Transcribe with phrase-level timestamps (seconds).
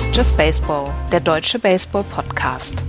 [0.00, 2.82] Ist Just Baseball, der deutsche Baseball-Podcast.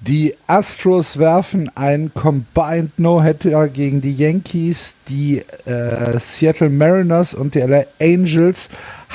[0.00, 4.94] Die Astros werfen ein Combined No-Hitter gegen die Yankees.
[5.08, 8.68] Die äh, Seattle Mariners und die LA Angels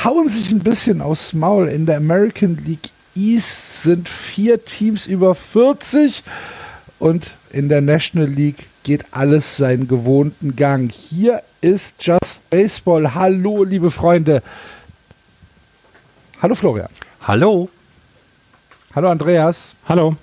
[0.03, 1.69] hauen sich ein bisschen aufs Maul.
[1.69, 6.23] In der American League East sind vier Teams über 40
[6.99, 10.91] und in der National League geht alles seinen gewohnten Gang.
[10.91, 13.15] Hier ist Just Baseball.
[13.15, 14.43] Hallo, liebe Freunde.
[16.41, 16.89] Hallo, Florian.
[17.21, 17.69] Hallo.
[18.93, 19.75] Hallo, Andreas.
[19.87, 20.15] Hallo.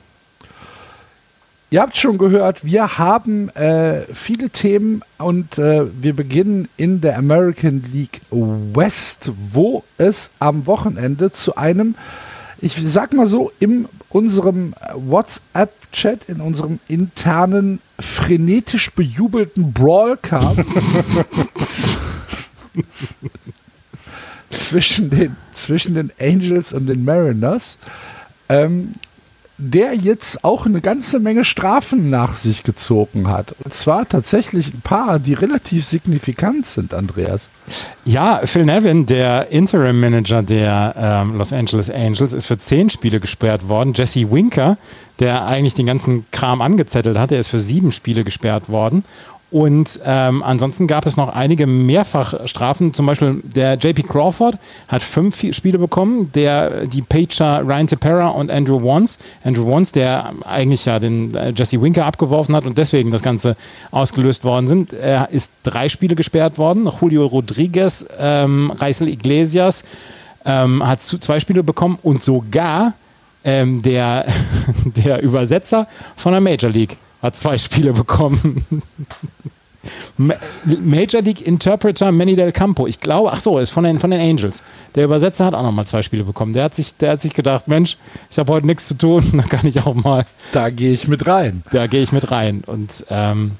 [1.71, 7.17] Ihr habt schon gehört, wir haben äh, viele Themen und äh, wir beginnen in der
[7.17, 11.95] American League West, wo es am Wochenende zu einem,
[12.63, 20.57] ich sag mal so, in unserem WhatsApp-Chat, in unserem internen, frenetisch bejubelten Brawl kam.
[24.49, 27.79] zwischen, den, zwischen den Angels und den Mariners.
[28.49, 28.93] Ähm,
[29.59, 33.55] der jetzt auch eine ganze Menge Strafen nach sich gezogen hat.
[33.63, 37.49] Und zwar tatsächlich ein paar, die relativ signifikant sind, Andreas.
[38.05, 43.21] Ja, Phil Nevin, der Interim Manager der ähm, Los Angeles Angels, ist für zehn Spiele
[43.21, 43.93] gesperrt worden.
[43.95, 44.79] Jesse Winker,
[45.21, 49.05] der eigentlich den ganzen Kram angezettelt hat, der ist für sieben Spiele gesperrt worden.
[49.53, 52.95] Und ähm, ansonsten gab es noch einige Mehrfachstrafen.
[52.95, 54.57] Zum Beispiel der JP Crawford
[54.89, 56.33] hat fünf Spiele bekommen.
[56.33, 59.19] Der, die Pager Ryan Tepera und Andrew Wons.
[59.45, 63.55] Andrew Wons, der eigentlich ja den äh, Jesse Winker abgeworfen hat und deswegen das Ganze
[63.91, 66.89] ausgelöst worden sind, er ist drei Spiele gesperrt worden.
[66.99, 69.85] Julio Rodriguez, ähm, Reisel Iglesias
[70.47, 72.95] ähm, hat zwei Spiele bekommen und sogar
[73.45, 74.25] ähm, der,
[74.85, 78.67] der Übersetzer von der Major League hat zwei Spiele bekommen.
[80.65, 82.87] Major League Interpreter Manny Del Campo.
[82.87, 84.63] Ich glaube, ach so, ist von den, von den Angels.
[84.95, 86.53] Der Übersetzer hat auch noch mal zwei Spiele bekommen.
[86.53, 87.97] Der hat sich, der hat sich gedacht, Mensch,
[88.31, 90.25] ich habe heute nichts zu tun, da kann ich auch mal.
[90.53, 91.63] Da gehe ich mit rein.
[91.73, 92.63] Da gehe ich mit rein.
[92.67, 93.53] Und ähm,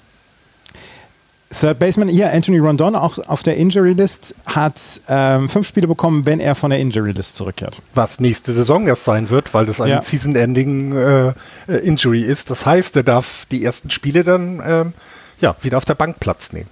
[1.53, 6.25] Third Baseman hier, Anthony Rondon, auch auf der Injury List, hat ähm, fünf Spiele bekommen,
[6.25, 7.83] wenn er von der Injury List zurückkehrt.
[7.95, 10.01] Was nächste Saison erst sein wird, weil das ein ja.
[10.01, 11.29] Season-Ending äh,
[11.69, 12.51] äh, Injury ist.
[12.51, 14.93] Das heißt, er darf die ersten Spiele dann ähm,
[15.41, 16.69] ja, wieder auf der Bank Platz nehmen.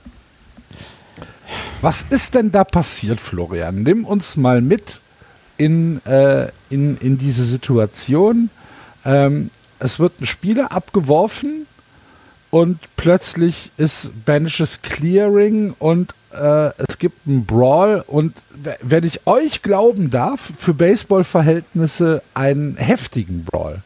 [1.83, 3.83] Was ist denn da passiert, Florian?
[3.83, 5.01] Nimm uns mal mit
[5.57, 8.51] in, äh, in, in diese Situation.
[9.05, 11.67] Ähm, es wird ein Spieler abgeworfen
[12.51, 18.35] und plötzlich ist Banishes Clearing und äh, es gibt einen Brawl und
[18.83, 23.83] wenn ich euch glauben darf, für Baseball-Verhältnisse einen heftigen Brawl.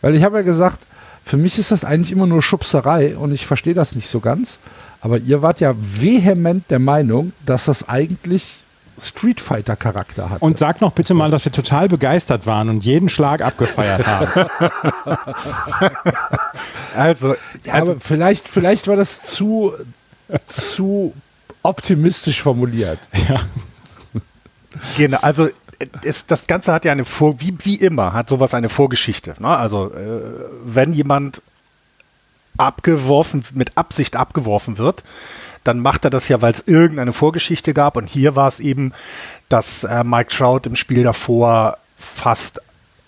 [0.00, 0.80] Weil ich habe ja gesagt,
[1.24, 4.58] für mich ist das eigentlich immer nur Schubserei und ich verstehe das nicht so ganz.
[5.00, 8.62] Aber ihr wart ja vehement der Meinung, dass das eigentlich
[9.00, 10.42] Street Fighter Charakter hat.
[10.42, 14.26] Und sag noch bitte mal, dass wir total begeistert waren und jeden Schlag abgefeiert haben.
[16.96, 17.34] also,
[17.64, 19.72] ja, also aber vielleicht, vielleicht war das zu,
[20.48, 21.12] zu
[21.62, 22.98] optimistisch formuliert.
[23.28, 23.40] Ja.
[24.98, 25.48] Genau, also
[26.02, 29.34] es, das Ganze hat ja eine Vor, wie, wie immer, hat sowas eine Vorgeschichte.
[29.38, 29.48] Ne?
[29.48, 30.20] Also, äh,
[30.64, 31.40] wenn jemand
[32.58, 35.02] abgeworfen, mit Absicht abgeworfen wird,
[35.66, 37.96] dann macht er das ja, weil es irgendeine Vorgeschichte gab.
[37.96, 38.92] Und hier war es eben,
[39.48, 42.60] dass äh, Mike Trout im Spiel davor fast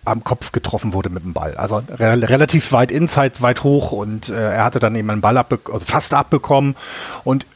[0.05, 1.57] am Kopf getroffen wurde mit dem Ball.
[1.57, 5.37] Also re relativ weit inside, weit hoch und äh, er hatte dann eben einen Ball
[5.37, 6.77] abbe also fast abbekommen
[7.25, 7.47] und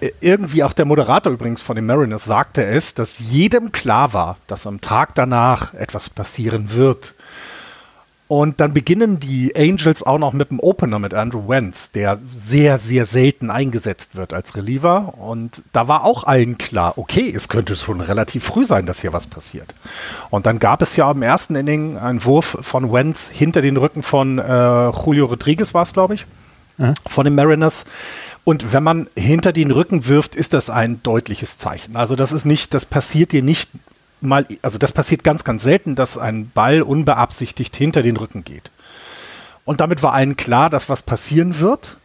[0.00, 4.36] äh, irgendwie auch der Moderator übrigens von den Mariners sagte es, dass jedem klar war,
[4.46, 7.14] dass am Tag danach etwas passieren wird.
[8.26, 12.78] Und dann beginnen die Angels auch noch mit dem Opener mit Andrew Wentz, der sehr,
[12.78, 15.14] sehr selten eingesetzt wird als Reliever.
[15.18, 19.12] Und da war auch allen klar, okay, es könnte schon relativ früh sein, dass hier
[19.12, 19.74] was passiert.
[20.30, 24.02] Und dann gab es ja im ersten Inning einen Wurf von Wentz hinter den Rücken
[24.02, 26.24] von äh, Julio Rodriguez, war es, glaube ich,
[26.78, 26.94] mhm.
[27.06, 27.84] von den Mariners.
[28.44, 31.96] Und wenn man hinter den Rücken wirft, ist das ein deutliches Zeichen.
[31.96, 33.68] Also das ist nicht, das passiert dir nicht
[34.24, 38.70] mal, also das passiert ganz, ganz selten, dass ein Ball unbeabsichtigt hinter den Rücken geht.
[39.64, 41.96] Und damit war allen klar, dass was passieren wird.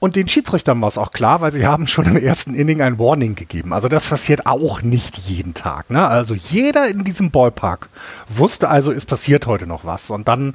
[0.00, 2.98] Und den Schiedsrichtern war es auch klar, weil sie haben schon im ersten Inning ein
[2.98, 3.72] Warning gegeben.
[3.72, 5.90] Also das passiert auch nicht jeden Tag.
[5.90, 6.06] Ne?
[6.06, 7.88] Also jeder in diesem Ballpark
[8.28, 10.10] wusste also, es passiert heute noch was.
[10.10, 10.54] Und dann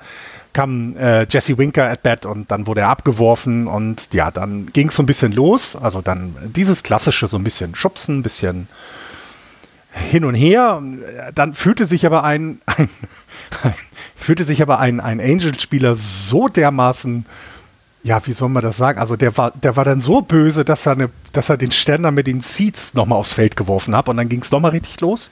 [0.53, 4.89] kam äh, Jesse Winker at bat und dann wurde er abgeworfen und ja, dann ging
[4.89, 5.75] es so ein bisschen los.
[5.75, 8.67] Also dann dieses klassische so ein bisschen Schubsen, ein bisschen
[9.93, 10.81] hin und her.
[11.35, 12.89] Dann fühlte sich aber ein, ein,
[13.63, 13.73] ein
[14.15, 17.25] fühlte sich aber ein, ein Angels-Spieler so dermaßen,
[18.03, 18.99] ja, wie soll man das sagen?
[18.99, 22.11] Also der war, der war dann so böse, dass er, eine, dass er den Ständer
[22.11, 25.31] mit den Seeds nochmal aufs Feld geworfen hat und dann ging es nochmal richtig los.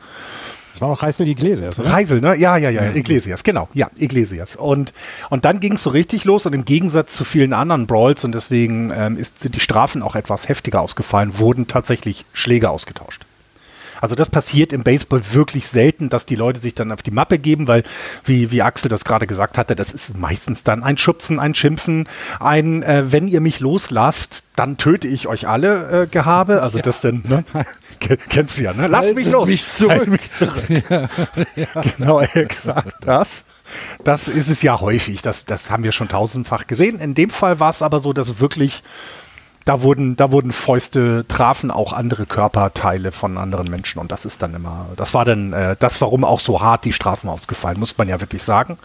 [0.71, 1.91] Das war auch Reisel Iglesias, oder?
[1.91, 2.35] Reisel, ne?
[2.37, 3.67] Ja, ja, ja, Iglesias, genau.
[3.73, 4.55] Ja, Iglesias.
[4.55, 4.93] Und,
[5.29, 8.33] und dann ging es so richtig los und im Gegensatz zu vielen anderen Brawls und
[8.33, 13.25] deswegen ähm, ist, sind die Strafen auch etwas heftiger ausgefallen, wurden tatsächlich Schläge ausgetauscht.
[14.01, 17.39] Also das passiert im Baseball wirklich selten, dass die Leute sich dann auf die Mappe
[17.39, 17.83] geben, weil,
[18.25, 22.09] wie, wie Axel das gerade gesagt hatte, das ist meistens dann ein Schubsen, ein Schimpfen,
[22.39, 26.61] ein, äh, wenn ihr mich loslasst, dann töte ich euch alle äh, Gehabe.
[26.61, 26.83] Also ja.
[26.83, 27.45] das denn, ne?
[28.29, 28.87] Kennst du ja, ne?
[28.87, 29.47] Lass mich los.
[29.47, 29.91] Mich zurück.
[29.91, 30.63] Halt mich zurück.
[30.89, 31.07] ja,
[31.55, 31.67] ja.
[31.97, 33.45] Genau, exakt das.
[34.03, 35.21] Das ist es ja häufig.
[35.21, 36.99] Das, das haben wir schon tausendfach gesehen.
[36.99, 38.83] In dem Fall war es aber so, dass wirklich
[39.65, 44.41] da wurden, da wurden Fäuste, trafen auch andere Körperteile von anderen Menschen und das ist
[44.41, 47.97] dann immer, das war dann äh, das, warum auch so hart die Strafen ausgefallen, muss
[47.97, 48.77] man ja wirklich sagen.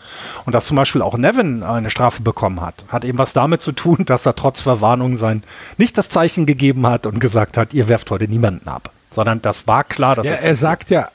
[0.44, 3.73] Und dass zum Beispiel auch Nevin eine Strafe bekommen hat, hat eben was damit zu
[3.73, 5.43] tun, dass er trotz Verwarnung sein
[5.78, 9.67] nicht das Zeichen gegeben hat und gesagt hat, ihr werft heute niemanden ab, sondern das
[9.67, 10.17] war klar.
[10.17, 11.08] Dass ja, er sagt ja,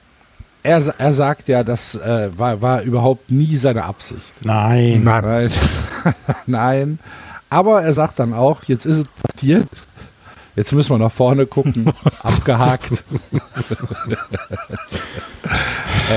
[0.63, 4.33] er, er sagt ja, das äh, war, war überhaupt nie seine Absicht.
[4.43, 5.03] Nein.
[5.03, 5.51] Nein.
[6.45, 6.99] Nein.
[7.51, 9.67] Aber er sagt dann auch, jetzt ist es passiert.
[10.55, 11.91] Jetzt müssen wir nach vorne gucken.
[12.23, 12.89] Abgehakt.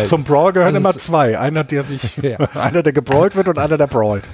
[0.09, 1.37] Zum Brawl gehören also immer zwei.
[1.39, 2.39] Einer, der sich, ja.
[2.55, 4.29] einer, der gebrawlt wird und einer, der brawlt.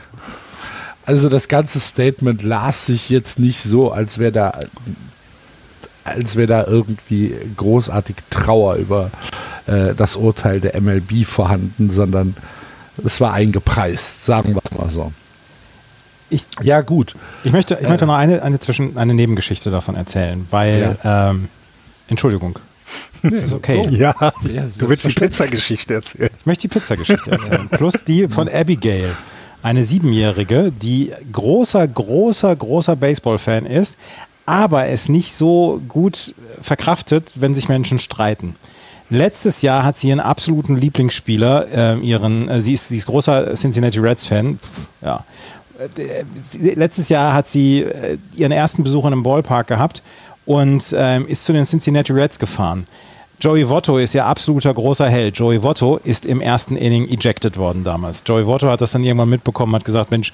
[1.07, 4.53] Also das ganze Statement las sich jetzt nicht so, als wäre da,
[6.05, 9.11] als wäre da irgendwie großartig Trauer über
[9.67, 12.37] äh, das Urteil der MLB vorhanden, sondern
[13.03, 15.13] es war eingepreist, sagen wir mal so.
[16.31, 17.15] Ich, ja, gut.
[17.45, 21.31] Ich möchte, ich möchte noch eine, eine, zwischen, eine Nebengeschichte davon erzählen, weil, ja.
[21.31, 21.49] ähm,
[22.09, 22.59] Entschuldigung.
[23.23, 23.87] Das ist okay.
[23.91, 26.31] Ja, ja du willst die Pizzageschichte erzählen.
[26.39, 27.69] Ich möchte die Pizzageschichte erzählen.
[27.69, 29.17] Plus die von Abigail,
[29.63, 33.99] eine Siebenjährige, die großer, großer, großer Baseball-Fan ist,
[34.47, 38.57] aber es nicht so gut verkraftet, wenn sich Menschen streiten.
[39.11, 43.55] Letztes Jahr hat sie ihren absoluten Lieblingsspieler, äh, ihren, äh, sie, ist, sie ist großer
[43.55, 44.61] Cincinnati Reds-Fan,
[45.03, 45.19] ja, äh,
[46.75, 50.03] letztes Jahr hat sie äh, ihren ersten Besuch in einem Ballpark gehabt
[50.47, 52.87] und ähm, ist zu den Cincinnati Reds gefahren.
[53.41, 55.39] Joey Votto ist ja absoluter großer Held.
[55.39, 58.23] Joey Votto ist im ersten Inning ejected worden damals.
[58.27, 60.33] Joey Votto hat das dann irgendwann mitbekommen, hat gesagt, Mensch,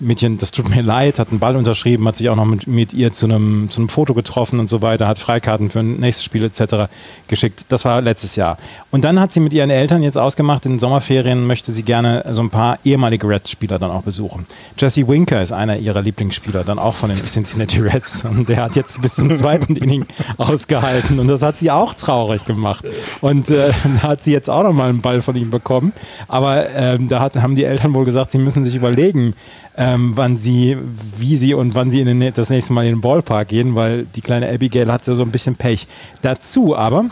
[0.00, 2.92] Mädchen, das tut mir leid, hat einen Ball unterschrieben, hat sich auch noch mit, mit
[2.92, 6.24] ihr zu einem, zu einem Foto getroffen und so weiter, hat Freikarten für ein nächstes
[6.24, 6.90] Spiel etc.
[7.26, 7.66] geschickt.
[7.70, 8.58] Das war letztes Jahr.
[8.92, 12.24] Und dann hat sie mit ihren Eltern jetzt ausgemacht, in den Sommerferien möchte sie gerne
[12.30, 14.46] so ein paar ehemalige Reds-Spieler dann auch besuchen.
[14.78, 18.24] Jesse Winker ist einer ihrer Lieblingsspieler, dann auch von den Cincinnati Reds.
[18.24, 20.06] Und der hat jetzt bis zum zweiten Inning
[20.36, 21.18] ausgehalten.
[21.18, 22.86] Und das hat sie auch traurig gemacht.
[23.20, 25.92] Und äh, da hat sie jetzt auch nochmal einen Ball von ihm bekommen.
[26.28, 29.34] Aber ähm, da hat, haben die Eltern wohl gesagt, sie müssen sich überlegen,
[29.78, 30.76] ähm, wann sie,
[31.18, 34.06] wie sie und wann sie in den, das nächste Mal in den Ballpark gehen, weil
[34.06, 35.86] die kleine Abigail hat so ein bisschen Pech.
[36.20, 37.06] Dazu aber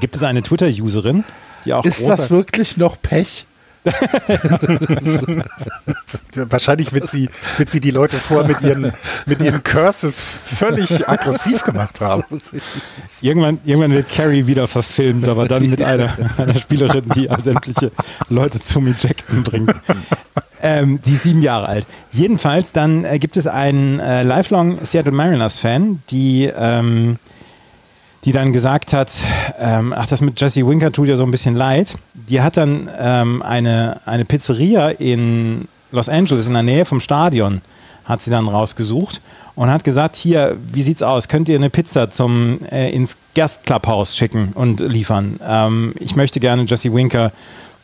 [0.00, 1.22] gibt es eine Twitter-Userin,
[1.66, 1.84] die auch.
[1.84, 3.44] Ist das wirklich noch Pech?
[6.34, 8.92] Wahrscheinlich wird sie, wird sie die Leute vor mit ihren,
[9.26, 12.24] mit ihren Curses völlig aggressiv gemacht haben.
[13.20, 17.92] Irgendwann, irgendwann wird Carrie wieder verfilmt, aber dann mit einer, einer Spielerin, die sämtliche
[18.28, 19.80] Leute zum Ejecten bringt.
[20.62, 21.86] Ähm, die sieben Jahre alt.
[22.12, 27.18] Jedenfalls, dann äh, gibt es einen äh, Lifelong Seattle Mariners-Fan, die ähm,
[28.24, 29.12] die dann gesagt hat,
[29.58, 31.96] ähm, ach, das mit Jesse Winker tut ja so ein bisschen leid.
[32.14, 37.60] Die hat dann ähm, eine, eine Pizzeria in Los Angeles in der Nähe vom Stadion
[38.04, 39.20] hat sie dann rausgesucht
[39.54, 41.28] und hat gesagt, hier, wie sieht's aus?
[41.28, 45.40] Könnt ihr eine Pizza zum äh, ins Gastclubhaus schicken und liefern?
[45.46, 47.32] Ähm, ich möchte gerne Jesse Winker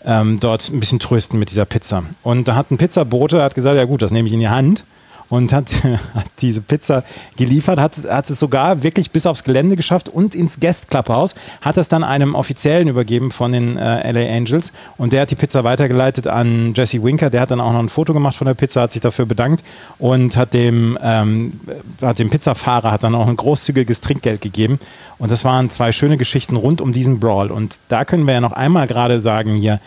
[0.04, 2.04] ähm, dort ein bisschen trösten mit dieser Pizza.
[2.22, 4.84] Und da hat ein Pizzabote hat gesagt, ja gut, das nehme ich in die Hand
[5.32, 5.72] und hat,
[6.14, 7.04] hat diese Pizza
[7.38, 11.78] geliefert, hat, hat es sogar wirklich bis aufs Gelände geschafft und ins Guest Clubhouse, hat
[11.78, 15.64] es dann einem Offiziellen übergeben von den äh, LA Angels und der hat die Pizza
[15.64, 18.82] weitergeleitet an Jesse Winker, der hat dann auch noch ein Foto gemacht von der Pizza,
[18.82, 19.64] hat sich dafür bedankt
[19.98, 21.54] und hat dem, ähm,
[22.02, 24.78] hat dem Pizzafahrer hat dann auch ein großzügiges Trinkgeld gegeben
[25.16, 28.42] und das waren zwei schöne Geschichten rund um diesen Brawl und da können wir ja
[28.42, 29.80] noch einmal gerade sagen hier,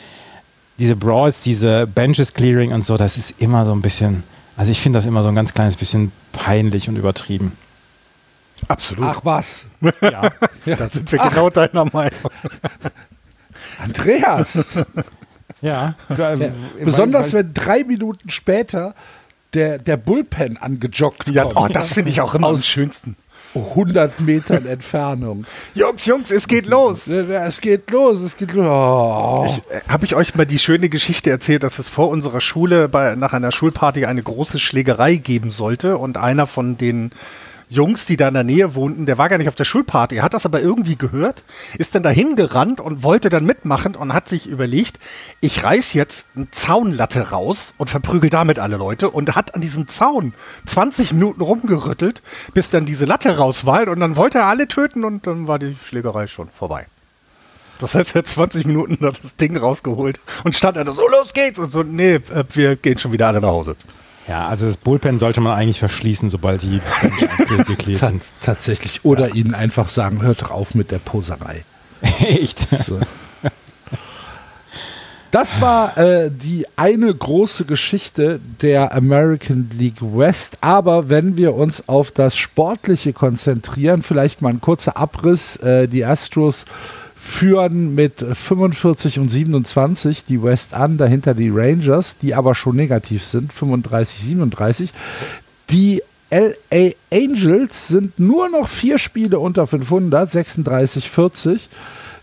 [0.79, 4.23] diese Brawls, diese Benches Clearing und so, das ist immer so ein bisschen
[4.57, 7.51] also ich finde das immer so ein ganz kleines bisschen peinlich und übertrieben.
[8.67, 9.05] Absolut.
[9.05, 9.65] Ach was.
[9.81, 10.31] Ja,
[10.65, 10.75] ja.
[10.75, 11.29] da sind wir Ach.
[11.29, 12.31] genau deiner Meinung.
[13.79, 14.65] Andreas.
[15.61, 15.95] ja.
[16.15, 16.35] ja.
[16.81, 18.95] Besonders wenn drei Minuten später
[19.53, 23.15] der, der Bullpen angejoggt ja, Oh, das finde ich auch immer aus, am schönsten.
[23.55, 25.45] 100 Metern Entfernung.
[25.73, 27.07] Jungs, Jungs, es geht los.
[27.07, 28.65] Es geht los, es geht los.
[28.67, 29.47] Oh.
[29.69, 33.15] Äh, Habe ich euch mal die schöne Geschichte erzählt, dass es vor unserer Schule bei,
[33.15, 37.11] nach einer Schulparty eine große Schlägerei geben sollte und einer von den
[37.69, 40.33] Jungs, die da in der Nähe wohnten, der war gar nicht auf der Schulparty, hat
[40.33, 41.43] das aber irgendwie gehört,
[41.77, 44.99] ist dann dahin gerannt und wollte dann mitmachen und hat sich überlegt,
[45.41, 49.87] ich reiß jetzt eine Zaunlatte raus und verprügel damit alle Leute und hat an diesem
[49.87, 50.33] Zaun
[50.65, 52.21] 20 Minuten rumgerüttelt,
[52.53, 55.59] bis dann diese Latte raus war und dann wollte er alle töten und dann war
[55.59, 56.85] die Schlägerei schon vorbei.
[57.79, 61.59] Das heißt, er hat 20 Minuten das Ding rausgeholt und stand da so, los geht's
[61.59, 63.75] und so, nee, äh, wir gehen schon wieder alle nach Hause.
[64.27, 68.23] Ja, also das Bullpen sollte man eigentlich verschließen, sobald die Benches geklärt sind.
[68.41, 69.05] Tatsächlich.
[69.05, 69.35] Oder ja.
[69.35, 71.63] ihnen einfach sagen, hört doch auf mit der Poserei.
[72.19, 72.59] Echt?
[72.59, 72.99] So.
[75.35, 80.57] Das war äh, die eine große Geschichte der American League West.
[80.61, 85.57] Aber wenn wir uns auf das Sportliche konzentrieren, vielleicht mal ein kurzer Abriss.
[85.57, 86.65] Äh, die Astros
[87.25, 93.25] führen mit 45 und 27 die West an, dahinter die Rangers, die aber schon negativ
[93.25, 94.93] sind, 35, 37.
[95.71, 101.69] Die LA Angels sind nur noch vier Spiele unter 500, 36, 40.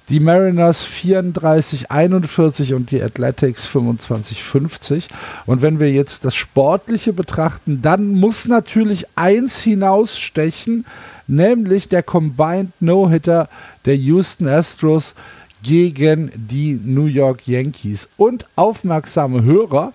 [0.08, 5.08] Die Mariners 34, 41 und die Athletics 25, 50.
[5.46, 10.84] Und wenn wir jetzt das Sportliche betrachten, dann muss natürlich eins hinausstechen,
[11.32, 13.48] nämlich der Combined No-Hitter
[13.84, 15.14] der Houston Astros
[15.62, 18.08] gegen die New York Yankees.
[18.16, 19.92] Und aufmerksame Hörer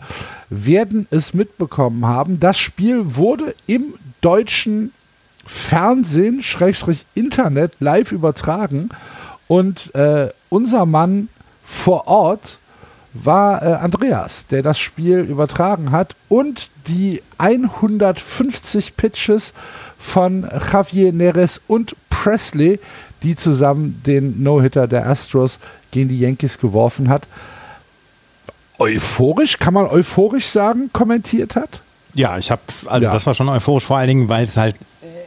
[0.49, 4.91] werden es mitbekommen haben, das Spiel wurde im deutschen
[5.45, 8.89] Fernsehen, Schrägstrich Internet, live übertragen.
[9.47, 11.29] Und äh, unser Mann
[11.63, 12.59] vor Ort
[13.13, 19.53] war äh, Andreas, der das Spiel übertragen hat und die 150 Pitches
[19.97, 22.79] von Javier Neres und Presley,
[23.23, 25.59] die zusammen den No-Hitter der Astros
[25.91, 27.27] gegen die Yankees geworfen hat.
[28.79, 31.81] Euphorisch, kann man euphorisch sagen, kommentiert hat?
[32.17, 33.13] Ja, ich habe, also ja.
[33.13, 34.75] das war schon euphorisch, vor allen Dingen, weil es halt,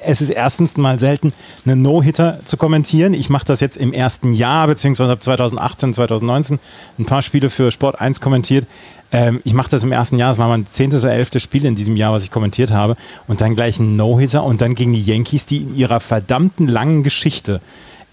[0.03, 1.33] es ist erstens mal selten,
[1.65, 3.15] einen No-Hitter zu kommentieren.
[3.15, 6.59] Ich mache das jetzt im ersten Jahr, beziehungsweise habe 2018, 2019
[6.99, 8.67] ein paar Spiele für Sport 1 kommentiert.
[9.13, 11.77] Ähm, ich mache das im ersten Jahr, das war mein zehntes oder elftes Spiel in
[11.77, 12.97] diesem Jahr, was ich kommentiert habe.
[13.29, 17.05] Und dann gleich ein No-Hitter und dann gegen die Yankees, die in ihrer verdammten langen
[17.05, 17.61] Geschichte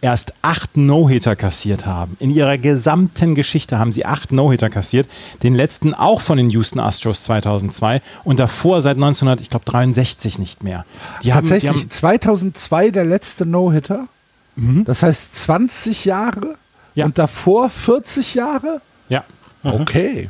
[0.01, 2.15] erst acht No-Hitter kassiert haben.
[2.19, 5.07] In ihrer gesamten Geschichte haben sie acht No-Hitter kassiert.
[5.43, 10.85] Den letzten auch von den Houston Astros 2002 und davor seit 1963 nicht mehr.
[11.23, 14.07] Die Tatsächlich haben, die haben 2002 der letzte No-Hitter.
[14.55, 14.85] Mhm.
[14.85, 16.55] Das heißt 20 Jahre
[16.95, 17.05] ja.
[17.05, 18.81] und davor 40 Jahre?
[19.09, 19.23] Ja.
[19.63, 19.71] Mhm.
[19.81, 20.29] Okay.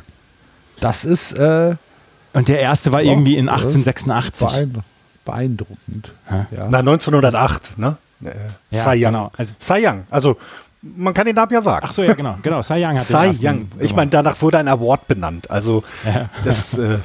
[0.80, 1.32] Das ist.
[1.32, 1.76] Äh,
[2.32, 4.68] und der erste war oh, irgendwie in 1886.
[5.24, 6.12] Beeindruckend.
[6.30, 6.68] Ja.
[6.70, 7.96] Na, 1908, ne?
[8.24, 8.30] Äh,
[8.70, 9.12] ja, Cy Young.
[9.12, 9.30] Genau.
[9.36, 10.04] Also, Cy Young.
[10.10, 10.36] Also,
[10.82, 11.86] man kann den Namen ja sagen.
[11.88, 12.36] Ach so, ja, genau.
[12.42, 12.62] genau.
[12.62, 13.68] Cy Young hat Cy Young.
[13.80, 15.50] Ich meine, danach wurde ein Award benannt.
[15.50, 16.28] Also, ja.
[16.44, 16.98] das äh,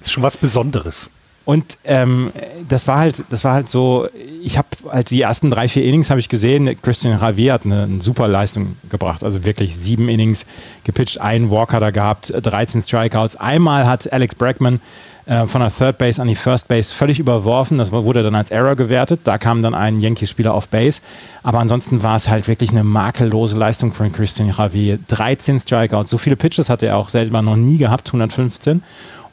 [0.00, 1.08] ist schon was Besonderes.
[1.44, 2.30] Und ähm,
[2.68, 4.06] das war halt, das war halt so,
[4.42, 7.82] ich habe halt die ersten drei, vier Innings habe ich gesehen, Christian Javier hat eine,
[7.82, 9.24] eine, super Leistung gebracht.
[9.24, 10.46] Also wirklich sieben Innings
[10.84, 13.36] gepitcht, einen Walker da gehabt, 13 Strikeouts.
[13.36, 14.80] Einmal hat Alex Bregman
[15.26, 17.78] äh, von der Third Base an die First Base völlig überworfen.
[17.78, 19.20] Das wurde dann als Error gewertet.
[19.24, 21.02] Da kam dann ein Yankees-Spieler auf Base.
[21.42, 24.98] Aber ansonsten war es halt wirklich eine makellose Leistung von Christian Javier.
[25.08, 26.10] 13 Strikeouts.
[26.10, 28.82] So viele Pitches hatte er auch selber noch nie gehabt, 115.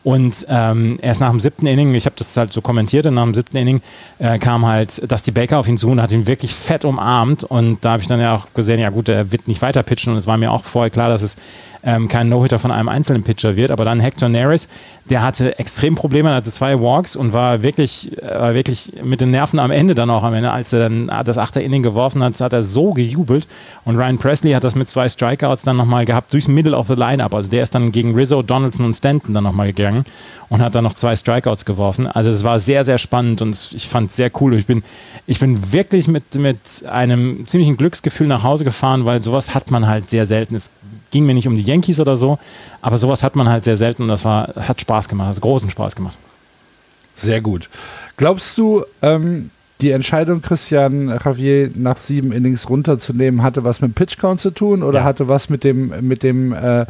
[0.03, 3.25] Und ähm, erst nach dem siebten Inning, ich habe das halt so kommentiert, und nach
[3.25, 3.81] dem siebten Inning
[4.19, 7.43] äh, kam halt Dusty Baker auf ihn zu und hat ihn wirklich fett umarmt.
[7.43, 10.13] Und da habe ich dann ja auch gesehen, ja gut, er wird nicht weiter pitchen.
[10.13, 11.35] Und es war mir auch vorher klar, dass es
[11.83, 13.71] ähm, kein No-Hitter von einem einzelnen Pitcher wird.
[13.71, 14.67] Aber dann Hector Neris,
[15.09, 19.59] der hatte extrem Probleme, hatte zwei Walks und war wirklich, äh, wirklich mit den Nerven
[19.59, 20.51] am Ende dann auch am Ende.
[20.51, 23.47] Als er dann das achte Inning geworfen hat, hat er so gejubelt.
[23.85, 26.95] Und Ryan Presley hat das mit zwei Strikeouts dann nochmal gehabt durchs Middle of the
[26.95, 27.33] Lineup.
[27.33, 30.05] Also der ist dann gegen Rizzo, Donaldson und Stanton dann nochmal gegangen
[30.49, 32.07] und hat dann noch zwei Strikeouts geworfen.
[32.07, 34.55] Also es war sehr, sehr spannend und ich fand es sehr cool.
[34.55, 34.83] Ich bin,
[35.27, 36.59] ich bin wirklich mit, mit
[36.89, 40.55] einem ziemlichen Glücksgefühl nach Hause gefahren, weil sowas hat man halt sehr selten.
[40.55, 40.71] Es
[41.11, 42.39] ging mir nicht um die Yankees oder so,
[42.81, 45.69] aber sowas hat man halt sehr selten und das war, hat Spaß gemacht, hat großen
[45.69, 46.17] Spaß gemacht.
[47.15, 47.69] Sehr gut.
[48.17, 49.51] Glaubst du, ähm,
[49.81, 54.83] die Entscheidung, Christian Javier nach sieben Innings runterzunehmen, hatte was mit Pitch Count zu tun
[54.83, 55.05] oder ja.
[55.05, 56.85] hatte was mit dem, mit dem, äh,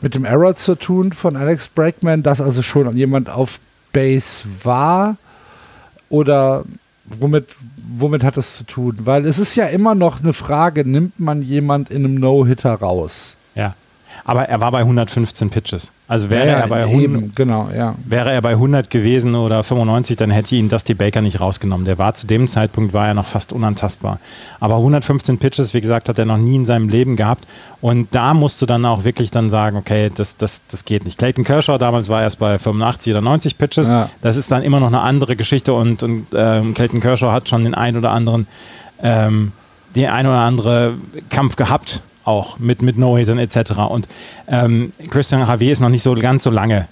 [0.00, 3.60] mit dem Error zu tun von Alex Bregman, dass also schon jemand auf
[3.92, 5.16] Base war?
[6.08, 6.64] Oder
[7.04, 7.48] womit,
[7.96, 8.96] womit hat das zu tun?
[9.04, 13.36] Weil es ist ja immer noch eine Frage, nimmt man jemand in einem No-Hitter raus?
[13.54, 13.74] Ja.
[14.24, 15.90] Aber er war bei 115 Pitches.
[16.06, 17.94] Also wäre Ja, er bei eben, 100, genau, ja.
[18.04, 21.86] wäre er bei 100 gewesen oder 95, dann hätte ihn Dusty Baker nicht rausgenommen.
[21.86, 24.18] Der war zu dem Zeitpunkt war er noch fast unantastbar.
[24.60, 27.46] Aber 115 Pitches, wie gesagt, hat er noch nie in seinem Leben gehabt.
[27.80, 31.18] Und da musst du dann auch wirklich dann sagen, okay, das, das, das geht nicht.
[31.18, 33.90] Clayton Kershaw damals war erst bei 85 oder 90 Pitches.
[33.90, 34.08] Ja.
[34.20, 37.64] Das ist dann immer noch eine andere Geschichte und, und ähm, Clayton Kershaw hat schon
[37.64, 38.46] den ein oder anderen
[39.02, 39.52] ähm,
[39.96, 40.94] den ein oder andere
[41.28, 43.72] Kampf gehabt, auch mit, mit No-Hittern etc.
[43.88, 44.08] Und
[44.48, 46.86] ähm, Christian Javier ist noch nicht so ganz so lange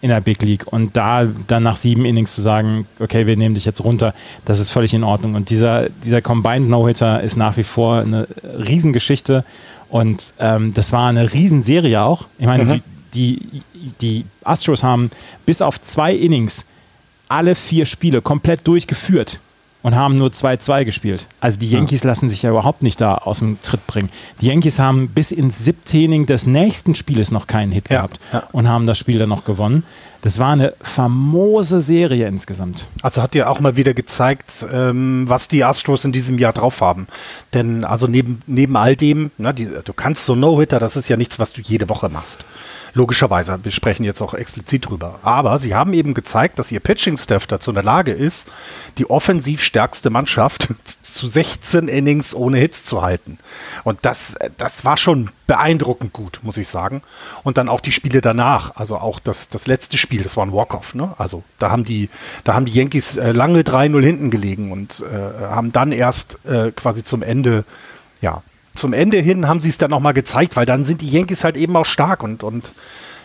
[0.00, 3.54] in der Big League und da dann nach sieben Innings zu sagen, okay, wir nehmen
[3.54, 4.12] dich jetzt runter,
[4.44, 5.34] das ist völlig in Ordnung.
[5.34, 8.28] Und dieser, dieser Combined No-Hitter ist nach wie vor eine
[8.68, 9.44] Riesengeschichte
[9.88, 12.26] und ähm, das war eine Riesenserie auch.
[12.38, 12.82] Ich meine, wie-
[13.14, 13.40] die,
[14.00, 15.08] die Astros haben
[15.46, 16.66] bis auf zwei Innings
[17.28, 19.38] alle vier Spiele komplett durchgeführt
[19.84, 21.28] und haben nur 2-2 gespielt.
[21.40, 24.08] Also die Yankees lassen sich ja überhaupt nicht da aus dem Tritt bringen.
[24.40, 28.18] Die Yankees haben bis ins siebte Inning des nächsten Spieles noch keinen Hit Ja, gehabt
[28.32, 28.44] ja.
[28.52, 29.84] und haben das Spiel dann noch gewonnen.
[30.22, 32.88] Das war eine famose Serie insgesamt.
[33.02, 36.80] Also hat dir auch mal wieder gezeigt, ähm, was die Astros in diesem Jahr drauf
[36.80, 37.06] haben.
[37.52, 41.18] Denn also neben, neben all dem, ne, die, du kannst so No-Hitter, das ist ja
[41.18, 42.42] nichts, was du jede Woche machst.
[42.96, 45.18] Logischerweise, wir sprechen jetzt auch explizit drüber.
[45.24, 48.46] Aber sie haben eben gezeigt, dass ihr Pitching-Staff dazu in der Lage ist,
[48.98, 50.68] die offensiv stärkste Mannschaft
[51.02, 53.38] zu 16 Innings ohne Hits zu halten.
[53.82, 57.02] Und das, das war schon beeindruckend gut, muss ich sagen.
[57.42, 60.52] Und dann auch die Spiele danach, also auch das, das letzte Spiel, das war ein
[60.52, 60.94] Walk-Off.
[60.94, 61.14] Ne?
[61.18, 62.08] Also da haben die,
[62.44, 66.70] da haben die Yankees äh, lange 3-0 hinten gelegen und äh, haben dann erst äh,
[66.70, 67.64] quasi zum Ende,
[68.20, 68.42] ja,
[68.74, 71.56] zum Ende hin haben sie es dann nochmal gezeigt, weil dann sind die Yankees halt
[71.56, 72.72] eben auch stark und, und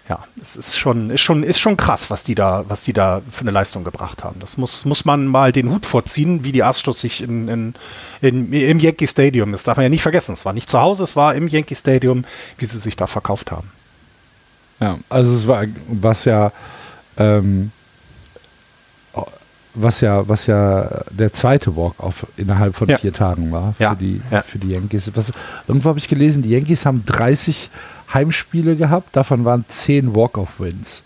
[0.10, 3.22] ja, es ist schon, ist schon, ist schon krass, was die da, was die da
[3.32, 4.40] für eine Leistung gebracht haben.
[4.40, 7.74] Das muss, muss man mal den Hut vorziehen, wie die Astros sich in, in,
[8.22, 10.34] in, im Yankee Stadium, das darf man ja nicht vergessen.
[10.34, 12.26] Es war nicht zu Hause, es war im Yankee Stadium,
[12.58, 13.70] wie sie sich da verkauft haben.
[14.80, 16.52] Ja, also es war, was ja,
[17.18, 17.72] ähm,
[19.82, 22.98] was ja, was ja der zweite Walk-off innerhalb von Ja.
[22.98, 24.42] vier Tagen war für, Ja, die, ja.
[24.42, 25.12] für die Yankees.
[25.16, 25.32] Was,
[25.68, 27.70] irgendwo habe ich gelesen, die Yankees haben 30
[28.14, 31.04] Heimspiele gehabt, davon waren 10 Walk-off-Wins.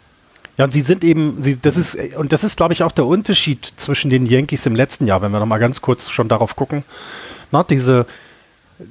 [0.58, 3.06] Ja, und sie sind eben, sie, das ist, und das ist, glaube ich, auch der
[3.06, 6.84] Unterschied zwischen den Yankees im letzten Jahr, wenn wir nochmal ganz kurz schon darauf gucken.
[7.52, 8.06] Na, diese,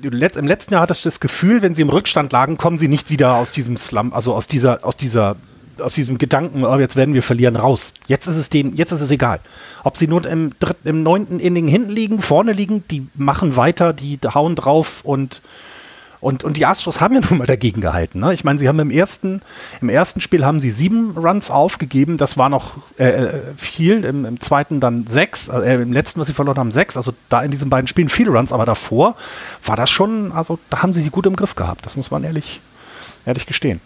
[0.03, 0.11] Im
[0.47, 3.35] letzten Jahr hatte ich das Gefühl, wenn sie im Rückstand lagen, kommen sie nicht wieder
[3.35, 5.37] aus diesem Slum, also aus dieser, aus dieser,
[5.81, 7.93] aus diesem Gedanken, oh, jetzt werden wir verlieren, raus.
[8.07, 9.41] Jetzt ist es denen, jetzt ist es egal.
[9.85, 13.93] Ob sie nur im dritten, im neunten Inning hinten liegen, vorne liegen, die machen weiter,
[13.93, 15.43] die hauen drauf und
[16.23, 18.21] und, und die Astros haben ja nun mal dagegen gehalten.
[18.21, 18.33] Ne?
[18.33, 19.43] Ich meine, sie haben im ersten,
[19.81, 22.17] im ersten Spiel haben sie sieben Runs aufgegeben.
[22.17, 24.05] Das war noch äh, äh, viel.
[24.05, 25.49] Im, Im zweiten dann sechs.
[25.49, 26.97] Äh, Im letzten, was sie verloren haben, sechs.
[26.97, 28.53] Also da in diesen beiden Spielen viele Runs.
[28.53, 29.17] Aber davor
[29.65, 31.85] war das schon, also da haben sie die gut im Griff gehabt.
[31.85, 32.61] Das muss man ehrlich,
[33.27, 33.81] ehrlich gestehen.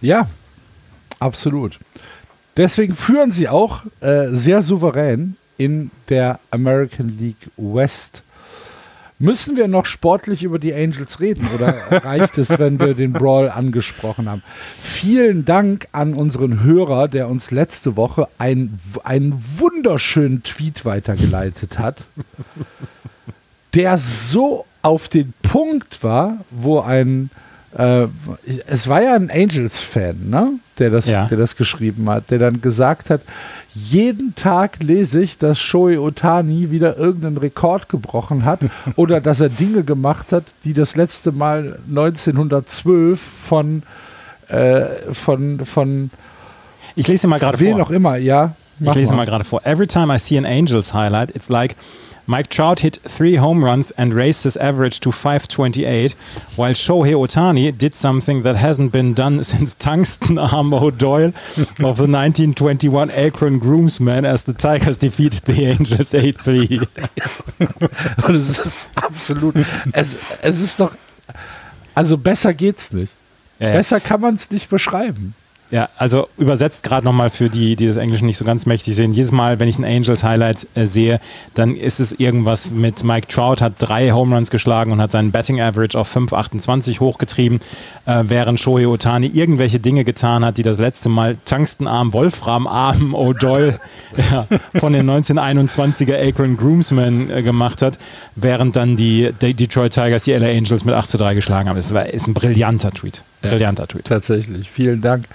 [0.00, 0.26] Ja,
[1.22, 1.78] absolut.
[2.56, 8.22] Deswegen führen sie auch äh, sehr souverän in der American League West.
[9.18, 13.48] Müssen wir noch sportlich über die Angels reden oder reicht es, wenn wir den Brawl
[13.48, 14.42] angesprochen haben?
[14.80, 22.04] Vielen Dank an unseren Hörer, der uns letzte Woche ein, einen wunderschönen Tweet weitergeleitet hat,
[23.74, 27.30] der so auf den Punkt war, wo ein
[27.76, 28.06] äh,
[28.66, 30.52] es war ja ein Angels-Fan, ne?
[30.78, 31.26] der, das, Ja.
[31.26, 33.20] der das geschrieben hat, der dann gesagt hat,
[33.74, 38.60] jeden Tag lese ich, dass Shohei Otani wieder irgendeinen Rekord gebrochen hat
[38.96, 43.82] oder dass er Dinge gemacht hat, die das letzte Mal 1912 von,
[44.48, 44.82] äh,
[45.12, 46.10] von, von
[46.94, 47.86] Ich lese mal gerade wen vor.
[47.86, 48.54] auch immer, ja.
[48.80, 49.64] Ich lese mal gerade vor.
[49.64, 51.76] Every time I see an Angels highlight, it's like
[52.26, 56.12] Mike Trout hit three home runs and raised his average to 528,
[56.56, 61.32] while Shohei Otani did something that hasn't been done since Tungsten Armo Doyle
[61.80, 66.86] of the 1921 Akron Groomsman as the Tigers defeated the Angels 8-3.
[68.28, 69.56] Und es ist absolut,
[69.92, 70.92] es, es ist doch,
[71.94, 73.12] also besser geht's nicht.
[73.58, 75.34] Besser kann man es nicht beschreiben.
[75.72, 79.14] Ja, also übersetzt gerade nochmal für die, die das Englischen nicht so ganz mächtig sehen.
[79.14, 81.18] Jedes Mal, wenn ich ein Angels-Highlight äh, sehe,
[81.54, 85.32] dann ist es irgendwas mit Mike Trout hat drei Home Runs geschlagen und hat seinen
[85.32, 87.60] Betting Average auf 5,28 hochgetrieben,
[88.04, 93.78] äh, während Shohei Otani irgendwelche Dinge getan hat, die das letzte Mal Tungstenarm, Wolframarm O'Doyle
[94.30, 97.98] ja, von den 1921er Akron Groomsmen äh, gemacht hat,
[98.36, 101.76] während dann die, die Detroit Tigers die LA Angels mit 8 zu 3 geschlagen haben.
[101.76, 103.22] Das war, ist ein brillanter Tweet.
[103.42, 104.06] Brillanter Tweet.
[104.06, 104.70] Tatsächlich.
[104.70, 105.26] Vielen Dank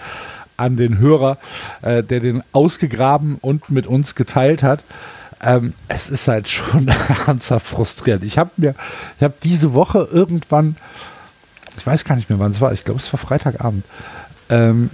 [0.58, 1.38] an den Hörer,
[1.82, 4.84] äh, der den ausgegraben und mit uns geteilt hat.
[5.44, 6.88] Ähm, es ist halt schon
[7.28, 8.24] ernsthaft frustrierend.
[8.24, 8.74] Ich habe mir,
[9.18, 10.76] ich habe diese Woche irgendwann
[11.78, 12.74] ich weiß gar nicht mehr, wann es war.
[12.74, 13.86] Ich glaube, es war Freitagabend.
[14.50, 14.90] Ähm,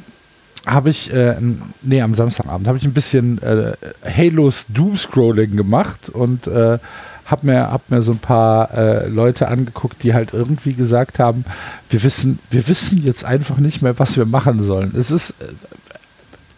[0.66, 1.36] habe ich, äh,
[1.82, 3.74] nee, am Samstagabend habe ich ein bisschen äh,
[4.06, 6.80] Halos Doom-Scrolling gemacht und äh,
[7.26, 11.46] habe mir, hab mir so ein paar äh, Leute angeguckt, die halt irgendwie gesagt haben,
[11.90, 14.94] wir wissen, wir wissen jetzt einfach nicht mehr, was wir machen sollen.
[14.96, 15.46] Es ist, äh,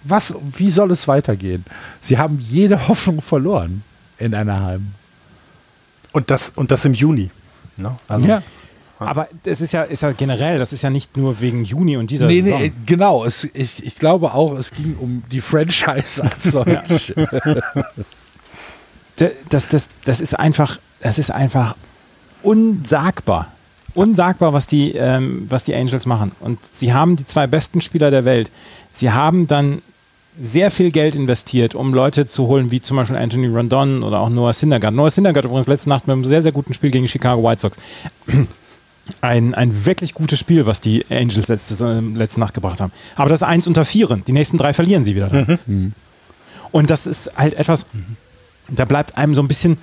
[0.03, 1.65] was, wie soll es weitergehen?
[2.01, 3.83] Sie haben jede Hoffnung verloren
[4.17, 4.93] in Anaheim.
[6.11, 7.29] Und das, und das im Juni.
[7.77, 7.95] Ne?
[8.07, 8.41] Also ja.
[8.97, 12.09] Aber es ist ja, ist ja generell, das ist ja nicht nur wegen Juni und
[12.09, 12.61] dieser nee, Saison.
[12.61, 13.25] Nee, genau.
[13.25, 17.13] Es, ich, ich glaube auch, es ging um die Franchise als solch.
[19.15, 21.75] Das, das, das ist einfach, das ist einfach
[22.43, 23.51] unsagbar.
[23.93, 26.33] Unsagbar, was die, ähm, was die Angels machen.
[26.41, 28.51] Und sie haben die zwei besten Spieler der Welt.
[28.91, 29.81] Sie haben dann
[30.37, 34.29] sehr viel Geld investiert, um Leute zu holen, wie zum Beispiel Anthony Rondon oder auch
[34.29, 34.93] Noah Syndergaard.
[34.93, 37.61] Noah Syndergaard übrigens letzte Nacht mit einem sehr, sehr guten Spiel gegen die Chicago White
[37.61, 37.77] Sox.
[39.21, 42.91] Ein, ein wirklich gutes Spiel, was die Angels letzte, äh, letzte Nacht gebracht haben.
[43.15, 44.23] Aber das ist eins unter vieren.
[44.25, 45.31] Die nächsten drei verlieren sie wieder.
[45.31, 45.59] Mhm.
[45.67, 45.93] mhm.
[46.71, 47.85] Und das ist halt etwas,
[48.69, 49.77] da bleibt einem so ein bisschen,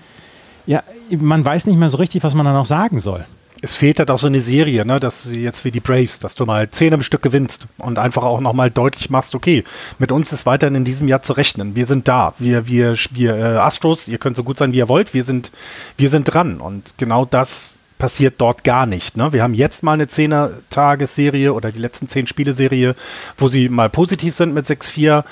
[0.67, 0.83] ja,
[1.19, 3.25] man weiß nicht mehr so richtig, was man dann auch sagen soll
[3.65, 6.35] es fehlt halt auch so eine Serie, ne, dass du jetzt wie die Braves, dass
[6.35, 9.63] du mal zehn im Stück gewinnst und einfach auch nochmal deutlich machst, okay,
[10.01, 11.77] mit uns ist weiterhin in diesem Jahr zu rechnen.
[11.77, 12.35] Wir sind da.
[12.39, 15.53] Wir, wir, wir äh, Astros, ihr könnt so gut sein, wie ihr wollt, wir sind,
[15.97, 16.61] wir sind dran.
[16.61, 19.17] Und genau das passiert dort gar nicht.
[19.17, 19.33] Ne?
[19.33, 22.97] Wir haben jetzt mal eine Zehner-Tagesserie oder die letzten zehn Spiele-Serie,
[23.39, 25.23] wo sie mal positiv sind mit 6-4.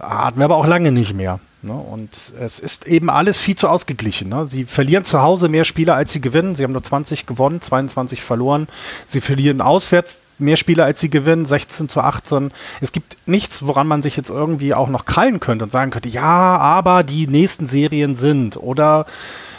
[0.00, 1.38] Hatten wir aber auch lange nicht mehr.
[1.66, 1.74] Ne?
[1.74, 4.28] Und es ist eben alles viel zu ausgeglichen.
[4.28, 4.46] Ne?
[4.46, 6.54] Sie verlieren zu Hause mehr Spieler, als sie gewinnen.
[6.54, 8.68] Sie haben nur 20 gewonnen, 22 verloren.
[9.06, 12.52] Sie verlieren auswärts mehr Spieler, als sie gewinnen, 16 zu 18.
[12.80, 16.08] Es gibt nichts, woran man sich jetzt irgendwie auch noch krallen könnte und sagen könnte,
[16.08, 19.06] ja, aber die nächsten Serien sind oder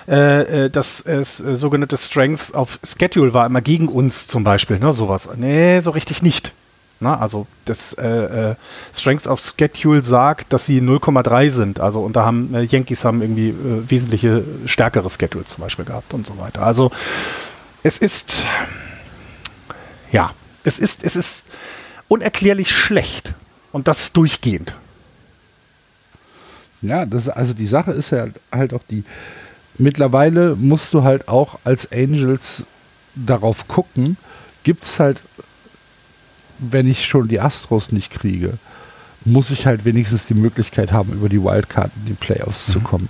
[0.08, 4.94] äh, äh das äh, sogenannte Strength of Schedule war immer gegen uns zum Beispiel, ne,
[4.94, 5.30] sowas.
[5.36, 6.54] Nee, so richtig nicht.
[7.00, 8.08] Na, also das äh,
[8.52, 8.56] äh,
[8.94, 11.80] Strengths of Schedule sagt, dass sie 0,3 sind.
[11.80, 16.14] Also und da haben äh, Yankees haben irgendwie äh, wesentliche stärkere Schedules zum Beispiel gehabt
[16.14, 16.64] und so weiter.
[16.64, 16.92] Also
[17.84, 18.46] es ist
[20.12, 20.32] ja,
[20.64, 21.46] es ist es ist
[22.08, 23.36] unerklärlich schlecht
[23.72, 24.74] und das durchgehend.
[26.82, 29.04] Ja, das also die Sache ist ja halt auch die.
[29.78, 32.66] Mittlerweile musst du halt auch als Angels
[33.14, 34.18] darauf gucken,
[34.64, 35.22] gibt es halt
[36.60, 38.54] wenn ich schon die Astros nicht kriege,
[39.26, 42.72] muss ich halt wenigstens die Möglichkeit haben, über die Wildcard in die Playoffs mhm.
[42.74, 43.10] zu kommen.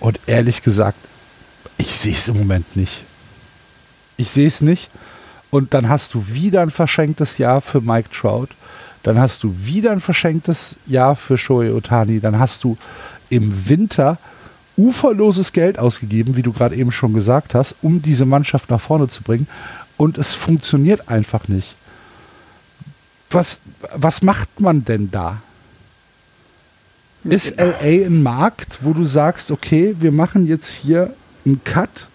[0.00, 0.98] Und ehrlich gesagt,
[1.76, 3.02] ich sehe es im Moment nicht.
[4.16, 4.90] Ich sehe es nicht.
[5.50, 8.48] Und dann hast du wieder ein verschenktes Jahr für Mike Trout.
[9.02, 12.20] Dann hast du wieder ein verschenktes Jahr für Shohei Otani.
[12.20, 12.76] Dann hast du
[13.28, 14.18] im Winter
[14.76, 19.08] uferloses Geld ausgegeben, wie du gerade eben schon gesagt hast, um diese Mannschaft nach vorne
[19.08, 19.48] zu bringen.
[19.96, 21.76] Und es funktioniert einfach nicht
[23.30, 23.60] was,
[23.94, 25.40] was macht man denn da?
[27.24, 31.12] Ist LA ein Markt, wo du sagst, okay, wir machen jetzt hier
[31.44, 32.08] einen Cut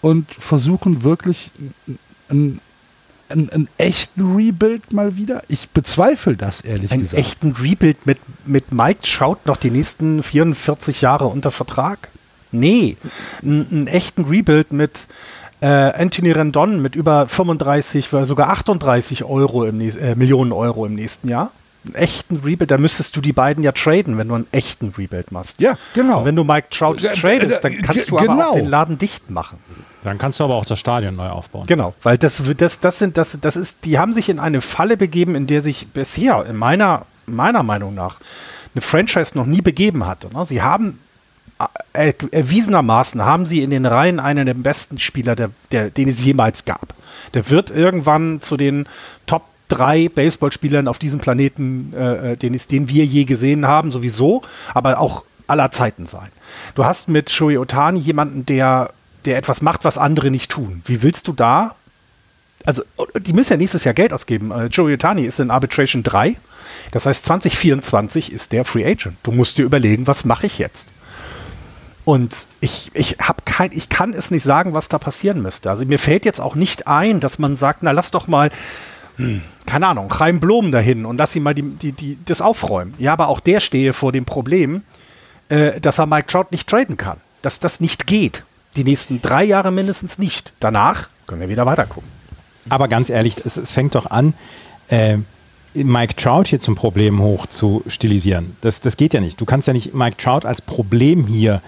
[0.00, 1.50] und versuchen wirklich
[2.30, 2.60] einen,
[3.28, 5.42] einen, einen echten Rebuild mal wieder?
[5.48, 7.18] Ich bezweifle das, ehrlich einen gesagt.
[7.18, 12.08] Einen echten Rebuild mit, mit Mike schaut noch die nächsten 44 Jahre unter Vertrag?
[12.52, 12.96] Nee,
[13.42, 15.08] einen, einen echten Rebuild mit
[15.62, 21.28] äh, Anthony Rendon mit über 35, sogar 38 Euro im, äh, Millionen Euro im nächsten
[21.28, 21.52] Jahr.
[21.84, 25.32] Einen echten Rebuild, da müsstest du die beiden ja traden, wenn du einen echten Rebuild
[25.32, 25.60] machst.
[25.60, 26.20] Ja, genau.
[26.20, 28.32] Und wenn du Mike Trout äh, tradest, dann kannst du genau.
[28.32, 29.58] aber auch den Laden dicht machen.
[30.02, 31.66] Dann kannst du aber auch das Stadion neu aufbauen.
[31.66, 34.96] Genau, weil das, das, das sind, das, das ist, die haben sich in eine Falle
[34.96, 38.16] begeben, in der sich bisher, in meiner, meiner Meinung nach,
[38.74, 40.28] eine Franchise noch nie begeben hatte.
[40.34, 40.44] Ne?
[40.44, 41.11] Sie haben äh,
[41.92, 46.64] erwiesenermaßen haben sie in den Reihen einen der besten Spieler, der, der, den es jemals
[46.64, 46.94] gab.
[47.34, 48.86] Der wird irgendwann zu den
[49.26, 54.42] Top drei Baseballspielern auf diesem Planeten, äh, äh den, den wir je gesehen haben, sowieso,
[54.74, 56.28] aber auch aller Zeiten sein.
[56.74, 58.90] Du hast mit Shoei Otani jemanden, der,
[59.24, 60.82] der etwas macht, was andere nicht tun.
[60.84, 61.74] Wie willst du da?
[62.64, 62.82] Also,
[63.18, 64.50] die müssen ja nächstes Jahr Geld ausgeben.
[64.50, 66.36] Äh, Joey Otani ist in Arbitration 3.
[66.90, 69.16] Das heißt, 2024 ist der Free Agent.
[69.22, 70.91] Du musst dir überlegen, was mache ich jetzt?
[72.04, 75.70] Und ich, ich habe kein, ich kann es nicht sagen, was da passieren müsste.
[75.70, 78.50] Also mir fällt jetzt auch nicht ein, dass man sagt, na lass doch mal,
[79.16, 82.94] hm, keine Ahnung, Chaim Blom dahin und lass ihn mal die, die, die, das aufräumen.
[82.98, 84.82] Ja, aber auch der stehe vor dem Problem,
[85.48, 87.18] äh, dass er Mike Trout nicht traden kann.
[87.40, 88.42] Dass das nicht geht.
[88.74, 90.54] Die nächsten drei Jahre mindestens nicht.
[90.58, 92.08] Danach können wir wieder weitergucken.
[92.68, 94.34] Aber ganz ehrlich, es, es fängt doch an,
[94.88, 95.18] äh,
[95.74, 98.56] Mike Trout hier zum Problem hoch zu stilisieren.
[98.60, 99.40] Das, das geht ja nicht.
[99.40, 101.60] Du kannst ja nicht Mike Trout als Problem hier äh,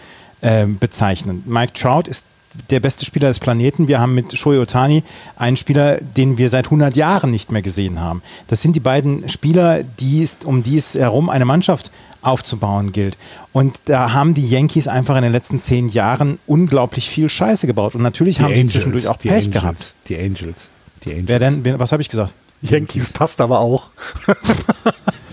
[0.79, 1.43] bezeichnen.
[1.47, 2.27] Mike Trout ist
[2.71, 3.89] der beste Spieler des Planeten.
[3.89, 5.03] Wir haben mit Shohei Otani
[5.37, 8.23] einen Spieler, den wir seit 100 Jahren nicht mehr gesehen haben.
[8.47, 11.91] Das sind die beiden Spieler, die ist, um die es herum eine Mannschaft
[12.23, 13.19] aufzubauen gilt.
[13.53, 17.95] Und da haben die Yankees einfach in den letzten zehn Jahren unglaublich viel Scheiße gebaut.
[17.95, 19.95] Und natürlich Die haben Angels, sie zwischendurch auch die Pech Angels, gehabt.
[20.09, 20.69] Die Angels.
[21.05, 21.29] Die Angels.
[21.29, 21.65] Wer denn?
[21.65, 22.33] Wer, was habe ich gesagt?
[22.63, 23.89] Yankees passt aber auch.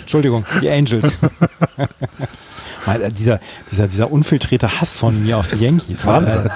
[0.02, 1.18] Entschuldigung, die Angels.
[2.86, 3.40] Weil, äh, dieser,
[3.72, 6.46] dieser, dieser unfiltrierte Hass von mir auf die Yankees, Wahnsinn.
[6.48, 6.50] äh,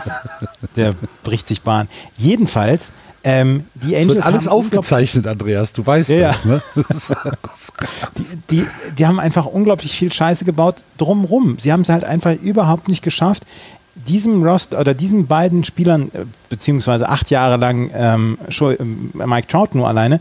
[0.75, 1.88] der bricht sich Bahn.
[2.17, 2.91] Jedenfalls,
[3.23, 5.73] ähm, die Angels wird alles aufgezeichnet, Andreas.
[5.73, 6.61] Du weißt Ja, das, ne?
[8.17, 11.57] die, die, die haben einfach unglaublich viel Scheiße gebaut drumrum.
[11.59, 13.43] Sie haben es halt einfach überhaupt nicht geschafft,
[13.95, 19.69] diesem Rost oder diesen beiden Spielern, äh, beziehungsweise acht Jahre lang ähm, ähm, Mike Trout
[19.73, 20.19] nur alleine,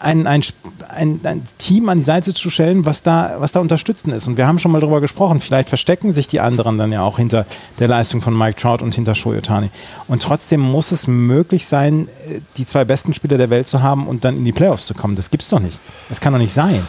[0.00, 0.42] ein, ein,
[0.88, 4.26] ein, ein Team an die Seite zu stellen, was da, was da unterstützend ist.
[4.26, 7.18] Und wir haben schon mal darüber gesprochen, vielleicht verstecken sich die anderen dann ja auch
[7.18, 7.46] hinter
[7.78, 9.70] der Leistung von Mike Trout und hinter Shohei Ohtani.
[10.06, 12.08] Und trotzdem muss es möglich sein,
[12.56, 15.16] die zwei besten Spieler der Welt zu haben und dann in die Playoffs zu kommen.
[15.16, 15.80] Das gibt's doch nicht.
[16.08, 16.86] Das kann doch nicht sein.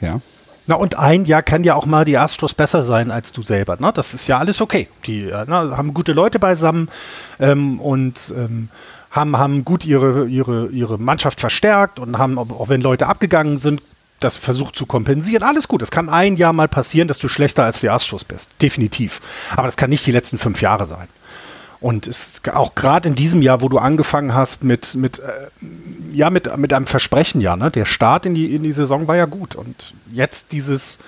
[0.00, 0.18] ja.
[0.68, 3.78] Na und ein Jahr kann ja auch mal die Astros besser sein als du selber.
[3.80, 3.90] Ne?
[3.94, 4.88] Das ist ja alles okay.
[5.06, 6.90] Die äh, ne, haben gute Leute beisammen
[7.40, 8.68] ähm, und ähm,
[9.18, 13.82] haben, haben gut ihre, ihre, ihre Mannschaft verstärkt und haben, auch wenn Leute abgegangen sind,
[14.20, 15.42] das versucht zu kompensieren.
[15.42, 15.82] Alles gut.
[15.82, 18.50] Es kann ein Jahr mal passieren, dass du schlechter als die Astros bist.
[18.60, 19.20] Definitiv.
[19.54, 21.08] Aber das kann nicht die letzten fünf Jahre sein.
[21.80, 25.48] Und es, auch gerade in diesem Jahr, wo du angefangen hast mit, mit, äh,
[26.12, 27.70] ja, mit, mit einem Versprechen, ja, ne?
[27.70, 29.54] Der Start in die, in die Saison war ja gut.
[29.54, 30.98] Und jetzt dieses,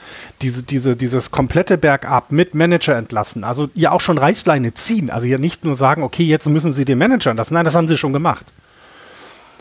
[0.43, 5.11] diese, diese, dieses komplette Bergab mit Manager entlassen, also ja auch schon Reißleine ziehen.
[5.11, 7.55] Also ja nicht nur sagen, okay, jetzt müssen sie den Manager entlassen.
[7.55, 8.47] Nein, das haben sie schon gemacht.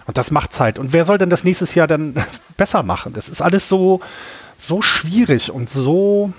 [0.06, 0.78] Und das macht Zeit.
[0.78, 2.24] Und wer soll denn das nächstes Jahr dann
[2.58, 3.14] besser machen?
[3.14, 4.00] Das ist alles so,
[4.58, 6.34] so schwierig und so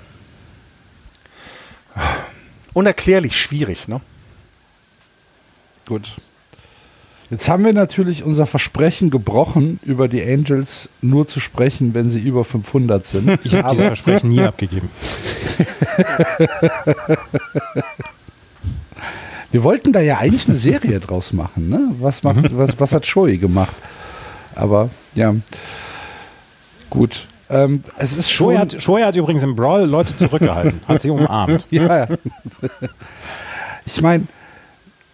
[2.72, 4.00] unerklärlich schwierig, ne?
[5.90, 6.16] Gut.
[7.30, 12.20] Jetzt haben wir natürlich unser Versprechen gebrochen, über die Angels nur zu sprechen, wenn sie
[12.20, 13.40] über 500 sind.
[13.44, 14.88] Ich habe dieses Versprechen nie abgegeben.
[19.50, 21.68] Wir wollten da ja eigentlich eine Serie draus machen.
[21.68, 21.90] Ne?
[21.98, 23.74] Was, macht, was, was hat Shoei gemacht?
[24.54, 25.34] Aber ja,
[26.88, 27.26] gut.
[27.48, 28.54] Ähm, es ist schon.
[28.54, 31.66] Shoei hat, Shoei hat übrigens im Brawl Leute zurückgehalten, hat sie umarmt.
[31.72, 32.08] ja, ja.
[33.84, 34.28] Ich meine,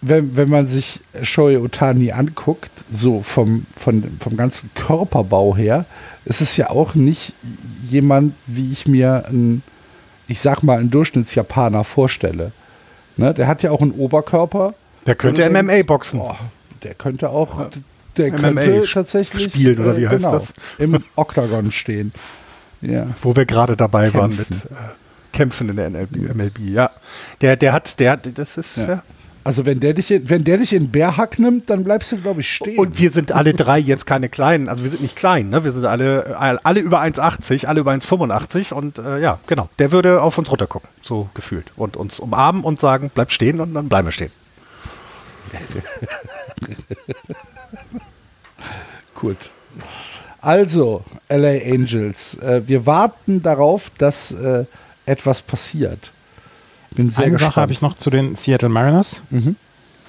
[0.00, 5.84] wenn, wenn man sich Shoei Otani anguckt, so vom, von, vom ganzen Körperbau her,
[6.24, 7.32] ist es ja auch nicht
[7.88, 9.62] jemand, wie ich mir einen,
[10.28, 12.52] ich sag mal, einen Durchschnittsjapaner vorstelle.
[13.16, 13.32] Ne?
[13.34, 14.74] Der hat ja auch einen Oberkörper.
[15.06, 16.20] Der könnte MMA boxen.
[16.20, 16.34] Oh,
[16.82, 17.66] der könnte auch,
[18.16, 20.54] der MMA könnte tatsächlich spielen, oder wie heißt genau, das?
[20.78, 22.12] Im Oktagon stehen.
[22.82, 23.06] Ja.
[23.22, 24.68] wo wir gerade dabei waren mit Kämpfen.
[24.70, 26.58] äh, Kämpfen in der MLB.
[26.68, 26.90] Ja,
[27.40, 28.76] der, der hat, der, hat- das ist.
[28.76, 28.86] Ja.
[28.88, 29.02] Ja.
[29.46, 32.40] Also wenn der dich, in, wenn der dich in Bärhack nimmt, dann bleibst du, glaube
[32.40, 32.80] ich, stehen.
[32.80, 35.62] Und wir sind alle drei jetzt keine kleinen, also wir sind nicht klein, ne?
[35.62, 39.68] Wir sind alle, alle über 1,80, alle über 1,85 und äh, ja, genau.
[39.78, 41.70] Der würde auf uns runtergucken, so gefühlt.
[41.76, 44.32] Und uns umarmen und sagen, bleib stehen und dann bleiben wir stehen.
[49.14, 49.52] Gut.
[50.40, 54.64] Also, LA Angels, äh, wir warten darauf, dass äh,
[55.04, 56.10] etwas passiert.
[56.96, 57.52] Bin sehr Eine gespannt.
[57.52, 59.22] Sache habe ich noch zu den Seattle Mariners.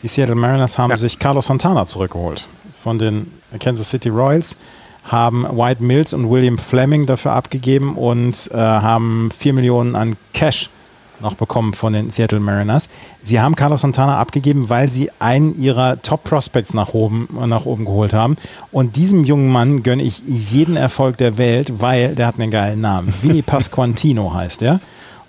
[0.03, 2.47] Die Seattle Mariners haben sich Carlos Santana zurückgeholt
[2.81, 4.57] von den Kansas City Royals,
[5.03, 10.69] haben White Mills und William Fleming dafür abgegeben und äh, haben 4 Millionen an Cash
[11.19, 12.89] noch bekommen von den Seattle Mariners.
[13.21, 17.85] Sie haben Carlos Santana abgegeben, weil sie einen ihrer Top Prospects nach oben, nach oben
[17.85, 18.37] geholt haben.
[18.71, 22.81] Und diesem jungen Mann gönne ich jeden Erfolg der Welt, weil der hat einen geilen
[22.81, 23.13] Namen.
[23.21, 24.79] Vinny Pasquantino heißt er.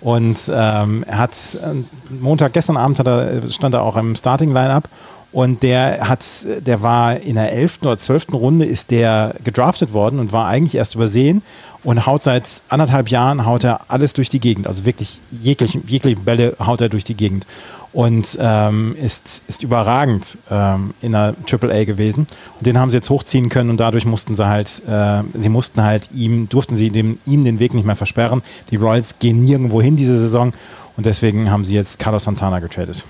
[0.01, 4.53] Und ähm, er hat äh, Montag, gestern Abend hat er, stand er auch im Starting
[4.53, 4.87] Lineup
[5.31, 6.25] und der hat,
[6.65, 7.79] der war in der 11.
[7.81, 8.33] oder 12.
[8.33, 11.43] Runde ist der gedraftet worden und war eigentlich erst übersehen
[11.83, 14.67] und haut seit anderthalb Jahren haut er alles durch die Gegend.
[14.67, 17.45] Also wirklich jegliche, jegliche Bälle haut er durch die Gegend.
[17.91, 22.27] Und ähm, ist, ist überragend ähm, in der AAA gewesen.
[22.57, 25.81] Und den haben sie jetzt hochziehen können und dadurch mussten sie halt, äh, sie mussten
[25.81, 28.43] halt ihm, durften sie dem, ihm den Weg nicht mehr versperren.
[28.69, 30.53] Die Royals gehen nirgendwo hin diese Saison
[30.97, 33.05] und deswegen haben sie jetzt Carlos Santana getradet.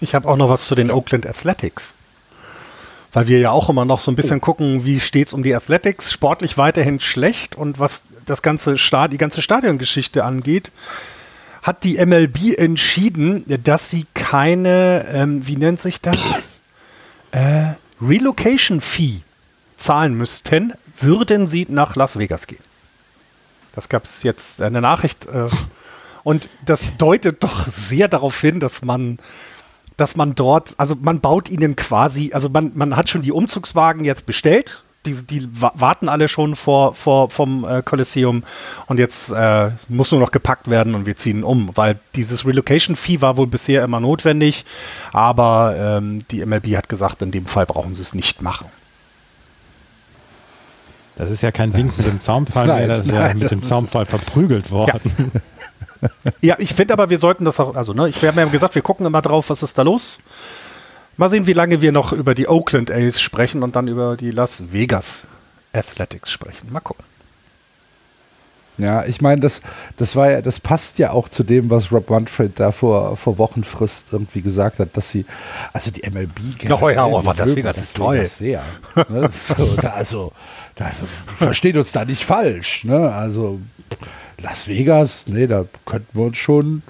[0.00, 1.94] Ich habe auch noch was zu den Oakland Athletics.
[3.12, 6.12] Weil wir ja auch immer noch so ein bisschen gucken, wie steht's um die Athletics.
[6.12, 10.70] Sportlich weiterhin schlecht und was das ganze Stad die ganze Stadiongeschichte angeht,
[11.66, 16.16] hat die MLB entschieden, dass sie keine, ähm, wie nennt sich das?
[17.32, 19.20] Äh, Relocation Fee
[19.76, 22.62] zahlen müssten, würden sie nach Las Vegas gehen.
[23.74, 25.26] Das gab es jetzt eine Nachricht.
[25.26, 25.48] Äh,
[26.22, 29.18] und das deutet doch sehr darauf hin, dass man
[29.96, 34.04] dass man dort, also man baut ihnen quasi, also man, man hat schon die Umzugswagen
[34.04, 34.82] jetzt bestellt.
[35.06, 38.42] Die, die warten alle schon vor, vor vom äh, Kolosseum
[38.86, 43.20] und jetzt äh, muss nur noch gepackt werden und wir ziehen um, weil dieses Relocation-Fee
[43.20, 44.64] war wohl bisher immer notwendig,
[45.12, 48.66] aber ähm, die MLB hat gesagt, in dem Fall brauchen sie es nicht machen.
[51.16, 54.06] Das ist ja kein Wink mit dem Zaunpfahl mehr, das ist ja mit dem Zaunpfahl
[54.06, 55.32] verprügelt worden.
[56.02, 56.10] Ja.
[56.40, 58.74] ja, ich finde aber, wir sollten das auch, also ne, ich, wir haben ja gesagt,
[58.74, 60.18] wir gucken immer drauf, was ist da los.
[61.16, 64.30] Mal sehen, wie lange wir noch über die Oakland A's sprechen und dann über die
[64.30, 65.22] Las Vegas
[65.72, 66.70] Athletics sprechen.
[66.72, 67.04] Mal gucken.
[68.78, 69.62] Ja, ich meine, das,
[69.96, 73.38] das war ja, das passt ja auch zu dem, was Rob Manfred da vor, vor
[73.38, 75.24] Wochenfrist irgendwie gesagt hat, dass sie,
[75.72, 78.26] also die MLB generell, ja, aber das Vegas ist toll.
[78.26, 78.62] Sehr,
[79.08, 79.30] ne?
[79.32, 80.32] so, da, also,
[80.74, 80.90] da,
[81.34, 83.10] versteht uns da nicht falsch, ne?
[83.12, 83.60] Also
[84.42, 86.82] Las Vegas, nee, da könnten wir uns schon,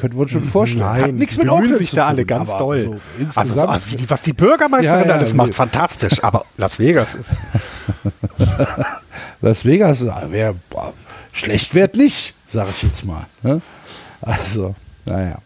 [0.00, 0.84] könnten wir uns schon vorstellen.
[0.84, 2.82] Nein, Hat nichts mit Oakland sich da alle ganz doll.
[2.82, 6.24] So insgesamt, also, also was die Bürgermeisterin ja, ja, alles macht, fantastisch.
[6.24, 7.36] Aber Las Vegas ist.
[9.40, 10.54] Las Vegas wäre
[11.32, 13.26] schlecht wird nicht, sage ich jetzt mal.
[13.42, 13.60] Ne?
[14.20, 15.38] Also, naja.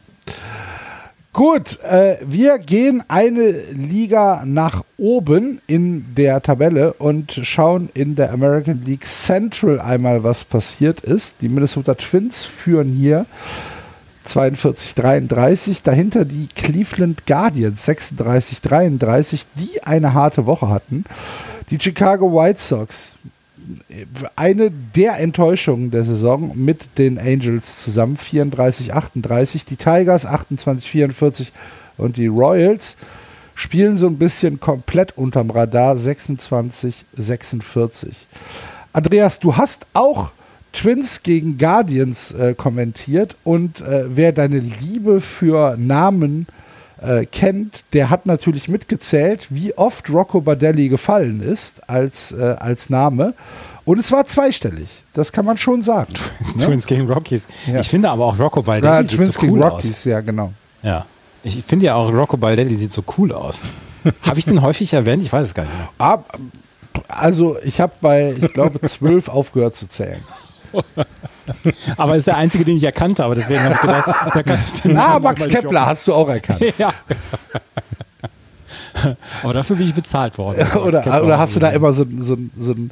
[1.32, 8.32] Gut, äh, wir gehen eine Liga nach oben in der Tabelle und schauen in der
[8.32, 11.38] American League Central einmal, was passiert ist.
[11.40, 13.26] Die Minnesota Twins führen hier
[14.26, 15.80] 42-33.
[15.84, 21.04] Dahinter die Cleveland Guardians 36-33, die eine harte Woche hatten.
[21.70, 23.16] Die Chicago White Sox
[24.36, 29.66] eine der Enttäuschungen der Saison mit den Angels zusammen, 34-38.
[29.66, 31.48] Die Tigers 28-44
[31.96, 32.96] und die Royals
[33.54, 38.08] spielen so ein bisschen komplett unterm Radar, 26-46.
[38.92, 40.30] Andreas, du hast auch
[40.74, 46.46] Twins gegen Guardians äh, kommentiert und äh, wer deine Liebe für Namen
[47.00, 52.90] äh, kennt, der hat natürlich mitgezählt, wie oft Rocco Badelli gefallen ist als, äh, als
[52.90, 53.34] Name.
[53.84, 54.88] Und es war zweistellig.
[55.12, 56.14] Das kann man schon sagen.
[56.56, 56.64] ne?
[56.64, 57.46] Twins gegen Rockies.
[57.66, 57.80] Ja.
[57.80, 60.04] Ich finde aber auch Rocco Baldelli ja, sieht Twins so cool gegen Rockies, aus.
[60.04, 60.52] ja, genau.
[60.82, 61.06] Ja.
[61.42, 63.60] Ich finde ja auch Rocco Baldelli sieht so cool aus.
[64.22, 65.22] habe ich den häufig erwähnt?
[65.22, 65.88] Ich weiß es gar nicht mehr.
[65.98, 66.38] Ab,
[67.08, 70.20] also ich habe bei, ich glaube, zwölf aufgehört zu zählen.
[71.96, 73.34] aber ist der einzige, den ich erkannt habe.
[73.34, 76.62] Deswegen habe ich gedacht, der kann ich den Ah, Max Kepler hast du auch erkannt.
[76.78, 76.92] ja.
[79.42, 80.66] aber dafür bin ich bezahlt worden.
[80.78, 82.90] oder, oder hast du da immer so, so, so ein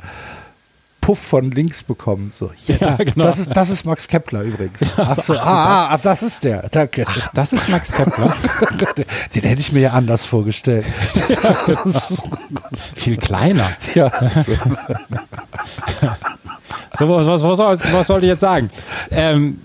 [1.01, 2.33] Puff von links bekommen.
[2.33, 3.25] So, ja, ja genau.
[3.25, 4.83] das, ist, das ist Max Kepler übrigens.
[4.97, 6.69] Ach so, ah, ah, das ist der.
[6.69, 7.05] Danke.
[7.09, 8.37] Ach, das ist Max Kepler.
[9.35, 10.87] Den hätte ich mir ja anders vorgestellt.
[11.43, 11.57] Ja,
[12.95, 13.69] Viel kleiner.
[13.95, 14.13] Ja.
[14.31, 14.53] So,
[16.95, 18.71] so was, was, was, was soll ich jetzt sagen?
[19.11, 19.59] Ähm,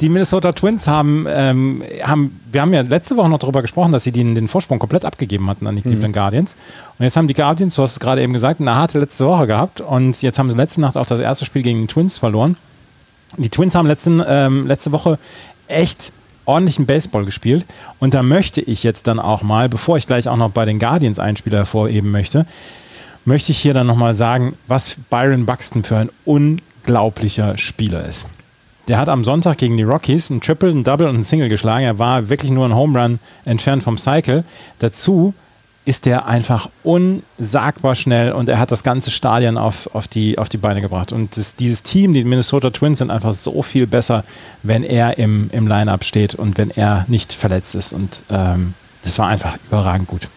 [0.00, 4.02] die Minnesota Twins haben, ähm, haben, wir haben ja letzte Woche noch darüber gesprochen, dass
[4.02, 6.18] sie den, den Vorsprung komplett abgegeben hatten an die Cleveland mhm.
[6.18, 6.56] Guardians.
[6.98, 9.46] Und jetzt haben die Guardians, du hast es gerade eben gesagt, eine harte letzte Woche
[9.46, 9.82] gehabt.
[9.82, 12.56] Und jetzt haben sie letzte Nacht auch das erste Spiel gegen die Twins verloren.
[13.36, 15.18] Die Twins haben letzten, ähm, letzte Woche
[15.68, 16.12] echt
[16.46, 17.66] ordentlichen Baseball gespielt.
[17.98, 20.78] Und da möchte ich jetzt dann auch mal, bevor ich gleich auch noch bei den
[20.78, 22.46] Guardians einen Spieler hervorheben möchte,
[23.24, 28.26] möchte ich hier dann nochmal sagen, was Byron Buxton für ein unglaublicher Spieler ist.
[28.88, 31.84] Der hat am Sonntag gegen die Rockies ein Triple, ein Double und ein Single geschlagen.
[31.84, 34.44] Er war wirklich nur ein Home Run entfernt vom Cycle.
[34.78, 35.34] Dazu
[35.84, 40.48] ist er einfach unsagbar schnell und er hat das ganze Stadion auf, auf, die, auf
[40.48, 41.12] die Beine gebracht.
[41.12, 44.24] Und das, dieses Team, die Minnesota Twins, sind einfach so viel besser,
[44.62, 47.92] wenn er im, im Line-Up steht und wenn er nicht verletzt ist.
[47.92, 50.28] Und ähm, das war einfach überragend gut.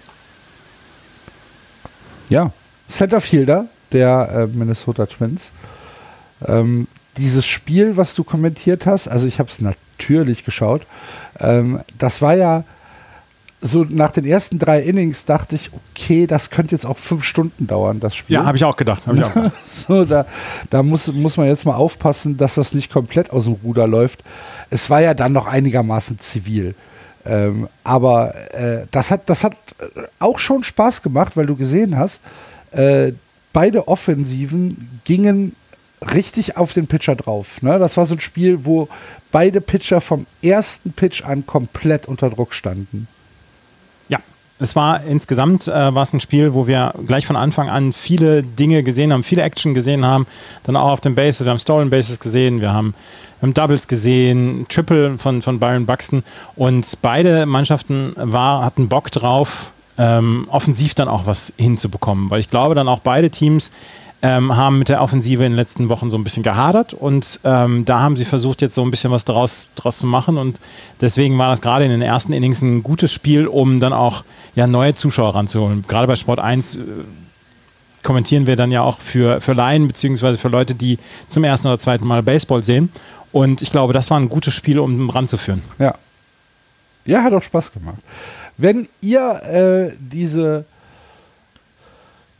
[2.29, 2.51] Ja,
[2.93, 5.51] Centerfielder der äh, Minnesota Twins.
[6.45, 10.83] Ähm, dieses Spiel, was du kommentiert hast, also ich habe es natürlich geschaut,
[11.39, 12.63] ähm, das war ja
[13.61, 17.65] so nach den ersten drei Innings dachte ich, okay, das könnte jetzt auch fünf Stunden
[17.65, 18.35] dauern, das Spiel.
[18.35, 19.03] Ja, habe ich auch gedacht.
[19.03, 19.51] Ich auch gedacht.
[19.87, 20.25] so, da
[20.69, 24.21] da muss, muss man jetzt mal aufpassen, dass das nicht komplett aus dem Ruder läuft.
[24.69, 26.75] Es war ja dann noch einigermaßen zivil.
[27.25, 29.55] Ähm, aber äh, das, hat, das hat
[30.19, 32.19] auch schon Spaß gemacht, weil du gesehen hast,
[32.73, 33.13] äh,
[33.53, 35.55] beide Offensiven gingen
[36.11, 37.61] richtig auf den Pitcher drauf.
[37.61, 37.79] Ne?
[37.79, 38.87] Das war so ein Spiel, wo
[39.31, 43.07] beide Pitcher vom ersten Pitch an komplett unter Druck standen.
[44.09, 44.19] Ja,
[44.59, 48.43] es war insgesamt äh, war es ein Spiel, wo wir gleich von Anfang an viele
[48.43, 50.27] Dinge gesehen haben, viele Action gesehen haben.
[50.63, 52.93] Dann auch auf dem Bases, wir haben Stolen Bases gesehen, wir haben,
[53.39, 56.23] wir haben Doubles gesehen, Triple von, von Byron Buxton
[56.55, 62.49] und beide Mannschaften war, hatten Bock drauf, ähm, offensiv dann auch was hinzubekommen, weil ich
[62.49, 63.71] glaube dann auch beide Teams
[64.23, 67.83] ähm, haben mit der Offensive in den letzten Wochen so ein bisschen gehadert und ähm,
[67.83, 70.61] da haben sie versucht, jetzt so ein bisschen was draus, draus zu machen und
[71.01, 74.23] deswegen war das gerade in den ersten Innings ein gutes Spiel, um dann auch
[74.55, 75.83] ja, neue Zuschauer ranzuholen.
[75.87, 76.79] Gerade bei Sport 1 äh,
[78.01, 81.77] kommentieren wir dann ja auch für, für Laien beziehungsweise für Leute, die zum ersten oder
[81.77, 82.91] zweiten Mal Baseball sehen
[83.33, 85.61] und ich glaube, das war ein gutes Spiel, um ranzuführen.
[85.79, 85.95] Ja.
[87.05, 87.97] Ja, hat auch Spaß gemacht.
[88.57, 90.65] Wenn ihr äh, diese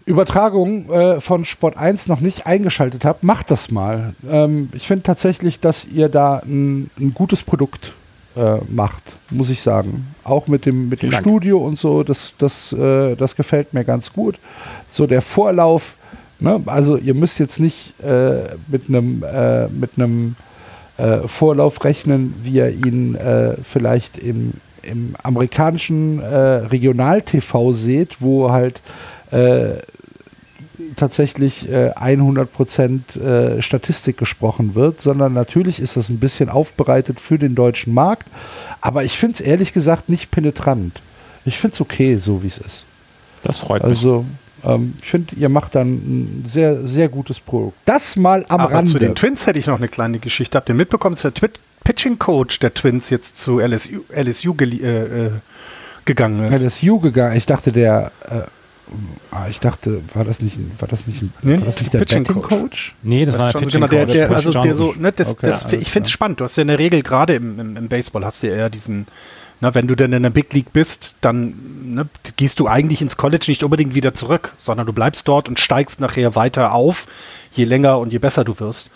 [0.06, 4.14] Übertragung äh, von Sport 1 noch nicht eingeschaltet habt, macht das mal.
[4.30, 7.94] Ähm, ich finde tatsächlich, dass ihr da ein, ein gutes Produkt
[8.36, 10.08] äh, macht, muss ich sagen.
[10.24, 14.12] Auch mit dem, mit dem Studio und so, das, das, äh, das gefällt mir ganz
[14.12, 14.40] gut.
[14.90, 15.96] So der Vorlauf,
[16.40, 16.62] ne?
[16.66, 20.36] also ihr müsst jetzt nicht äh, mit einem äh, mit einem
[20.98, 23.18] äh, Vorlauf rechnen, wie ihr ihn
[23.64, 24.54] vielleicht im,
[24.84, 28.82] im amerikanischen Regional-TV seht, wo halt
[29.32, 29.80] äh,
[30.96, 37.40] tatsächlich äh, 100% äh, Statistik gesprochen wird, sondern natürlich ist das ein bisschen aufbereitet für
[37.40, 38.28] den deutschen Markt.
[38.82, 41.02] Aber ich finde es ehrlich gesagt nicht penetrant.
[41.46, 42.86] Ich finde es okay, so wie es ist.
[43.42, 43.90] Das freut mich.
[43.90, 44.26] Also,
[44.64, 47.78] ähm, ich finde, ihr macht dann ein sehr, sehr gutes Produkt.
[47.86, 48.92] Das mal am Aber Rande.
[48.92, 50.58] Zu den Twins hätte ich noch eine kleine Geschichte.
[50.58, 51.50] Habt ihr mitbekommen, dass der Twi
[51.84, 55.32] Pitching Coach der Twins jetzt zu LSU, LSU äh, äh,
[56.06, 56.62] gegangen ist?
[56.62, 57.38] LSU gegangen.
[57.38, 58.12] Ich dachte, der.
[58.30, 58.42] Äh,
[59.32, 62.26] Ah, ich dachte, war das nicht, war das nicht, nee, war das nicht der Pitching
[62.26, 62.48] Coach?
[62.48, 62.96] Coach?
[63.02, 64.36] Nee, das, das war der Pitching genau, der, der, Coach.
[64.36, 66.40] Also der so, ne, das, okay, das, ich finde es spannend.
[66.40, 68.70] Du hast ja in der Regel gerade im, im, im, Baseball hast du ja eher
[68.70, 69.08] diesen,
[69.62, 71.56] na, wenn du dann in der Big League bist, dann
[71.86, 75.60] ne, gehst du eigentlich ins College nicht unbedingt wieder zurück, sondern du bleibst dort und
[75.60, 77.08] steigst nachher weiter auf,
[77.54, 78.90] je länger und je besser du wirst.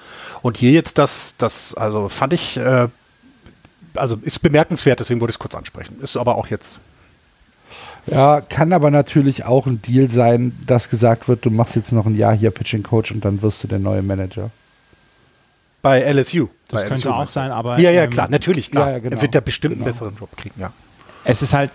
[0.47, 2.87] Und hier jetzt das, das, also fand ich, äh,
[3.95, 5.99] also ist bemerkenswert, deswegen wollte ich es kurz ansprechen.
[6.01, 6.79] Ist aber auch jetzt
[8.05, 12.05] ja, kann aber natürlich auch ein Deal sein, dass gesagt wird, du machst jetzt noch
[12.05, 14.49] ein Jahr hier Pitching Coach und dann wirst du der neue Manager.
[15.81, 16.47] Bei LSU.
[16.69, 17.77] Das Bei könnte LSU auch sein, aber.
[17.79, 18.87] Ja, ja, ähm, klar, natürlich, klar.
[18.87, 19.85] Ja, ja, genau, er wird da bestimmt genau.
[19.85, 20.71] einen besseren Job kriegen, ja.
[21.25, 21.71] Es ist halt,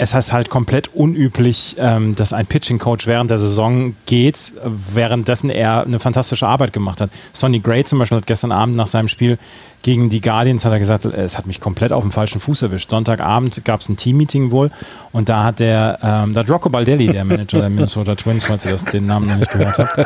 [0.00, 5.50] es ist halt komplett unüblich, ähm, dass ein Pitching Coach während der Saison geht, währenddessen
[5.50, 7.10] er eine fantastische Arbeit gemacht hat.
[7.34, 9.38] Sonny Gray zum Beispiel hat gestern Abend nach seinem Spiel
[9.82, 12.90] gegen die Guardians hat er gesagt, es hat mich komplett auf dem falschen Fuß erwischt.
[12.90, 14.70] Sonntagabend gab es ein Team-Meeting wohl
[15.12, 18.64] und da hat der, ähm, da hat Rocco Baldelli, der Manager der Minnesota Twins, falls
[18.64, 19.98] ihr das, den Namen noch nicht gehört habt,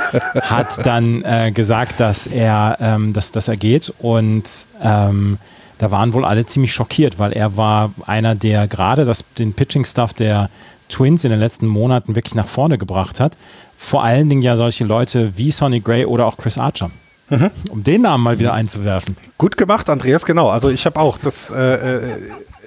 [0.43, 4.45] hat dann äh, gesagt, dass er, ähm, dass, dass er geht und
[4.83, 5.39] ähm,
[5.79, 10.15] da waren wohl alle ziemlich schockiert, weil er war einer, der gerade das, den Pitching-Stuff
[10.15, 10.51] der
[10.89, 13.37] Twins in den letzten Monaten wirklich nach vorne gebracht hat.
[13.77, 16.91] Vor allen Dingen ja solche Leute wie Sonny Gray oder auch Chris Archer.
[17.31, 17.51] Mhm.
[17.71, 19.17] Um den Namen mal wieder einzuwerfen.
[19.39, 20.51] Gut gemacht, Andreas, genau.
[20.51, 22.19] Also ich habe auch das, äh, äh,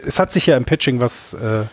[0.06, 1.64] es hat sich ja im Pitching was äh,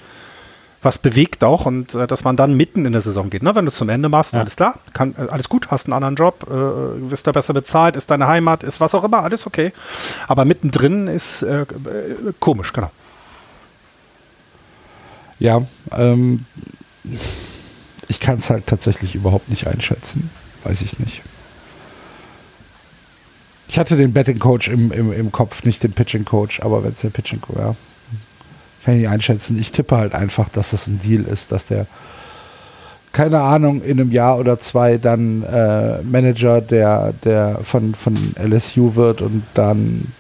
[0.85, 3.43] was bewegt auch und äh, dass man dann mitten in der Saison geht.
[3.43, 3.55] Ne?
[3.55, 4.41] Wenn du es zum Ende machst, ja.
[4.41, 7.97] alles klar, kann, äh, alles gut, hast einen anderen Job, äh, wirst da besser bezahlt,
[7.97, 9.73] ist deine Heimat, ist was auch immer, alles okay.
[10.29, 11.67] Aber mittendrin ist äh, äh,
[12.41, 12.91] komisch, genau.
[15.39, 15.63] Ja,
[15.93, 16.47] ähm,
[18.09, 20.31] ich kann es halt tatsächlich überhaupt nicht einschätzen.
[20.63, 21.23] Weiß ich nicht.
[23.69, 26.93] Ich hatte den Betting Coach im, im, im Kopf, nicht den Pitching Coach, aber wenn
[26.93, 27.75] es der Pitching Coach, ja,
[28.85, 29.59] kann ich nicht einschätzen.
[29.59, 31.87] Ich tippe halt einfach, dass das ein Deal ist, dass der,
[33.13, 38.95] keine Ahnung, in einem Jahr oder zwei dann äh, Manager der, der von, von LSU
[38.95, 40.13] wird und dann,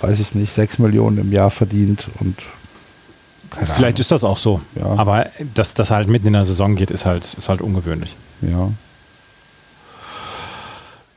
[0.00, 2.36] weiß ich nicht, sechs Millionen im Jahr verdient und
[3.50, 3.94] Vielleicht Ahnung.
[3.96, 4.62] ist das auch so.
[4.76, 4.86] Ja.
[4.96, 8.16] Aber dass das halt mitten in der Saison geht, ist halt, ist halt ungewöhnlich.
[8.40, 8.70] Ja.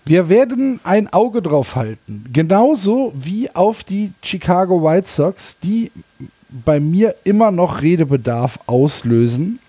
[0.03, 2.25] Wir werden ein Auge drauf halten.
[2.31, 5.91] Genauso wie auf die Chicago White Sox, die
[6.49, 9.59] bei mir immer noch Redebedarf auslösen,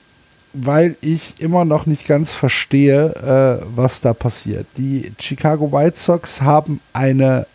[0.53, 4.67] weil ich immer noch nicht ganz verstehe, äh, was da passiert.
[4.77, 7.47] Die Chicago White Sox haben eine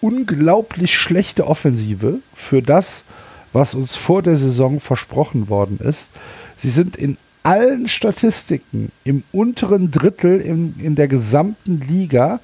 [0.00, 3.04] unglaublich schlechte Offensive für das,
[3.52, 6.12] was uns vor der Saison versprochen worden ist.
[6.56, 12.40] Sie sind in allen Statistiken im unteren Drittel in, in der gesamten Liga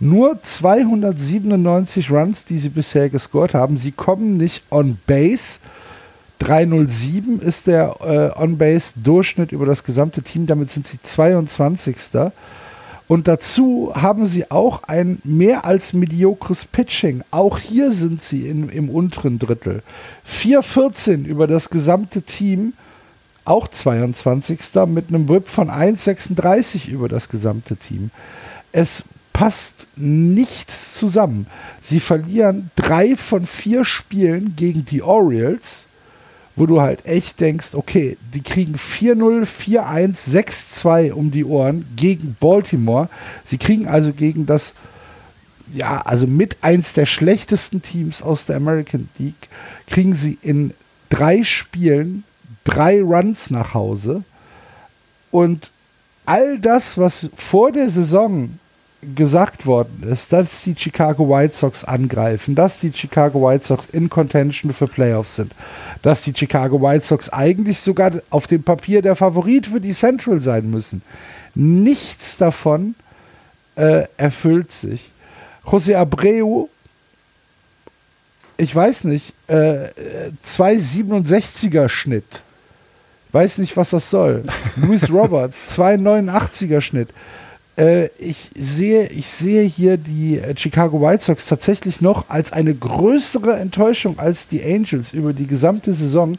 [0.00, 3.76] nur 297 Runs, die sie bisher gescored haben.
[3.76, 5.58] Sie kommen nicht on base.
[6.38, 10.46] 307 ist der äh, On-Base-Durchschnitt über das gesamte Team.
[10.46, 11.96] Damit sind sie 22.
[13.08, 17.24] Und dazu haben sie auch ein mehr als mediokres Pitching.
[17.30, 19.82] Auch hier sind sie in, im unteren Drittel.
[20.24, 22.74] 414 über das gesamte Team,
[23.46, 24.58] auch 22.
[24.86, 28.10] mit einem Whip von 1,36 über das gesamte Team.
[28.72, 29.04] Es
[29.38, 31.46] passt nichts zusammen.
[31.80, 35.86] Sie verlieren drei von vier Spielen gegen die Orioles,
[36.56, 42.36] wo du halt echt denkst, okay, die kriegen 4-0, 4-1, 6-2 um die Ohren gegen
[42.40, 43.08] Baltimore.
[43.44, 44.74] Sie kriegen also gegen das,
[45.72, 49.48] ja, also mit eins der schlechtesten Teams aus der American League,
[49.86, 50.74] kriegen sie in
[51.10, 52.24] drei Spielen
[52.64, 54.24] drei Runs nach Hause.
[55.30, 55.70] Und
[56.26, 58.58] all das, was vor der Saison
[59.00, 64.08] gesagt worden ist, dass die Chicago White Sox angreifen, dass die Chicago White Sox in
[64.08, 65.52] Contention für Playoffs sind,
[66.02, 70.40] dass die Chicago White Sox eigentlich sogar auf dem Papier der Favorit für die Central
[70.40, 71.02] sein müssen.
[71.54, 72.96] Nichts davon
[73.76, 75.12] äh, erfüllt sich.
[75.64, 76.66] José Abreu,
[78.56, 79.88] ich weiß nicht, äh,
[80.44, 82.42] 2,67er Schnitt.
[83.30, 84.42] Weiß nicht, was das soll.
[84.76, 87.10] Luis Robert, 2,89er Schnitt.
[87.78, 92.74] Äh, ich, sehe, ich sehe hier die äh, Chicago White Sox tatsächlich noch als eine
[92.74, 96.36] größere Enttäuschung als die Angels über die gesamte Saison,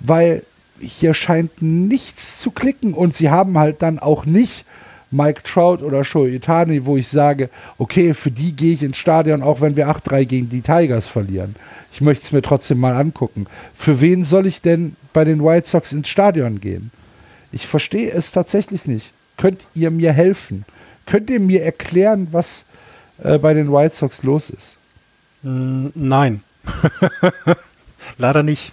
[0.00, 0.42] weil
[0.80, 4.64] hier scheint nichts zu klicken und sie haben halt dann auch nicht
[5.10, 9.42] Mike Trout oder Shohei Itani, wo ich sage, okay, für die gehe ich ins Stadion,
[9.42, 11.56] auch wenn wir 8-3 gegen die Tigers verlieren.
[11.92, 13.46] Ich möchte es mir trotzdem mal angucken.
[13.74, 16.90] Für wen soll ich denn bei den White Sox ins Stadion gehen?
[17.52, 19.12] Ich verstehe es tatsächlich nicht.
[19.38, 20.64] Könnt ihr mir helfen?
[21.08, 22.66] Könnt ihr mir erklären, was
[23.22, 24.76] äh, bei den White Sox los ist?
[25.42, 26.42] Mm, nein.
[28.18, 28.72] Leider nicht.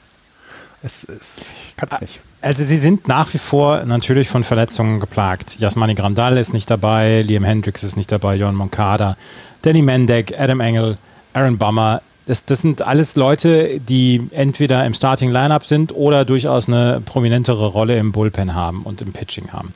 [0.84, 2.20] Es, es, ich kann es nicht.
[2.42, 5.60] Also sie sind nach wie vor natürlich von Verletzungen geplagt.
[5.60, 9.16] Jasmani Grandal ist nicht dabei, Liam Hendricks ist nicht dabei, Jon Moncada,
[9.62, 10.98] Danny Mendeck, Adam Engel,
[11.34, 12.02] Aaron Bummer.
[12.28, 17.68] Das, das sind alles Leute, die entweder im Starting Lineup sind oder durchaus eine prominentere
[17.68, 19.74] Rolle im Bullpen haben und im Pitching haben.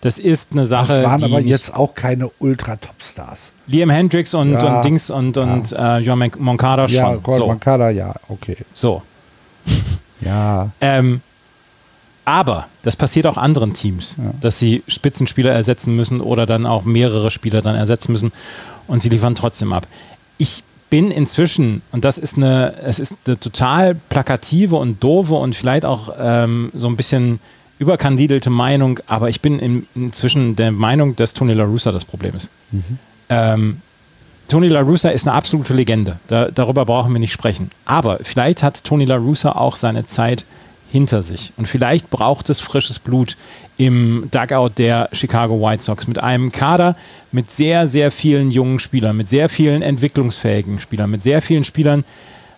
[0.00, 1.02] Das ist eine Sache.
[1.02, 3.52] Das waren aber jetzt auch keine Ultra-Top-Stars.
[3.66, 5.42] Liam Hendricks und, ja, und Dings und, ja.
[5.42, 6.96] und äh, Moncada schon.
[6.96, 7.46] Ja, so.
[7.46, 8.56] Moncada, ja, okay.
[8.72, 9.02] So.
[10.20, 10.70] ja.
[10.80, 11.20] Ähm,
[12.24, 14.32] aber das passiert auch anderen Teams, ja.
[14.40, 18.32] dass sie Spitzenspieler ersetzen müssen oder dann auch mehrere Spieler dann ersetzen müssen
[18.86, 19.86] und sie liefern trotzdem ab.
[20.36, 25.56] Ich bin inzwischen, und das ist eine, es ist eine total plakative und doofe und
[25.56, 27.40] vielleicht auch ähm, so ein bisschen
[27.78, 32.34] überkandidelte Meinung, aber ich bin in, inzwischen der Meinung, dass Tony La Russa das Problem
[32.34, 32.50] ist.
[32.72, 32.98] Mhm.
[33.28, 33.80] Ähm,
[34.48, 36.18] Tony La Russa ist eine absolute Legende.
[36.26, 37.70] Da, darüber brauchen wir nicht sprechen.
[37.84, 40.46] Aber vielleicht hat Tony La Russa auch seine Zeit
[40.90, 41.52] hinter sich.
[41.56, 43.36] Und vielleicht braucht es frisches Blut
[43.76, 46.96] im Dugout der Chicago White Sox mit einem Kader
[47.30, 52.04] mit sehr, sehr vielen jungen Spielern, mit sehr vielen entwicklungsfähigen Spielern, mit sehr vielen Spielern,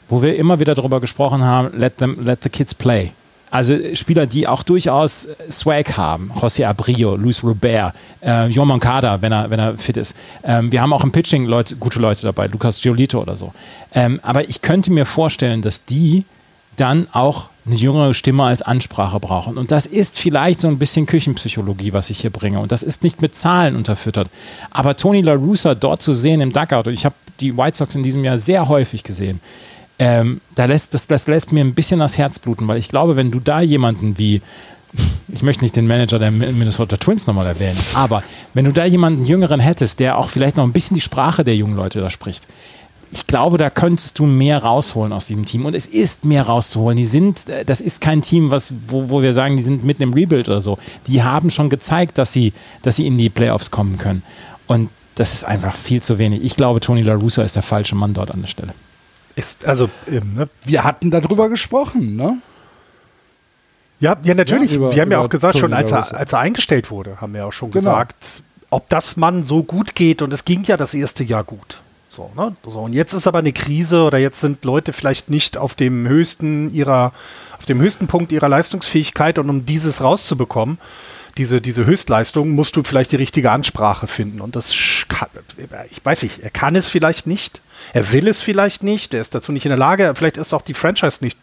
[0.08, 3.12] wo wir immer wieder darüber gesprochen haben, let, them, let the kids play.
[3.50, 6.30] Also Spieler, die auch durchaus Swag haben.
[6.34, 10.14] José Abrillo, Luis Robert, äh, Johan Moncada, wenn er, wenn er fit ist.
[10.44, 13.52] Ähm, wir haben auch im Pitching Leute, gute Leute dabei, Lucas Giolito oder so.
[13.92, 16.24] Ähm, aber ich könnte mir vorstellen, dass die
[16.76, 19.58] dann auch eine jüngere Stimme als Ansprache brauchen.
[19.58, 22.58] Und das ist vielleicht so ein bisschen Küchenpsychologie, was ich hier bringe.
[22.60, 24.28] Und das ist nicht mit Zahlen unterfüttert.
[24.70, 27.94] Aber Tony La Russa dort zu sehen im Dugout, und ich habe die White Sox
[27.94, 29.40] in diesem Jahr sehr häufig gesehen,
[30.00, 33.16] ähm, da lässt, das, das lässt mir ein bisschen das Herz bluten, weil ich glaube,
[33.16, 34.40] wenn du da jemanden wie,
[35.28, 38.22] ich möchte nicht den Manager der Minnesota Twins nochmal erwähnen, aber
[38.54, 41.54] wenn du da jemanden Jüngeren hättest, der auch vielleicht noch ein bisschen die Sprache der
[41.54, 42.48] jungen Leute da spricht,
[43.12, 45.66] ich glaube, da könntest du mehr rausholen aus diesem Team.
[45.66, 46.96] Und es ist mehr rauszuholen.
[46.96, 50.04] Die sind, äh, das ist kein Team, was, wo, wo wir sagen, die sind mitten
[50.04, 50.78] im Rebuild oder so.
[51.08, 54.22] Die haben schon gezeigt, dass sie, dass sie in die Playoffs kommen können.
[54.68, 56.44] Und das ist einfach viel zu wenig.
[56.44, 58.74] Ich glaube, Tony La Russa ist der falsche Mann dort an der Stelle.
[59.40, 60.48] Ist, also, ähm, ne?
[60.64, 62.38] wir hatten darüber gesprochen, ne?
[64.00, 64.70] Ja, ja, natürlich.
[64.70, 67.34] Ja, über, wir haben ja auch gesagt, schon als er, als er eingestellt wurde, haben
[67.34, 67.90] wir auch schon genau.
[67.90, 70.22] gesagt, ob das Mann so gut geht.
[70.22, 71.80] Und es ging ja das erste Jahr gut.
[72.08, 72.56] So, ne?
[72.66, 76.08] so, und jetzt ist aber eine Krise oder jetzt sind Leute vielleicht nicht auf dem
[76.08, 77.12] höchsten ihrer,
[77.56, 80.78] auf dem höchsten Punkt ihrer Leistungsfähigkeit und um dieses rauszubekommen,
[81.36, 84.40] diese, diese Höchstleistung, musst du vielleicht die richtige Ansprache finden.
[84.40, 84.74] Und das
[85.08, 85.28] kann,
[85.90, 87.60] ich weiß nicht, er kann es vielleicht nicht.
[87.92, 90.62] Er will es vielleicht nicht, er ist dazu nicht in der Lage, vielleicht ist auch
[90.62, 91.38] die Franchise nicht.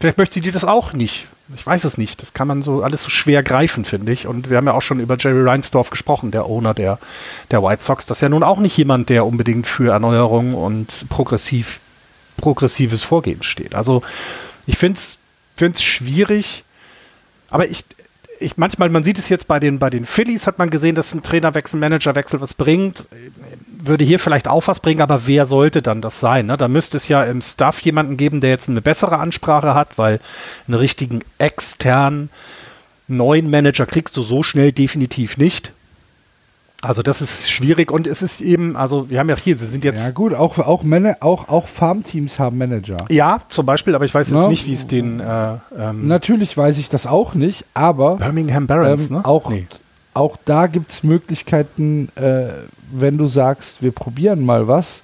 [0.00, 1.26] Vielleicht möchte sie das auch nicht.
[1.54, 2.22] Ich weiß es nicht.
[2.22, 4.26] Das kann man so alles so schwer greifen, finde ich.
[4.26, 6.98] Und wir haben ja auch schon über Jerry Reinsdorf gesprochen, der Owner der,
[7.50, 8.06] der White Sox.
[8.06, 11.80] Das ist ja nun auch nicht jemand, der unbedingt für Erneuerung und progressiv,
[12.36, 13.74] progressives Vorgehen steht.
[13.74, 14.02] Also
[14.66, 16.64] ich finde es schwierig.
[17.50, 17.84] Aber ich,
[18.40, 21.14] ich manchmal, man sieht es jetzt bei den, bei den Phillies, hat man gesehen, dass
[21.14, 23.06] ein Trainerwechsel, Managerwechsel was bringt.
[23.66, 26.46] Würde hier vielleicht auch was bringen, aber wer sollte dann das sein?
[26.46, 26.56] Ne?
[26.56, 30.20] Da müsste es ja im Staff jemanden geben, der jetzt eine bessere Ansprache hat, weil
[30.66, 32.30] einen richtigen externen
[33.08, 35.72] neuen Manager kriegst du so schnell definitiv nicht.
[36.82, 39.84] Also das ist schwierig und es ist eben, also wir haben ja hier, sie sind
[39.84, 40.02] jetzt.
[40.02, 40.82] Ja gut, auch, auch,
[41.20, 42.96] auch, auch Farmteams haben Manager.
[43.10, 44.48] Ja, zum Beispiel, aber ich weiß jetzt no.
[44.48, 45.20] nicht, wie es den.
[45.20, 48.16] Äh, ähm Natürlich weiß ich das auch nicht, aber.
[48.16, 49.24] Birmingham Barons, ähm, ne?
[49.26, 49.66] Auch, nee.
[50.14, 52.48] auch da gibt es Möglichkeiten, äh,
[52.92, 55.02] wenn du sagst, wir probieren mal was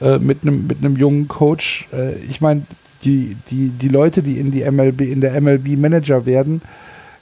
[0.00, 1.86] äh, mit einem mit jungen Coach.
[1.92, 2.62] Äh, ich meine,
[3.04, 6.62] die, die, die Leute, die in die MLB, in der MLB Manager werden,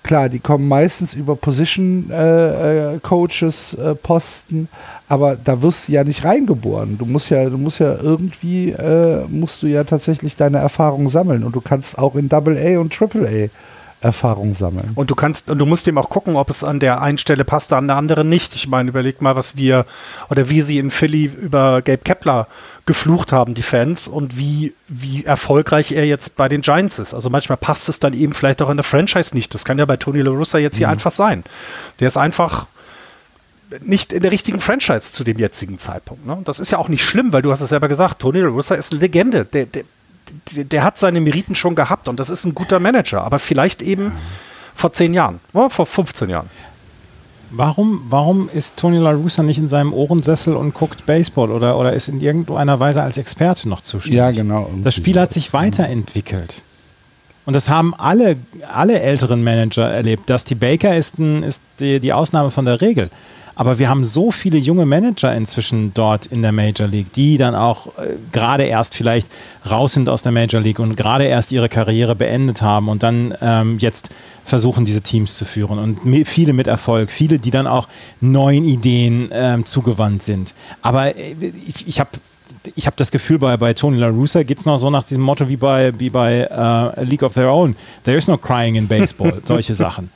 [0.07, 4.69] klar, die kommen meistens über Position äh, äh, Coaches äh, Posten,
[5.09, 6.97] aber da wirst du ja nicht reingeboren.
[6.97, 11.45] Du musst ja, du musst ja irgendwie äh, musst du ja tatsächlich deine Erfahrung sammeln
[11.45, 13.49] und du kannst auch in Double A und Triple A
[14.01, 14.93] Erfahrung sammeln.
[14.95, 17.45] Und du kannst und du musst eben auch gucken, ob es an der einen Stelle
[17.45, 18.55] passt, an der anderen nicht.
[18.55, 19.87] Ich meine, überleg mal, was wir
[20.31, 22.47] oder wie sie in Philly über Gabe Kepler
[22.87, 27.15] geflucht haben, die Fans, und wie, wie erfolgreich er jetzt bei den Giants ist.
[27.15, 29.53] Also manchmal passt es dann eben vielleicht auch in der Franchise nicht.
[29.55, 30.93] Das kann ja bei Tony La Russa jetzt hier mhm.
[30.93, 31.43] einfach sein.
[31.99, 32.67] Der ist einfach
[33.81, 36.25] nicht in der richtigen Franchise zu dem jetzigen Zeitpunkt.
[36.25, 36.39] Ne?
[36.45, 38.77] Das ist ja auch nicht schlimm, weil du hast es selber gesagt, Tony La Russa
[38.77, 39.45] ist eine Legende.
[39.45, 39.85] Der, der,
[40.53, 44.13] der, hat seine Meriten schon gehabt und das ist ein guter Manager, aber vielleicht eben
[44.75, 45.71] vor zehn Jahren, oder?
[45.71, 46.49] vor 15 Jahren.
[47.51, 51.93] Warum, warum ist Tony La Russa nicht in seinem Ohrensessel und guckt Baseball oder, oder
[51.93, 54.19] ist in irgendeiner Weise als Experte noch zuständig?
[54.19, 54.69] Ja, genau.
[54.83, 56.63] Das Spiel hat sich weiterentwickelt.
[57.45, 58.37] Und das haben alle,
[58.73, 60.29] alle älteren Manager erlebt.
[60.29, 63.09] Dusty Baker ist, ein, ist die, die Ausnahme von der Regel.
[63.57, 67.55] Aber wir haben so viele junge Manager inzwischen dort in der Major League, die dann
[67.55, 69.29] auch äh, gerade erst vielleicht
[69.69, 73.35] raus sind aus der Major League und gerade erst ihre Karriere beendet haben und dann
[73.41, 74.11] ähm, jetzt
[74.45, 75.79] versuchen, diese Teams zu führen.
[75.79, 77.89] Und viele mit Erfolg, viele, die dann auch
[78.21, 80.55] neuen Ideen ähm, zugewandt sind.
[80.83, 81.35] Aber äh,
[81.67, 82.11] ich, ich habe
[82.75, 85.23] ich habe das Gefühl, bei, bei Tony La Russa geht es noch so nach diesem
[85.23, 87.77] Motto wie bei, wie bei uh, League of Their Own.
[88.05, 90.11] There is no crying in baseball, solche Sachen.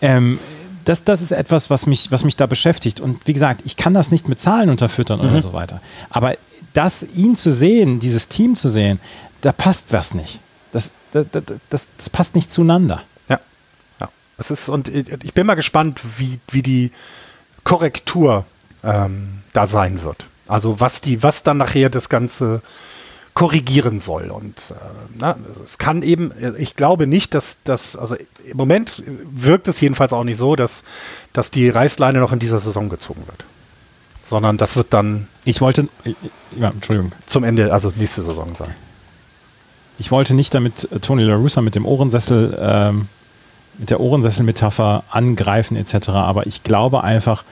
[0.00, 0.38] Ähm,
[0.84, 3.00] das, das ist etwas, was mich, was mich da beschäftigt.
[3.00, 5.30] Und wie gesagt, ich kann das nicht mit Zahlen unterfüttern mhm.
[5.30, 5.80] oder so weiter.
[6.10, 6.34] Aber
[6.74, 9.00] das, ihn zu sehen, dieses Team zu sehen,
[9.40, 10.40] da passt was nicht.
[10.72, 11.26] Das, das,
[11.68, 13.02] das, das passt nicht zueinander.
[13.28, 13.40] Ja.
[14.00, 14.08] ja.
[14.38, 16.92] Es ist, und ich bin mal gespannt, wie, wie die
[17.64, 18.44] Korrektur
[18.82, 20.26] ähm, da sein wird.
[20.48, 22.62] Also was die, was dann nachher das Ganze
[23.34, 24.30] korrigieren soll.
[24.30, 24.74] Und äh,
[25.18, 29.80] na, also es kann eben, ich glaube nicht, dass das, also im Moment wirkt es
[29.80, 30.84] jedenfalls auch nicht so, dass,
[31.32, 33.44] dass die Reißleine noch in dieser Saison gezogen wird.
[34.22, 35.28] Sondern das wird dann.
[35.44, 35.88] Ich wollte,
[36.56, 37.12] ja, Entschuldigung.
[37.26, 38.74] Zum Ende, also nächste Saison sein.
[39.98, 43.08] Ich wollte nicht damit Tony La Russa mit dem Ohrensessel, ähm,
[43.78, 47.44] mit der Ohrensessel-Metapher angreifen etc., aber ich glaube einfach,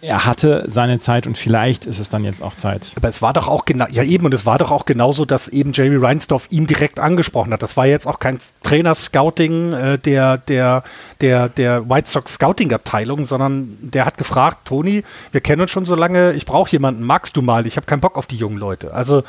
[0.00, 2.92] er hatte seine Zeit und vielleicht ist es dann jetzt auch Zeit.
[2.96, 5.48] Aber es war doch auch genau, ja eben, und es war doch auch genauso, dass
[5.48, 7.62] eben Jerry Reinsdorf ihn direkt angesprochen hat.
[7.62, 10.84] Das war jetzt auch kein Trainer-Scouting äh, der, der,
[11.20, 15.94] der, der White Sox Scouting-Abteilung, sondern der hat gefragt, Toni, wir kennen uns schon so
[15.94, 17.66] lange, ich brauche jemanden, magst du mal?
[17.66, 18.94] Ich habe keinen Bock auf die jungen Leute.
[18.94, 19.24] Also,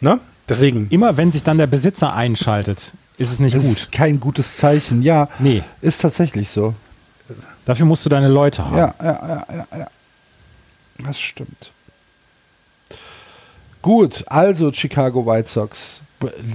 [0.00, 0.18] ne?
[0.48, 0.86] Deswegen.
[0.90, 3.72] Immer wenn sich dann der Besitzer einschaltet, ist es nicht das gut.
[3.72, 5.28] Ist kein gutes Zeichen, ja.
[5.38, 5.62] Nee.
[5.82, 6.74] Ist tatsächlich so.
[7.68, 8.78] Dafür musst du deine Leute haben.
[8.78, 9.86] Ja, ja, ja, ja, ja.
[11.04, 11.70] Das stimmt.
[13.82, 16.00] Gut, also Chicago White Sox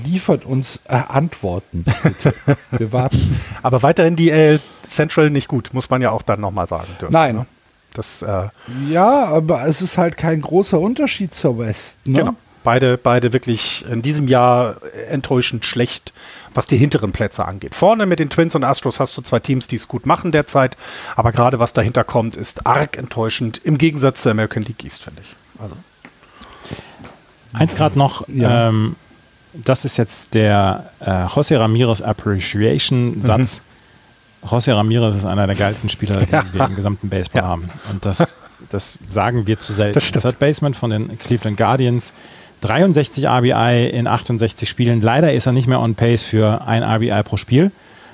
[0.05, 1.84] liefert uns äh, Antworten.
[2.01, 2.34] Bitte.
[2.72, 3.39] Wir warten.
[3.61, 4.59] Aber weiterhin die L
[4.89, 7.14] Central nicht gut, muss man ja auch dann nochmal sagen dürfen.
[7.14, 7.36] Nein.
[7.36, 7.45] Ne?
[7.93, 8.47] Das, äh
[8.89, 11.99] ja, aber es ist halt kein großer Unterschied zur West.
[12.07, 12.22] Ne?
[12.22, 12.36] Genau.
[12.64, 14.78] Beide, beide wirklich in diesem Jahr
[15.09, 16.11] enttäuschend schlecht
[16.54, 17.76] was die hinteren Plätze angeht.
[17.76, 20.78] Vorne mit den Twins und Astros hast du zwei Teams, die es gut machen derzeit,
[21.16, 25.22] aber gerade was dahinter kommt, ist arg enttäuschend im Gegensatz zur American League East, finde
[25.22, 25.36] ich.
[25.62, 25.76] Also.
[27.54, 28.70] Eins gerade noch, ja.
[28.70, 28.95] ähm,
[29.54, 33.62] das ist jetzt der äh, José Ramirez Appreciation Satz.
[34.41, 34.49] Mhm.
[34.49, 36.43] José Ramirez ist einer der geilsten Spieler, die ja.
[36.51, 37.47] wir im gesamten Baseball ja.
[37.47, 37.70] haben.
[37.91, 38.36] Und das,
[38.70, 39.99] das sagen wir zu selten.
[39.99, 42.14] Third Baseman von den Cleveland Guardians
[42.64, 45.01] 63 RBI in 68 Spielen.
[45.01, 47.72] Leider ist er nicht mehr on pace für ein RBI pro Spiel,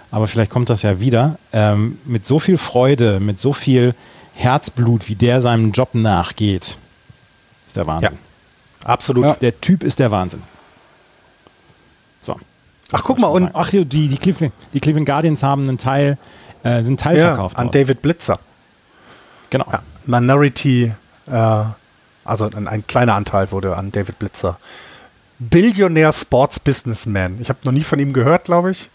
[0.10, 1.38] aber vielleicht kommt das ja wieder.
[1.54, 3.94] Ähm, mit so viel Freude, mit so viel
[4.34, 6.78] Herzblut, wie der seinem Job nachgeht,
[7.66, 8.18] ist der Wahnsinn.
[8.82, 9.26] Ja, absolut.
[9.26, 9.34] Ja.
[9.36, 10.42] Der Typ ist der Wahnsinn.
[12.20, 12.36] So.
[12.92, 13.28] Ach, guck mal.
[13.28, 16.18] Und ach, die, die, Cleveland, die Cleveland Guardians haben einen Teil,
[16.64, 17.82] äh, sind teilverkauft ja, an worden.
[17.82, 18.40] David Blitzer.
[19.52, 19.66] Genau.
[20.06, 20.92] Minority
[21.28, 21.64] äh,
[22.30, 24.60] also ein, ein kleiner Anteil wurde an David Blitzer.
[25.40, 27.38] Billionär Sports Businessman.
[27.42, 28.90] Ich habe noch nie von ihm gehört, glaube ich.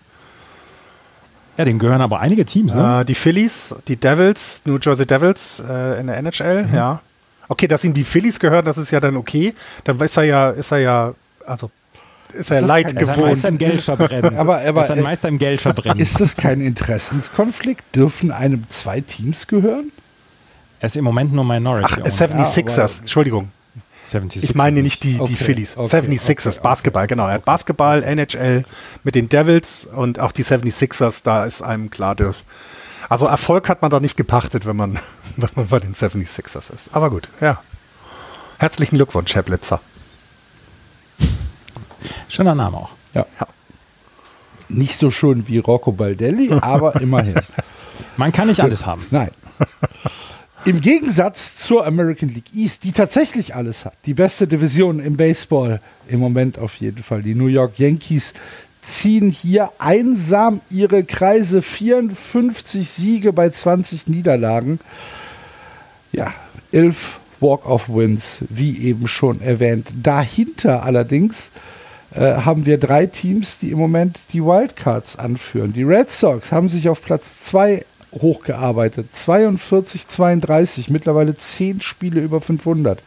[1.56, 3.00] Ja, dem gehören aber einige Teams, ne?
[3.00, 6.74] Äh, die Phillies, die Devils, New Jersey Devils äh, in der NHL, mhm.
[6.74, 7.00] ja.
[7.48, 9.54] Okay, dass ihm die Phillies gehören, das ist ja dann okay.
[9.84, 11.14] Dann ist er ja, ist er ja,
[11.46, 11.70] also
[12.32, 13.18] ist er leid kein, gewohnt.
[13.18, 14.36] Ist Meister im Geld verbrennen.
[14.38, 16.00] aber, aber, ist ein Meister im Geld verbrennen.
[16.00, 17.94] Ist das kein Interessenskonflikt?
[17.94, 19.92] Dürfen einem zwei Teams gehören?
[20.84, 22.02] Er ist im Moment nur Minority.
[22.04, 23.50] Ach, 76ers, Entschuldigung.
[24.02, 25.78] 76 Ich meine nicht die, Okay, die Phillies.
[25.78, 27.26] okay, 76ers, okay, Basketball, genau.
[27.26, 28.64] Er hat Basketball, NHL
[29.02, 32.34] mit den Devils und auch die 76ers, da ist einem klar, der,
[33.08, 34.98] also Erfolg hat man da nicht gepachtet, wenn man,
[35.38, 36.90] wenn man bei den 76ers ist.
[36.92, 37.62] Aber gut, ja.
[38.58, 39.80] Herzlichen Glückwunsch, Herr Blitzer.
[42.28, 42.90] Schöner Name auch.
[43.14, 43.24] Ja.
[43.40, 43.46] Ja.
[44.68, 47.36] Nicht so schön wie Rocco Baldelli, aber immerhin.
[48.18, 49.00] Man kann nicht alles haben.
[49.10, 49.30] Nein.
[50.66, 55.78] Im Gegensatz zur American League East, die tatsächlich alles hat, die beste Division im Baseball
[56.08, 57.22] im Moment auf jeden Fall.
[57.22, 58.32] Die New York Yankees
[58.80, 64.80] ziehen hier einsam ihre Kreise 54 Siege bei 20 Niederlagen.
[66.12, 66.32] Ja,
[66.72, 69.88] 11 Walk-off-Wins, wie eben schon erwähnt.
[70.02, 71.50] Dahinter allerdings
[72.14, 75.74] äh, haben wir drei Teams, die im Moment die Wildcards anführen.
[75.74, 77.84] Die Red Sox haben sich auf Platz 2
[78.20, 79.08] hochgearbeitet.
[79.12, 83.02] 42, 32, mittlerweile 10 Spiele über 500.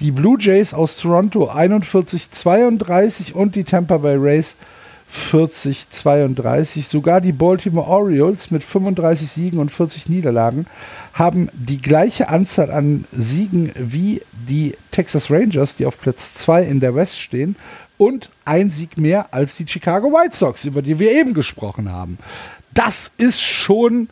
[0.00, 4.56] Die Blue Jays aus Toronto 41, 32 und die Tampa Bay Rays
[5.08, 6.88] 40, 32.
[6.88, 10.66] Sogar die Baltimore Orioles mit 35 Siegen und 40 Niederlagen
[11.12, 16.80] haben die gleiche Anzahl an Siegen wie die Texas Rangers, die auf Platz 2 in
[16.80, 17.56] der West stehen
[17.98, 22.18] und ein Sieg mehr als die Chicago White Sox, über die wir eben gesprochen haben.
[22.72, 24.08] Das ist schon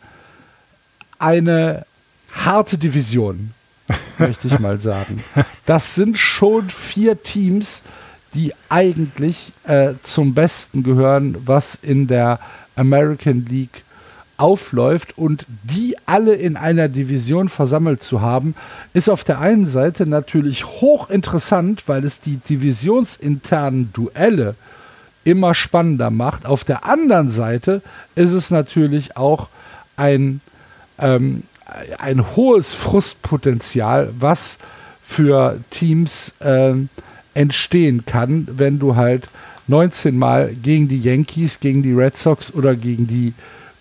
[1.21, 1.85] eine
[2.33, 3.51] harte Division,
[4.17, 5.23] möchte ich mal sagen.
[5.65, 7.83] Das sind schon vier Teams,
[8.33, 12.39] die eigentlich äh, zum Besten gehören, was in der
[12.75, 13.83] American League
[14.37, 18.55] aufläuft und die alle in einer Division versammelt zu haben,
[18.93, 24.55] ist auf der einen Seite natürlich hochinteressant, weil es die divisionsinternen Duelle
[25.23, 26.47] immer spannender macht.
[26.47, 27.83] Auf der anderen Seite
[28.15, 29.47] ist es natürlich auch
[29.95, 30.41] ein,
[31.01, 31.43] ähm,
[31.97, 34.57] ein hohes Frustpotenzial, was
[35.01, 36.89] für Teams ähm,
[37.33, 39.29] entstehen kann, wenn du halt
[39.67, 43.33] 19 Mal gegen die Yankees, gegen die Red Sox oder gegen die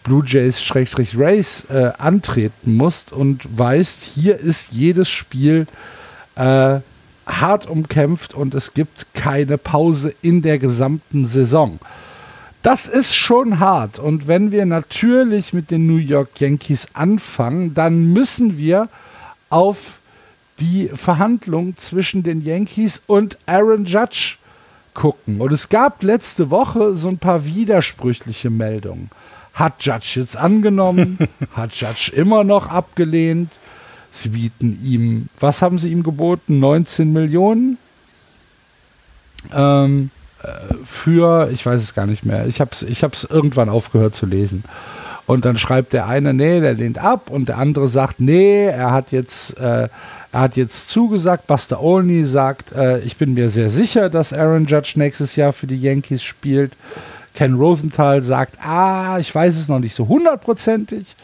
[0.02, 5.66] Blue Jays-Rays äh, antreten musst und weißt, hier ist jedes Spiel
[6.36, 6.80] äh,
[7.26, 11.78] hart umkämpft und es gibt keine Pause in der gesamten Saison.
[12.62, 18.12] Das ist schon hart und wenn wir natürlich mit den New York Yankees anfangen, dann
[18.12, 18.88] müssen wir
[19.48, 20.00] auf
[20.58, 24.36] die Verhandlung zwischen den Yankees und Aaron Judge
[24.92, 25.40] gucken.
[25.40, 29.10] Und es gab letzte Woche so ein paar widersprüchliche Meldungen.
[29.54, 31.18] Hat Judge jetzt angenommen?
[31.56, 33.50] hat Judge immer noch abgelehnt?
[34.12, 36.58] Sie bieten ihm, was haben sie ihm geboten?
[36.58, 37.78] 19 Millionen?
[39.54, 40.19] Ähm, äh,
[40.84, 44.26] für, ich weiß es gar nicht mehr, ich habe es ich hab's irgendwann aufgehört zu
[44.26, 44.64] lesen.
[45.26, 48.90] Und dann schreibt der eine, nee, der lehnt ab und der andere sagt, nee, er
[48.90, 49.88] hat jetzt, äh,
[50.32, 51.46] er hat jetzt zugesagt.
[51.46, 55.68] Buster Olney sagt, äh, ich bin mir sehr sicher, dass Aaron Judge nächstes Jahr für
[55.68, 56.72] die Yankees spielt.
[57.34, 61.14] Ken Rosenthal sagt, ah, ich weiß es noch nicht so hundertprozentig.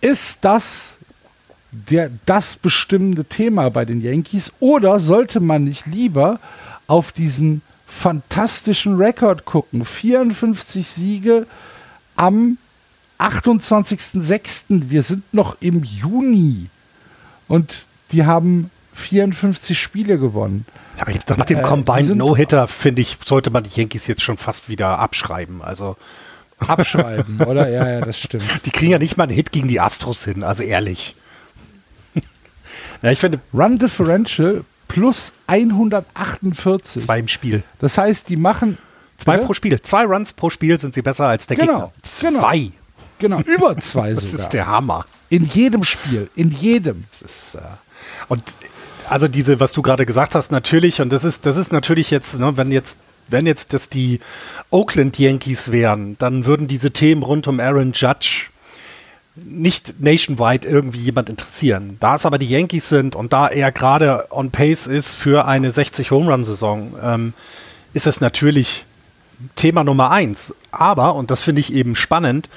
[0.00, 0.96] Ist das
[1.70, 6.38] der, das bestimmende Thema bei den Yankees oder sollte man nicht lieber
[6.86, 9.84] auf diesen fantastischen Rekord gucken?
[9.84, 11.46] 54 Siege
[12.16, 12.58] am
[13.18, 14.90] 28.06.
[14.90, 16.66] Wir sind noch im Juni
[17.48, 20.66] und die haben 54 Spiele gewonnen.
[20.98, 24.36] Aber jetzt nach dem Äh, Combined No-Hitter, finde ich, sollte man die Yankees jetzt schon
[24.36, 25.60] fast wieder abschreiben.
[25.62, 25.96] Also,
[26.58, 27.68] Abschreiben, oder?
[27.68, 28.44] Ja, ja, das stimmt.
[28.64, 31.16] die kriegen ja nicht mal einen Hit gegen die Astros hin, also ehrlich.
[33.02, 34.64] ja, ich finde, Run Differential
[34.94, 37.02] plus 148.
[37.04, 37.62] zwei im Spiel.
[37.78, 38.78] Das heißt, die machen
[39.18, 39.80] Zwei pro Spiel.
[39.80, 41.92] Zwei Runs pro Spiel sind sie besser als der Genau, Gegner.
[42.20, 42.40] genau.
[42.40, 42.70] Zwei.
[43.18, 44.44] genau über zwei Das sogar.
[44.46, 45.06] ist der Hammer.
[45.30, 47.04] in jedem Spiel, in jedem.
[47.12, 47.60] Das ist, äh,
[48.28, 48.42] und
[49.08, 52.38] also diese, was du gerade gesagt hast, natürlich, und das ist, das ist natürlich jetzt,
[52.38, 54.20] ne, wenn jetzt, wenn jetzt das die
[54.70, 58.46] Oakland Yankees wären, dann würden diese Themen rund um Aaron Judge
[59.36, 61.96] nicht nationwide irgendwie jemand interessieren.
[62.00, 65.70] Da es aber die Yankees sind und da er gerade on pace ist für eine
[65.70, 67.34] 60 Home Run Saison, ähm,
[67.94, 68.84] ist das natürlich
[69.56, 70.54] Thema Nummer eins.
[70.70, 72.48] Aber, und das finde ich eben spannend,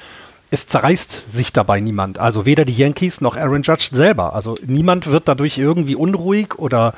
[0.50, 2.18] es zerreißt sich dabei niemand.
[2.18, 4.34] Also weder die Yankees noch Aaron Judge selber.
[4.34, 6.94] Also niemand wird dadurch irgendwie unruhig oder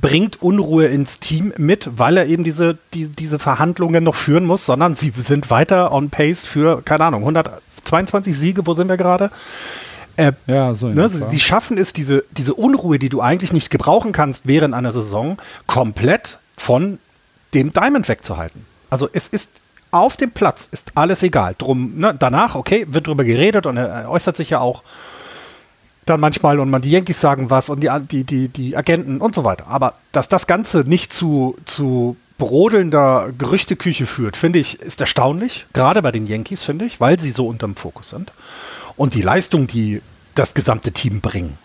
[0.00, 4.66] bringt Unruhe ins Team mit, weil er eben diese, die, diese Verhandlungen noch führen muss,
[4.66, 7.22] sondern sie sind weiter on pace für, keine Ahnung,
[7.92, 9.30] 122 Siege, wo sind wir gerade?
[10.16, 10.88] Äh, Ja, so.
[10.88, 14.92] Ne, sie, schaffen es, diese, diese Unruhe, die du eigentlich nicht gebrauchen kannst während einer
[14.92, 16.98] Saison, komplett von
[17.54, 18.64] dem Diamond wegzuhalten.
[18.90, 19.50] Also es ist
[19.90, 21.54] auf dem Platz ist alles egal.
[21.56, 24.82] Drum, ne, danach, okay, wird drüber geredet und er, er äußert sich ja auch.
[26.06, 29.34] dann manchmal und man die Yankees sagen was und die, die, die, die Agenten und
[29.34, 29.66] so weiter.
[29.68, 35.66] Aber dass das Ganze nicht zu, zu brodelnder Gerüchteküche führt, finde ich, ist erstaunlich.
[35.72, 38.32] Gerade bei den Yankees, finde ich, weil sie so unterm Fokus sind.
[38.96, 40.02] Und die Leistung, die
[40.34, 41.58] das gesamte Team bringen,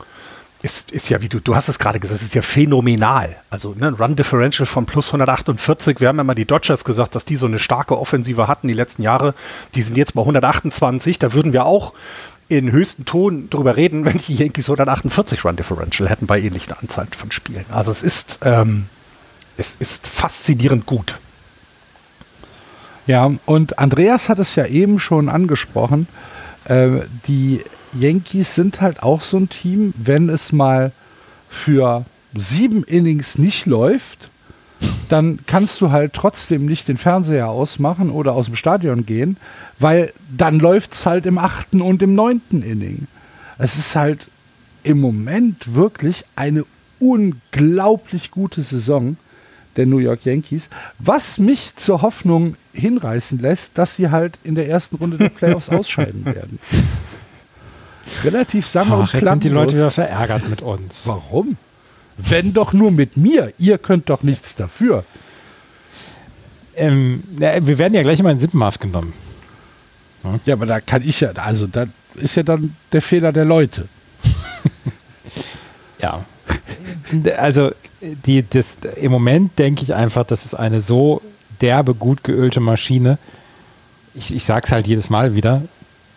[0.62, 3.36] ist, ist ja, wie du, du hast es gerade gesagt, ist ja phänomenal.
[3.50, 6.00] Also ne, Run Differential von plus 148.
[6.00, 8.74] Wir haben ja mal die Dodgers gesagt, dass die so eine starke Offensive hatten die
[8.74, 9.34] letzten Jahre.
[9.74, 11.18] Die sind jetzt bei 128.
[11.18, 11.94] Da würden wir auch
[12.48, 17.08] in höchsten Ton drüber reden, wenn die Yankees 148 Run Differential hätten bei ähnlichen Anzahl
[17.18, 17.66] von Spielen.
[17.72, 18.86] Also es ist, ähm,
[19.62, 21.20] es ist faszinierend gut.
[23.06, 26.08] Ja, und Andreas hat es ja eben schon angesprochen.
[26.66, 27.62] Äh, die
[27.94, 30.92] Yankees sind halt auch so ein Team, wenn es mal
[31.50, 32.06] für
[32.36, 34.30] sieben Innings nicht läuft,
[35.10, 39.38] dann kannst du halt trotzdem nicht den Fernseher ausmachen oder aus dem Stadion gehen,
[39.78, 43.08] weil dann läuft es halt im achten und im neunten Inning.
[43.58, 44.30] Es ist halt
[44.84, 46.66] im Moment wirklich eine
[47.00, 49.18] unglaublich gute Saison
[49.78, 50.70] der New York Yankees,
[51.00, 55.70] was mich zur Hoffnung hinreißen lässt, dass sie halt in der ersten Runde der Playoffs
[55.70, 56.60] ausscheiden werden.
[58.24, 61.08] Relativ sang und Jetzt sind die Leute wieder verärgert mit uns.
[61.08, 61.58] Warum?
[62.18, 63.54] Wenn doch nur mit mir.
[63.58, 65.06] Ihr könnt doch nichts dafür.
[66.76, 69.14] Ähm, na, wir werden ja gleich mal in Sippenhaft genommen.
[70.46, 73.88] Ja, aber da kann ich ja, also da ist ja dann der Fehler der Leute.
[76.02, 76.26] Ja.
[77.38, 81.22] Also die, das, im Moment denke ich einfach, das ist eine so
[81.62, 83.18] derbe, gut geölte Maschine.
[84.14, 85.62] Ich, ich sage es halt jedes Mal wieder,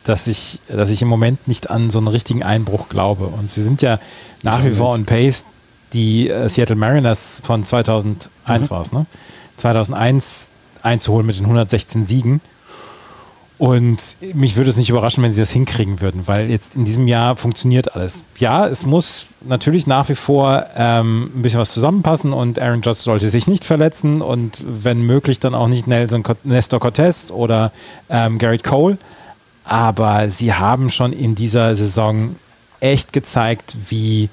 [0.05, 3.27] dass ich, dass ich im Moment nicht an so einen richtigen Einbruch glaube.
[3.27, 3.99] Und sie sind ja
[4.43, 5.47] nach wie vor on pace,
[5.93, 8.71] die äh, Seattle Mariners von 2001 mhm.
[8.71, 9.07] war es, ne?
[9.57, 12.41] 2001 einzuholen mit den 116 Siegen.
[13.57, 13.99] Und
[14.35, 17.37] mich würde es nicht überraschen, wenn sie das hinkriegen würden, weil jetzt in diesem Jahr
[17.37, 18.25] funktioniert alles.
[18.37, 22.99] Ja, es muss natürlich nach wie vor ähm, ein bisschen was zusammenpassen und Aaron Judge
[22.99, 27.71] sollte sich nicht verletzen und wenn möglich dann auch nicht Nelson Nestor Cortez oder
[28.11, 28.99] ähm, Garrett Cole.
[29.65, 32.35] Aber sie haben schon in dieser Saison
[32.81, 34.29] echt gezeigt, wie,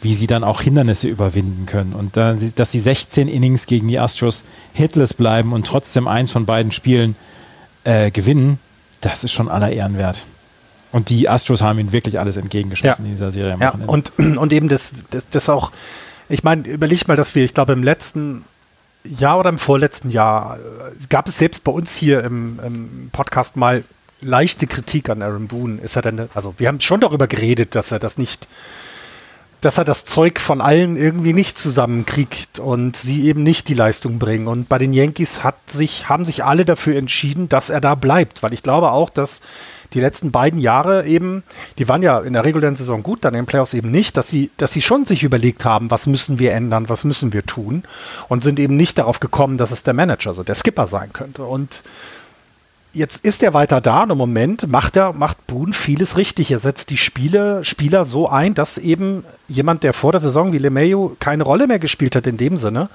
[0.00, 1.92] wie sie dann auch Hindernisse überwinden können.
[1.92, 6.72] Und dass sie 16 Innings gegen die Astros hitless bleiben und trotzdem eins von beiden
[6.72, 7.16] Spielen
[7.84, 8.58] äh, gewinnen,
[9.00, 10.26] das ist schon aller Ehren wert.
[10.92, 13.08] Und die Astros haben ihnen wirklich alles entgegengeschmissen ja.
[13.10, 13.56] in dieser Serie.
[13.58, 15.72] Ja, und, und eben das, das, das auch,
[16.28, 18.44] ich meine, überleg mal, dass wir, ich glaube, im letzten
[19.04, 23.56] Jahr oder im vorletzten Jahr äh, gab es selbst bei uns hier im, im Podcast
[23.56, 23.84] mal
[24.20, 25.80] leichte Kritik an Aaron Boone.
[25.80, 28.46] Ist er denn, also wir haben schon darüber geredet, dass er das nicht,
[29.62, 34.18] dass er das Zeug von allen irgendwie nicht zusammenkriegt und sie eben nicht die Leistung
[34.18, 34.48] bringen.
[34.48, 38.42] Und bei den Yankees hat sich, haben sich alle dafür entschieden, dass er da bleibt,
[38.42, 39.40] weil ich glaube auch, dass
[39.94, 41.44] die letzten beiden Jahre eben,
[41.78, 44.28] die waren ja in der regulären Saison gut, dann in den Playoffs eben nicht, dass
[44.28, 47.84] sie, dass sie schon sich überlegt haben, was müssen wir ändern, was müssen wir tun
[48.28, 51.44] und sind eben nicht darauf gekommen, dass es der Manager, also der Skipper sein könnte.
[51.44, 51.84] Und
[52.92, 56.50] jetzt ist er weiter da und im Moment macht er, macht Boone vieles richtig.
[56.50, 60.58] Er setzt die Spiele, Spieler so ein, dass eben jemand, der vor der Saison wie
[60.58, 62.88] LeMayo keine Rolle mehr gespielt hat in dem Sinne,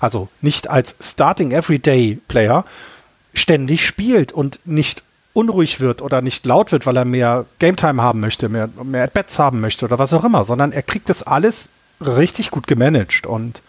[0.00, 2.64] also nicht als Starting Everyday Player,
[3.34, 8.20] ständig spielt und nicht unruhig wird oder nicht laut wird, weil er mehr Gametime haben
[8.20, 11.68] möchte, mehr, mehr At-Bats haben möchte oder was auch immer, sondern er kriegt das alles
[12.00, 13.62] richtig gut gemanagt und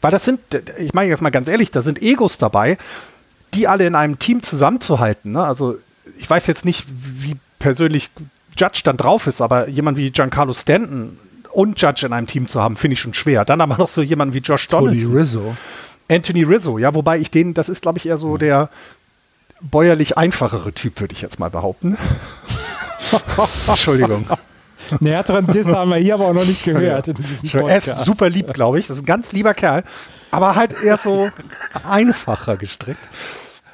[0.00, 0.40] weil das sind,
[0.78, 2.76] ich meine jetzt mal ganz ehrlich, da sind Egos dabei,
[3.54, 5.32] die alle in einem Team zusammenzuhalten.
[5.32, 5.44] Ne?
[5.44, 5.78] Also
[6.18, 8.10] ich weiß jetzt nicht, wie persönlich
[8.56, 11.18] Judge dann drauf ist, aber jemand wie Giancarlo Stanton
[11.52, 13.44] und Judge in einem Team zu haben, finde ich schon schwer.
[13.44, 15.06] Dann aber noch so jemand wie Josh Donaldson.
[15.06, 15.56] Anthony Rizzo.
[16.08, 18.68] Anthony Rizzo, ja, wobei ich den, das ist, glaube ich, eher so der
[19.60, 21.96] bäuerlich einfachere Typ, würde ich jetzt mal behaupten.
[23.66, 24.26] Entschuldigung.
[25.00, 27.08] Näheren Diss haben wir hier aber auch noch nicht gehört.
[27.08, 28.86] er ist super lieb, glaube ich.
[28.86, 29.84] Das ist ein ganz lieber Kerl
[30.34, 31.30] aber halt eher so
[31.88, 33.00] einfacher gestrickt.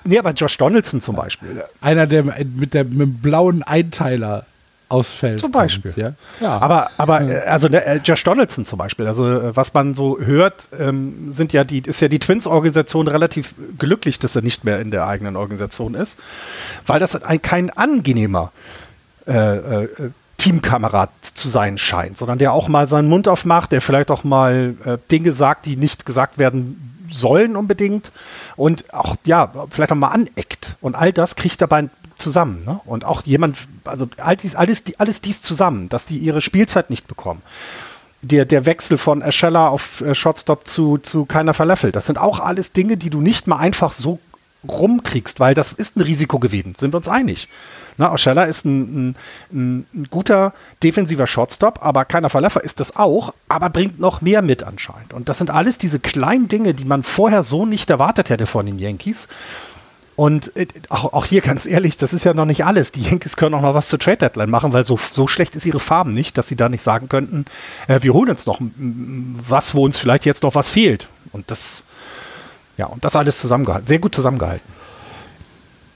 [0.05, 1.63] Nee, aber Josh Donaldson zum Beispiel.
[1.81, 4.47] Einer, der mit, der, mit dem blauen Einteiler
[4.91, 5.41] ausfällt.
[5.41, 5.93] Zum Beispiel.
[5.93, 6.13] Kommt, ja?
[6.41, 6.59] ja.
[6.59, 10.19] Aber, aber äh, also ne, äh, Josh Donaldson zum Beispiel, also äh, was man so
[10.21, 14.81] hört, ähm, sind ja die, ist ja die Twins-Organisation relativ glücklich, dass er nicht mehr
[14.81, 16.19] in der eigenen Organisation ist,
[16.87, 18.53] weil das ein, kein angenehmer
[19.27, 19.89] äh, äh,
[20.39, 24.75] Teamkamerad zu sein scheint, sondern der auch mal seinen Mund aufmacht, der vielleicht auch mal
[24.85, 28.13] äh, Dinge sagt, die nicht gesagt werden sollen unbedingt
[28.57, 30.77] und auch, ja, vielleicht auch mal aneckt.
[30.81, 32.65] Und all das kriegt dabei zusammen.
[32.65, 32.81] Ne?
[32.85, 37.09] Und auch jemand, also all dies, alles, alles dies zusammen, dass die ihre Spielzeit nicht
[37.09, 37.43] bekommen.
[38.23, 42.39] Der, der Wechsel von Eschella auf äh, Shotstop zu, zu keiner Verleffel, das sind auch
[42.39, 44.19] alles Dinge, die du nicht mal einfach so
[44.69, 47.49] rumkriegst, weil das ist ein Risiko gewesen, sind wir uns einig.
[47.97, 53.35] Na, Oshella ist ein, ein, ein, guter defensiver Shotstop, aber keiner Verläufer ist das auch,
[53.49, 55.13] aber bringt noch mehr mit anscheinend.
[55.13, 58.67] Und das sind alles diese kleinen Dinge, die man vorher so nicht erwartet hätte von
[58.67, 59.29] den Yankees.
[60.21, 62.93] Und äh, auch, auch, hier ganz ehrlich, das ist ja noch nicht alles.
[62.93, 65.65] Die Yankees können auch noch was zur Trade Deadline machen, weil so, so schlecht ist
[65.65, 67.47] ihre Farben nicht, dass sie da nicht sagen könnten,
[67.89, 68.61] äh, wir holen uns noch
[69.49, 71.09] was, wo uns vielleicht jetzt noch was fehlt.
[71.33, 71.85] Und das,
[72.77, 74.80] ja, und das alles zusammengehalten, sehr gut zusammengehalten.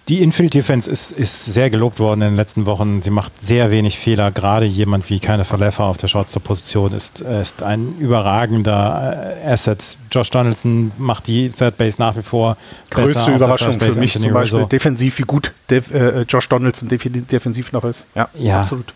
[0.08, 3.00] Die Infield Defense ist, ist sehr gelobt worden in den letzten Wochen.
[3.00, 4.30] Sie macht sehr wenig Fehler.
[4.32, 9.96] Gerade jemand wie keine Verläufer auf der Shortstop-Position ist, ist ein überragender äh, Asset.
[10.12, 12.58] Josh Donaldson macht die Third Base nach wie vor.
[12.90, 14.68] Größte Überraschung für mich Anthony zum Beispiel Rizzo.
[14.68, 18.04] defensiv, wie gut def, äh, Josh Donaldson defensiv noch ist.
[18.14, 18.92] Ja, ja, absolut.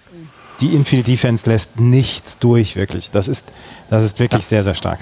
[0.60, 3.10] Die Infield Defense lässt nichts durch, wirklich.
[3.10, 3.50] Das ist,
[3.88, 4.48] das ist wirklich ja.
[4.48, 4.98] sehr, sehr stark.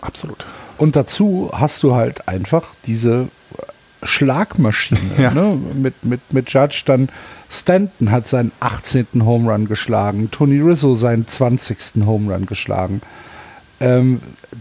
[0.00, 0.46] Absolut.
[0.78, 3.28] Und dazu hast du halt einfach diese
[4.02, 5.00] Schlagmaschine.
[5.18, 5.32] Ja.
[5.32, 5.58] Ne?
[5.74, 7.08] Mit, mit, mit Judge dann
[7.50, 9.06] Stanton hat seinen 18.
[9.24, 12.04] Home Run geschlagen, Tony Rizzo seinen 20.
[12.04, 13.00] Home Run geschlagen.
[13.80, 14.20] Ähm,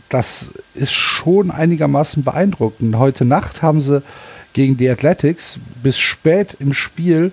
[0.09, 2.97] das ist schon einigermaßen beeindruckend.
[2.97, 4.01] Heute Nacht haben sie
[4.53, 7.31] gegen die Athletics bis spät im Spiel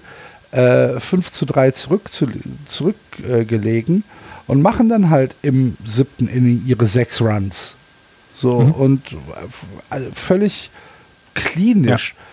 [0.50, 2.96] äh, 5 zu 3 zurückgelegen zurück,
[3.28, 4.02] äh,
[4.46, 7.76] und machen dann halt im siebten Inning ihre sechs Runs.
[8.34, 8.72] So mhm.
[8.72, 9.12] und
[9.90, 10.70] äh, völlig
[11.34, 12.14] klinisch.
[12.16, 12.24] Ja.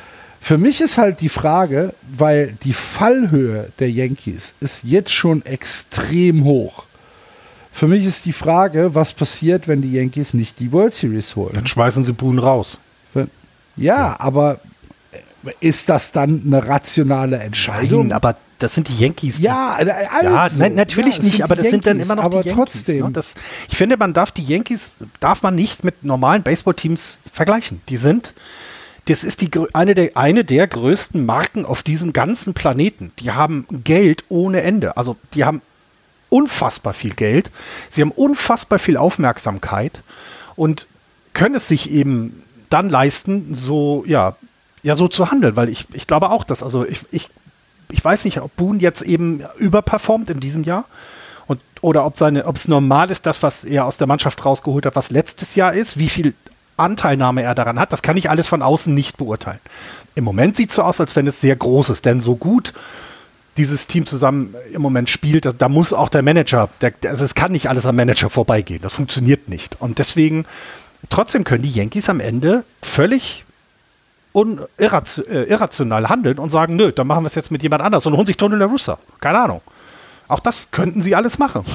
[0.43, 6.43] Für mich ist halt die Frage, weil die Fallhöhe der Yankees ist jetzt schon extrem
[6.43, 6.86] hoch.
[7.72, 11.54] Für mich ist die Frage, was passiert, wenn die Yankees nicht die World Series holen?
[11.54, 12.80] Dann schmeißen sie Boone raus.
[13.14, 13.26] Ja,
[13.78, 14.60] ja, aber
[15.60, 18.08] ist das dann eine rationale Entscheidung?
[18.08, 19.39] Nein, aber das sind die Yankees.
[19.39, 22.43] Ja, also, ja nein, natürlich ja, nicht, aber das Yankees, sind dann immer noch aber
[22.43, 22.74] die Yankees.
[22.74, 23.06] Trotzdem.
[23.06, 23.12] Ne?
[23.12, 23.36] Das,
[23.70, 27.82] ich finde, man darf die Yankees, darf man nicht mit normalen Baseballteams vergleichen.
[27.89, 28.34] Die sind
[29.06, 33.12] das ist die, eine, der, eine der größten Marken auf diesem ganzen Planeten.
[33.20, 34.95] Die haben Geld ohne Ende.
[34.95, 35.62] Also die haben
[36.30, 37.52] unfassbar viel Geld.
[37.89, 40.02] Sie haben unfassbar viel Aufmerksamkeit
[40.56, 40.88] und
[41.34, 44.36] können es sich eben dann leisten, so, ja,
[44.84, 47.30] ja, so zu handeln, weil ich, ich glaube auch, dass, also ich, ich,
[47.91, 50.86] ich weiß nicht, ob Boone jetzt eben überperformt in diesem Jahr
[51.47, 54.86] und, oder ob seine, ob es normal ist, das, was er aus der Mannschaft rausgeholt
[54.86, 56.34] hat, was letztes Jahr ist, wie viel
[56.82, 59.59] Anteilnahme er daran hat, das kann ich alles von außen nicht beurteilen.
[60.15, 62.73] Im Moment sieht es so aus, als wenn es sehr groß ist, denn so gut
[63.57, 67.36] dieses Team zusammen im Moment spielt, da, da muss auch der Manager, der, also es
[67.36, 69.79] kann nicht alles am Manager vorbeigehen, das funktioniert nicht.
[69.82, 70.45] Und deswegen,
[71.09, 73.45] trotzdem können die Yankees am Ende völlig
[74.34, 78.05] un, äh, irrational handeln und sagen, nö, dann machen wir es jetzt mit jemand anders
[78.05, 78.97] und holen sich Tony La Russa.
[79.19, 79.61] Keine Ahnung.
[80.27, 81.65] Auch das könnten sie alles machen.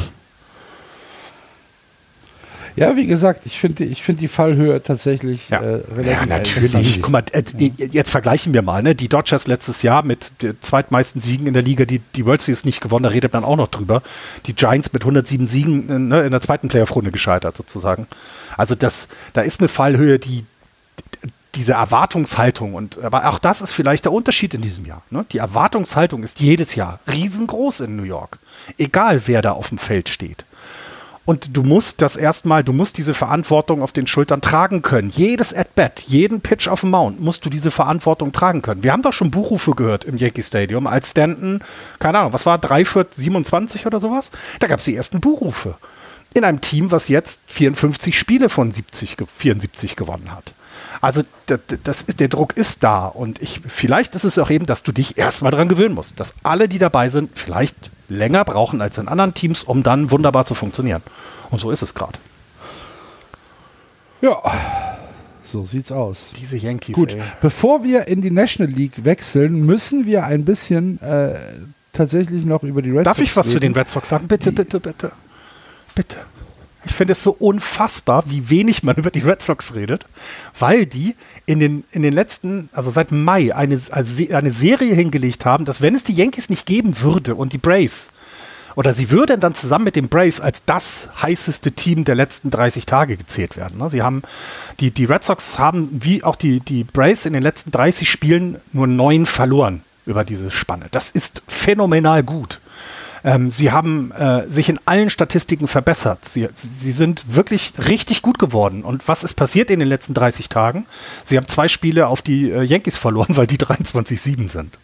[2.77, 5.61] Ja, wie gesagt, ich finde ich find die Fallhöhe tatsächlich ja.
[5.61, 7.03] äh, relativ Ja, natürlich.
[7.03, 7.43] Guck mal, äh,
[7.91, 8.95] jetzt vergleichen wir mal, ne?
[8.95, 12.65] Die Dodgers letztes Jahr mit den zweitmeisten Siegen in der Liga, die die World Series
[12.65, 14.03] nicht gewonnen, da redet man auch noch drüber.
[14.45, 18.07] Die Giants mit 107 Siegen äh, ne, in der zweiten Playoff-Runde gescheitert sozusagen.
[18.59, 20.45] Also das, da ist eine Fallhöhe, die
[21.55, 25.03] diese Erwartungshaltung und aber auch das ist vielleicht der Unterschied in diesem Jahr.
[25.09, 25.25] Ne?
[25.33, 28.39] Die Erwartungshaltung ist jedes Jahr riesengroß in New York,
[28.77, 30.45] egal wer da auf dem Feld steht.
[31.27, 35.11] Und du musst das erstmal, du musst diese Verantwortung auf den Schultern tragen können.
[35.11, 38.85] Jedes At-Bat, jeden Pitch auf dem Mount musst du diese Verantwortung tragen können.
[38.85, 41.61] Wir haben doch schon Buchrufe gehört im Yankee Stadium, als Stanton,
[41.99, 44.31] keine Ahnung, was war, 3 für 27 oder sowas?
[44.61, 45.75] Da gab es die ersten Buchrufe.
[46.33, 50.53] In einem Team, was jetzt 54 Spiele von 70, 74 gewonnen hat.
[51.01, 54.83] Also das, ist, der Druck ist da und ich, vielleicht ist es auch eben, dass
[54.83, 58.99] du dich erstmal dran gewöhnen musst, dass alle, die dabei sind, vielleicht länger brauchen als
[58.99, 61.03] in anderen Teams, um dann wunderbar zu funktionieren.
[61.51, 62.19] Und so ist es gerade.
[64.21, 64.43] Ja,
[65.45, 66.33] so sieht's aus.
[66.41, 66.95] Diese Yankees.
[66.95, 67.23] Gut, ey.
[67.41, 71.35] bevor wir in die National League wechseln, müssen wir ein bisschen äh,
[71.93, 73.55] tatsächlich noch über die Red Darf Sox Darf ich was reden.
[73.55, 74.27] zu den Red Sox sagen?
[74.27, 75.13] Bitte, bitte, bitte.
[75.95, 76.17] Bitte.
[76.87, 80.07] Ich finde es so unfassbar, wie wenig man über die Red Sox redet,
[80.59, 81.15] weil die
[81.45, 85.95] in den, in den letzten, also seit Mai, eine, eine Serie hingelegt haben, dass wenn
[85.95, 88.11] es die Yankees nicht geben würde und die Braves,
[88.77, 92.85] oder sie würden dann zusammen mit den Braves als das heißeste Team der letzten 30
[92.85, 93.79] Tage gezählt werden.
[93.79, 93.89] Ne?
[93.89, 94.23] Sie haben,
[94.81, 98.61] die, die Red Sox haben, wie auch die, die Braves in den letzten 30 Spielen
[98.73, 100.87] nur neun verloren über diese Spanne.
[100.91, 102.61] Das ist phänomenal gut.
[103.25, 106.19] Ähm, sie haben äh, sich in allen Statistiken verbessert.
[106.31, 108.83] Sie, sie sind wirklich richtig gut geworden.
[108.83, 110.87] Und was ist passiert in den letzten 30 Tagen?
[111.25, 114.79] Sie haben zwei Spiele auf die äh, Yankees verloren, weil die 23-7 sind.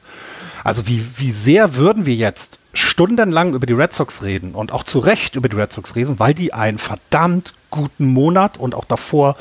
[0.65, 4.85] Also wie, wie sehr würden wir jetzt stundenlang über die Red Sox reden und auch
[4.85, 8.85] zu Recht über die Red Sox reden, weil die einen verdammt guten Monat und auch
[8.85, 9.37] davor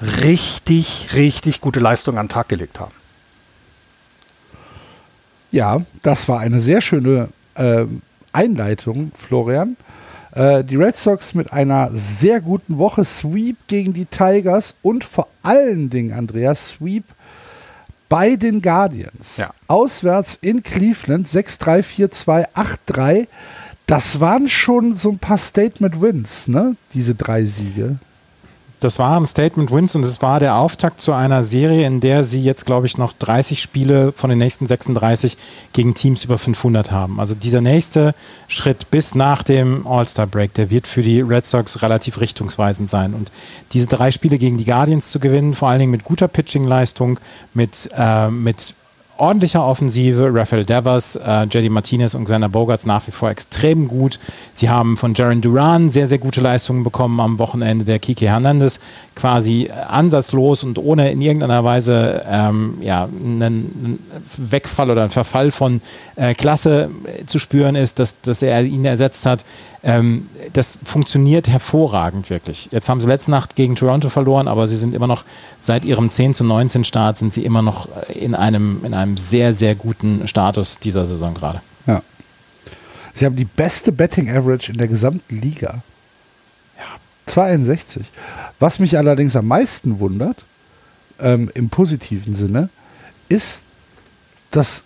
[0.00, 2.92] richtig, richtig gute Leistung an den Tag gelegt haben.
[5.52, 7.86] Ja, das war eine sehr schöne äh,
[8.32, 9.76] Einleitung, Florian.
[10.32, 15.28] Äh, die Red Sox mit einer sehr guten Woche, Sweep gegen die Tigers und vor
[15.42, 17.04] allen Dingen, Andreas, Sweep
[18.08, 19.38] bei den Guardians.
[19.38, 19.50] Ja.
[19.68, 22.46] Auswärts in Cleveland 6-3, 4-2,
[22.88, 23.26] 8-3.
[23.86, 26.76] Das waren schon so ein paar Statement-Wins, ne?
[26.94, 27.98] Diese drei Siege.
[28.80, 32.24] Das war ein Statement Wins und es war der Auftakt zu einer Serie, in der
[32.24, 35.36] sie jetzt, glaube ich, noch 30 Spiele von den nächsten 36
[35.74, 37.20] gegen Teams über 500 haben.
[37.20, 38.14] Also dieser nächste
[38.48, 43.12] Schritt bis nach dem All-Star-Break, der wird für die Red Sox relativ richtungsweisend sein.
[43.12, 43.30] Und
[43.74, 47.20] diese drei Spiele gegen die Guardians zu gewinnen, vor allen Dingen mit guter Pitching-Leistung,
[47.52, 48.74] mit, äh, mit
[49.20, 50.30] ordentlicher Offensive.
[50.32, 54.18] Rafael Devers, äh, JD Martinez und Xander Bogarts nach wie vor extrem gut.
[54.52, 57.84] Sie haben von Jaron Duran sehr, sehr gute Leistungen bekommen am Wochenende.
[57.84, 58.80] Der Kike Hernandez
[59.14, 63.98] quasi äh, ansatzlos und ohne in irgendeiner Weise ähm, ja, einen
[64.36, 65.82] Wegfall oder einen Verfall von
[66.16, 66.90] äh, Klasse
[67.26, 69.44] zu spüren ist, dass, dass er ihn ersetzt hat.
[69.82, 72.68] Ähm, das funktioniert hervorragend wirklich.
[72.70, 75.24] Jetzt haben sie letzte Nacht gegen Toronto verloren, aber sie sind immer noch,
[75.58, 79.52] seit ihrem 10 zu 19 Start, sind sie immer noch in einem, in einem sehr,
[79.52, 81.62] sehr guten Status dieser Saison gerade.
[81.86, 82.02] Ja.
[83.14, 85.82] Sie haben die beste Betting Average in der gesamten Liga.
[86.78, 86.84] Ja.
[87.26, 88.10] 62.
[88.58, 90.44] Was mich allerdings am meisten wundert,
[91.20, 92.68] ähm, im positiven Sinne,
[93.28, 93.64] ist,
[94.50, 94.84] dass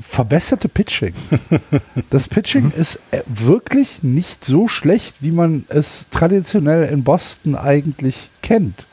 [0.00, 1.14] verbesserte Pitching.
[2.10, 8.30] Das Pitching ist äh, wirklich nicht so schlecht, wie man es traditionell in Boston eigentlich
[8.42, 8.86] kennt.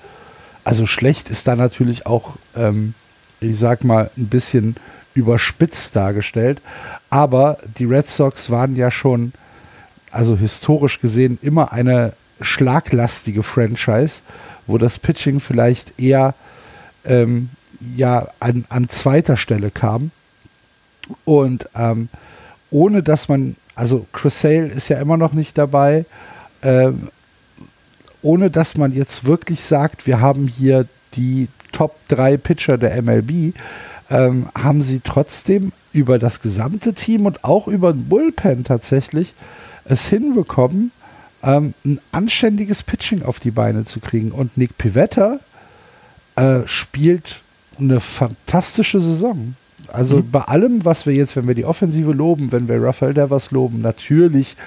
[0.63, 2.93] Also schlecht ist da natürlich auch, ähm,
[3.39, 4.75] ich sag mal, ein bisschen
[5.13, 6.61] überspitzt dargestellt.
[7.09, 9.33] Aber die Red Sox waren ja schon,
[10.11, 14.21] also historisch gesehen, immer eine schlaglastige Franchise,
[14.67, 16.35] wo das Pitching vielleicht eher
[17.05, 17.49] ähm,
[17.95, 20.11] ja, an, an zweiter Stelle kam.
[21.25, 22.09] Und ähm,
[22.69, 26.05] ohne dass man, also Chris Sale ist ja immer noch nicht dabei,
[26.61, 27.09] ähm,
[28.21, 33.53] ohne dass man jetzt wirklich sagt, wir haben hier die Top 3 Pitcher der MLB,
[34.09, 39.33] ähm, haben sie trotzdem über das gesamte Team und auch über den Bullpen tatsächlich
[39.85, 40.91] es hinbekommen,
[41.43, 44.31] ähm, ein anständiges Pitching auf die Beine zu kriegen.
[44.31, 45.39] Und Nick Pivetta
[46.35, 47.41] äh, spielt
[47.79, 49.55] eine fantastische Saison.
[49.87, 50.31] Also mhm.
[50.31, 53.81] bei allem, was wir jetzt, wenn wir die Offensive loben, wenn wir Rafael Devers loben,
[53.81, 54.57] natürlich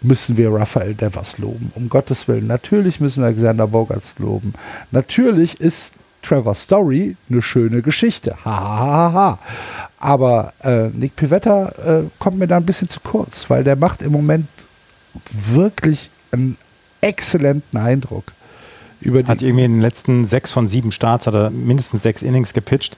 [0.00, 1.72] müssen wir Rafael Devers loben.
[1.74, 2.46] Um Gottes Willen.
[2.46, 4.54] Natürlich müssen wir Alexander Bogarts loben.
[4.92, 8.36] Natürlich ist Trevor Story eine schöne Geschichte.
[8.44, 9.38] Ha, ha, ha, ha.
[9.98, 14.02] Aber äh, Nick Pivetta äh, kommt mir da ein bisschen zu kurz, weil der macht
[14.02, 14.48] im Moment
[15.30, 16.56] wirklich einen
[17.00, 18.32] exzellenten Eindruck.
[19.26, 22.96] Hat irgendwie in den letzten sechs von sieben Starts hat er mindestens sechs Innings gepitcht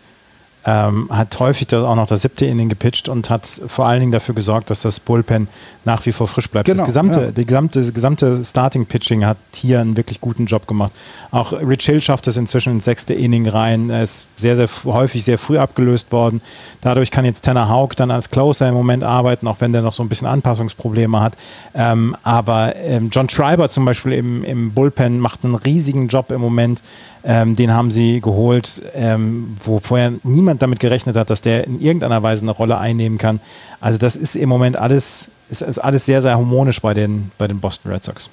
[0.66, 4.34] ähm, hat häufig auch noch das siebte Inning gepitcht und hat vor allen Dingen dafür
[4.34, 5.48] gesorgt, dass das Bullpen
[5.84, 6.66] nach wie vor frisch bleibt.
[6.66, 7.30] Genau, das gesamte, ja.
[7.30, 10.92] die gesamte, gesamte Starting-Pitching hat hier einen wirklich guten Job gemacht.
[11.30, 13.88] Auch Rich Hill schafft es inzwischen ins sechste Inning rein.
[13.88, 16.42] Er ist sehr, sehr häufig sehr früh abgelöst worden.
[16.82, 19.94] Dadurch kann jetzt Tanner Houck dann als Closer im Moment arbeiten, auch wenn der noch
[19.94, 21.34] so ein bisschen Anpassungsprobleme hat.
[21.74, 26.40] Ähm, aber ähm, John Schreiber zum Beispiel im, im Bullpen macht einen riesigen Job im
[26.40, 26.82] Moment.
[27.23, 31.81] Ähm, den haben sie geholt, ähm, wo vorher niemand damit gerechnet hat, dass der in
[31.81, 33.41] irgendeiner Weise eine Rolle einnehmen kann.
[33.81, 37.47] Also das ist im Moment alles, ist, ist alles sehr, sehr harmonisch bei den, bei
[37.47, 38.31] den Boston Red Sox.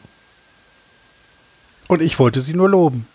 [1.88, 3.08] Und ich wollte sie nur loben.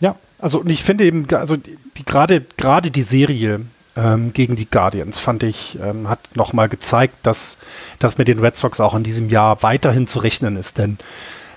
[0.00, 0.16] Ja.
[0.38, 3.60] Also und ich finde eben, also die, die gerade gerade die Serie
[3.96, 7.58] ähm, gegen die Guardians fand ich ähm, hat nochmal gezeigt, dass
[7.98, 10.98] dass mit den Red Sox auch in diesem Jahr weiterhin zu rechnen ist, denn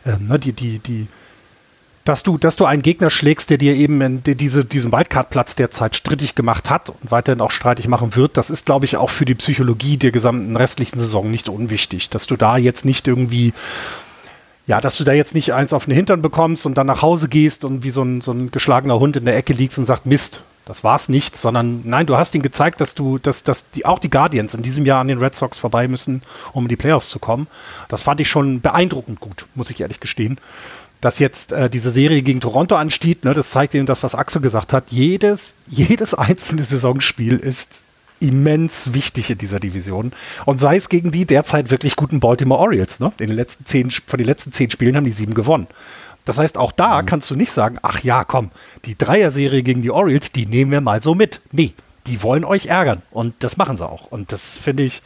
[0.05, 1.07] ähm, ne, die die die
[2.05, 6.35] dass du, dass du einen Gegner schlägst, der dir eben diese, diesen Wildcard-Platz derzeit strittig
[6.35, 9.33] gemacht hat und weiterhin auch streitig machen wird, das ist, glaube ich, auch für die
[9.33, 13.53] Psychologie der gesamten restlichen Saison nicht unwichtig, dass du da jetzt nicht irgendwie,
[14.67, 17.27] ja, dass du da jetzt nicht eins auf den Hintern bekommst und dann nach Hause
[17.27, 20.05] gehst und wie so ein, so ein geschlagener Hund in der Ecke liegst und sagst,
[20.05, 23.83] Mist, das war's nicht, sondern nein, du hast ihnen gezeigt, dass du, dass, dass die,
[23.85, 26.21] auch die Guardians in diesem Jahr an den Red Sox vorbei müssen,
[26.53, 27.47] um in die Playoffs zu kommen.
[27.87, 30.39] Das fand ich schon beeindruckend gut, muss ich ehrlich gestehen
[31.05, 34.41] dass jetzt äh, diese Serie gegen Toronto ansteht, ne, das zeigt eben das, was Axel
[34.41, 34.85] gesagt hat.
[34.89, 37.81] Jedes, jedes einzelne Saisonspiel ist
[38.19, 40.13] immens wichtig in dieser Division.
[40.45, 42.99] Und sei es gegen die derzeit wirklich guten Baltimore Orioles.
[42.99, 43.11] Ne?
[43.19, 45.67] In den letzten zehn, von den letzten zehn Spielen haben die sieben gewonnen.
[46.25, 47.05] Das heißt, auch da mhm.
[47.05, 48.49] kannst du nicht sagen, ach ja, komm,
[48.85, 51.39] die Dreier-Serie gegen die Orioles, die nehmen wir mal so mit.
[51.51, 51.73] Nee,
[52.07, 53.03] die wollen euch ärgern.
[53.11, 54.11] Und das machen sie auch.
[54.11, 55.03] Und das finde ich,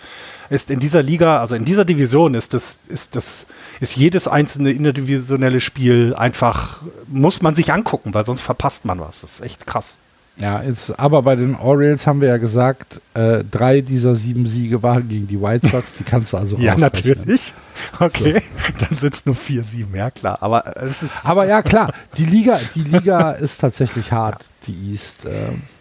[0.50, 3.48] ist in dieser Liga, also in dieser Division ist das, ist das,
[3.80, 9.22] ist jedes einzelne interdivisionelle Spiel einfach, muss man sich angucken, weil sonst verpasst man was.
[9.22, 9.98] Das ist echt krass.
[10.40, 14.82] Ja, jetzt, aber bei den Orioles haben wir ja gesagt, äh, drei dieser sieben Siege
[14.82, 17.54] waren gegen die White Sox, die kannst du also Ja, natürlich.
[18.00, 18.86] Okay, so.
[18.86, 20.38] dann sind es nur vier, sieben, ja klar.
[20.42, 21.26] Aber es ist.
[21.26, 25.30] Aber ja, klar, die Liga, die Liga ist tatsächlich hart, die East, äh,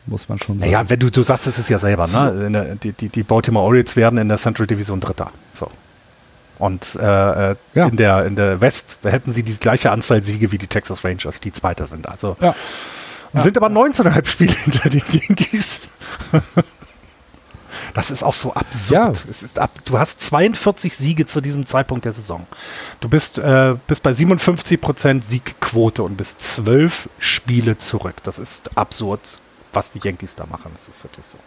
[0.06, 0.72] muss man schon sagen.
[0.72, 2.50] Ja, wenn du, du sagst es ist ja selber, ne?
[2.50, 5.30] Der, die, die, die Baltimore Orioles werden in der Central Division Dritter.
[5.52, 5.70] So.
[6.58, 7.54] Und äh, ja.
[7.74, 11.38] in, der, in der West hätten sie die gleiche Anzahl Siege wie die Texas Rangers,
[11.38, 12.08] die Zweiter sind.
[12.08, 12.36] Also.
[12.40, 12.56] Ja.
[13.32, 13.42] Ja.
[13.42, 15.82] Sind aber 19,5 Spiele hinter den Yankees.
[17.94, 19.24] Das ist auch so absurd.
[19.54, 19.62] Ja.
[19.62, 22.46] Ab, du hast 42 Siege zu diesem Zeitpunkt der Saison.
[23.00, 28.16] Du bist, äh, bist bei 57% Siegquote und bist zwölf Spiele zurück.
[28.24, 29.40] Das ist absurd,
[29.72, 30.72] was die Yankees da machen.
[30.76, 31.38] Das ist wirklich so.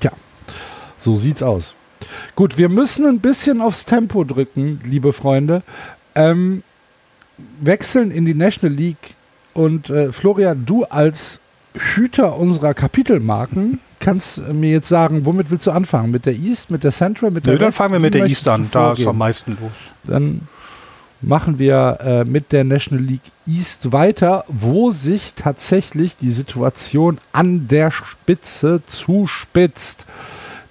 [0.00, 0.12] Tja,
[0.98, 1.74] so sieht's aus.
[2.34, 5.62] Gut, wir müssen ein bisschen aufs Tempo drücken, liebe Freunde.
[6.14, 6.64] Ähm,
[7.60, 9.14] wechseln in die National League
[9.54, 11.40] und äh, Florian, du als
[11.74, 16.10] Hüter unserer Kapitelmarken kannst mir jetzt sagen, womit willst du anfangen?
[16.10, 18.48] Mit der East, mit der Central, mit der Nö, dann fangen wir mit der East
[18.48, 19.70] an, da ist am meisten los.
[20.04, 20.48] Dann
[21.22, 27.68] machen wir äh, mit der National League East weiter, wo sich tatsächlich die Situation an
[27.68, 30.06] der Spitze zuspitzt.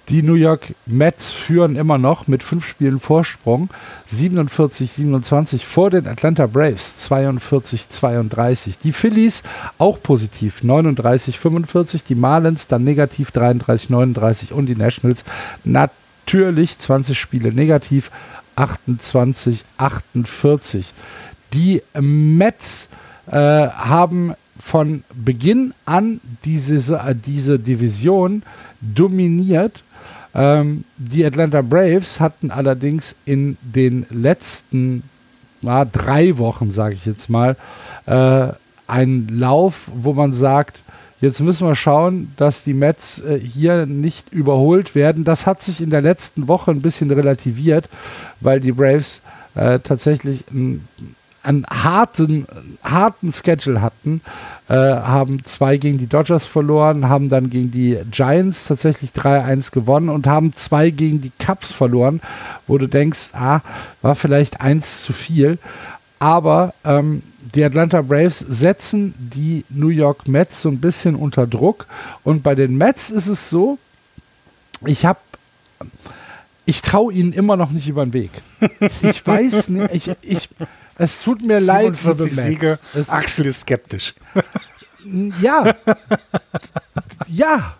[0.08, 3.70] Die New York Mets führen immer noch mit fünf Spielen Vorsprung.
[4.10, 7.08] 47-27 vor den Atlanta Braves.
[7.08, 8.78] 42-32.
[8.82, 9.44] Die Phillies
[9.78, 10.62] auch positiv.
[10.62, 12.02] 39-45.
[12.08, 13.30] Die Marlins dann negativ.
[13.30, 14.52] 33-39.
[14.52, 15.24] Und die Nationals
[15.64, 18.10] natürlich 20 Spiele negativ.
[18.56, 20.86] 28-48.
[21.54, 22.90] Die Mets
[23.30, 28.42] äh, haben von Beginn an diese, diese Division
[28.80, 29.82] dominiert
[30.34, 35.02] ähm, die Atlanta Braves hatten allerdings in den letzten
[35.60, 37.56] na, drei Wochen, sage ich jetzt mal,
[38.06, 38.48] äh,
[38.86, 40.82] einen Lauf, wo man sagt,
[41.22, 45.22] Jetzt müssen wir schauen, dass die Mets äh, hier nicht überholt werden.
[45.22, 47.88] Das hat sich in der letzten Woche ein bisschen relativiert,
[48.40, 49.22] weil die Braves
[49.54, 50.84] äh, tatsächlich ein
[51.42, 52.46] einen harten,
[52.82, 54.20] harten Schedule hatten,
[54.68, 60.08] äh, haben zwei gegen die Dodgers verloren, haben dann gegen die Giants tatsächlich 3-1 gewonnen
[60.08, 62.20] und haben zwei gegen die Cubs verloren,
[62.66, 63.60] wo du denkst, ah,
[64.02, 65.58] war vielleicht eins zu viel.
[66.18, 67.22] Aber ähm,
[67.54, 71.86] die Atlanta Braves setzen die New York Mets so ein bisschen unter Druck.
[72.22, 73.78] Und bei den Mets ist es so,
[74.86, 75.18] ich habe
[76.64, 78.30] ich traue ihnen immer noch nicht über den Weg.
[79.02, 80.48] Ich weiß nicht, ich, ich,
[80.98, 82.78] es tut mir leid, liebe Siege.
[82.94, 84.14] Es Axel ist skeptisch.
[85.40, 85.74] Ja.
[87.26, 87.76] ja.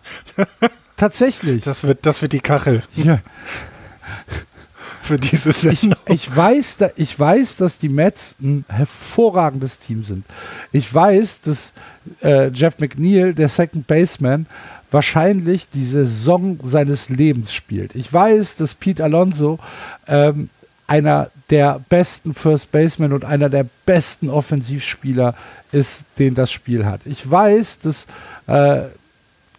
[0.97, 1.63] Tatsächlich.
[1.63, 2.83] Das wird, das wird die Kachel.
[2.95, 3.19] Ja.
[5.01, 5.97] Für diese Sendung.
[6.07, 10.25] Ich, ich, weiß, da, ich weiß, dass die Mets ein hervorragendes Team sind.
[10.71, 11.73] Ich weiß, dass
[12.21, 14.45] äh, Jeff McNeil, der Second Baseman,
[14.91, 17.95] wahrscheinlich die Saison seines Lebens spielt.
[17.95, 19.59] Ich weiß, dass Pete Alonso
[20.07, 20.49] ähm,
[20.93, 25.33] einer der besten First Basemen und einer der besten Offensivspieler
[25.71, 27.01] ist, den das Spiel hat.
[27.05, 28.05] Ich weiß, dass
[28.45, 28.83] äh,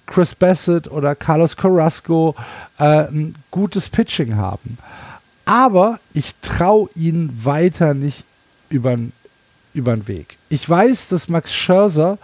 [0.07, 2.37] Chris Bassett oder Carlos Carrasco
[2.79, 4.79] äh, ein gutes Pitching haben.
[5.45, 8.25] Aber ich traue ihnen weiter nicht
[8.69, 9.13] über den
[10.07, 10.39] Weg.
[10.49, 12.17] Ich weiß, dass Max Scherzer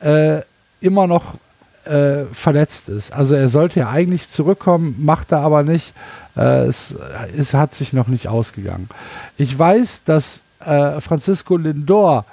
[0.00, 0.42] äh,
[0.80, 1.36] immer noch
[1.84, 3.14] äh, verletzt ist.
[3.14, 5.94] Also er sollte ja eigentlich zurückkommen, macht er aber nicht.
[6.36, 6.94] Äh, es,
[7.36, 8.88] es hat sich noch nicht ausgegangen.
[9.36, 12.24] Ich weiß, dass äh, Francisco Lindor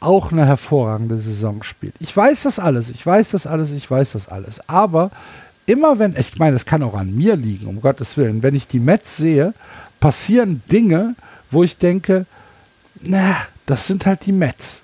[0.00, 1.94] auch eine hervorragende Saison spielt.
[2.00, 4.60] Ich weiß das alles, ich weiß das alles, ich weiß das alles.
[4.68, 5.10] Aber
[5.66, 8.68] immer wenn, ich meine, es kann auch an mir liegen, um Gottes Willen, wenn ich
[8.68, 9.54] die Mets sehe,
[10.00, 11.14] passieren Dinge,
[11.50, 12.26] wo ich denke,
[13.00, 13.36] na,
[13.66, 14.82] das sind halt die Mets.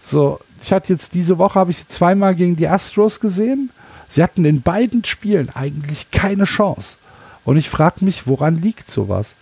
[0.00, 3.70] So, ich hatte jetzt diese Woche, habe ich sie zweimal gegen die Astros gesehen.
[4.08, 6.98] Sie hatten in beiden Spielen eigentlich keine Chance.
[7.46, 9.36] Und ich frage mich, woran liegt sowas?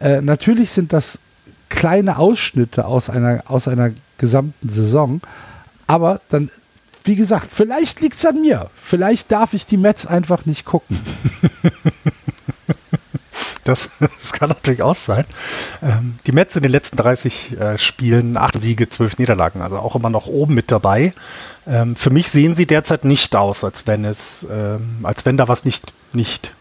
[0.00, 1.20] Äh, natürlich sind das
[1.68, 5.20] kleine Ausschnitte aus einer, aus einer gesamten Saison,
[5.86, 6.50] aber dann,
[7.04, 8.70] wie gesagt, vielleicht liegt es an mir.
[8.74, 10.98] Vielleicht darf ich die Mets einfach nicht gucken.
[13.64, 15.24] Das, das, kann natürlich auch sein.
[15.82, 19.96] Ähm, die Mets in den letzten 30 äh, Spielen, acht Siege, zwölf Niederlagen, also auch
[19.96, 21.12] immer noch oben mit dabei.
[21.66, 25.48] Ähm, für mich sehen sie derzeit nicht aus, als wenn es, ähm, als wenn da
[25.48, 26.52] was nicht, nicht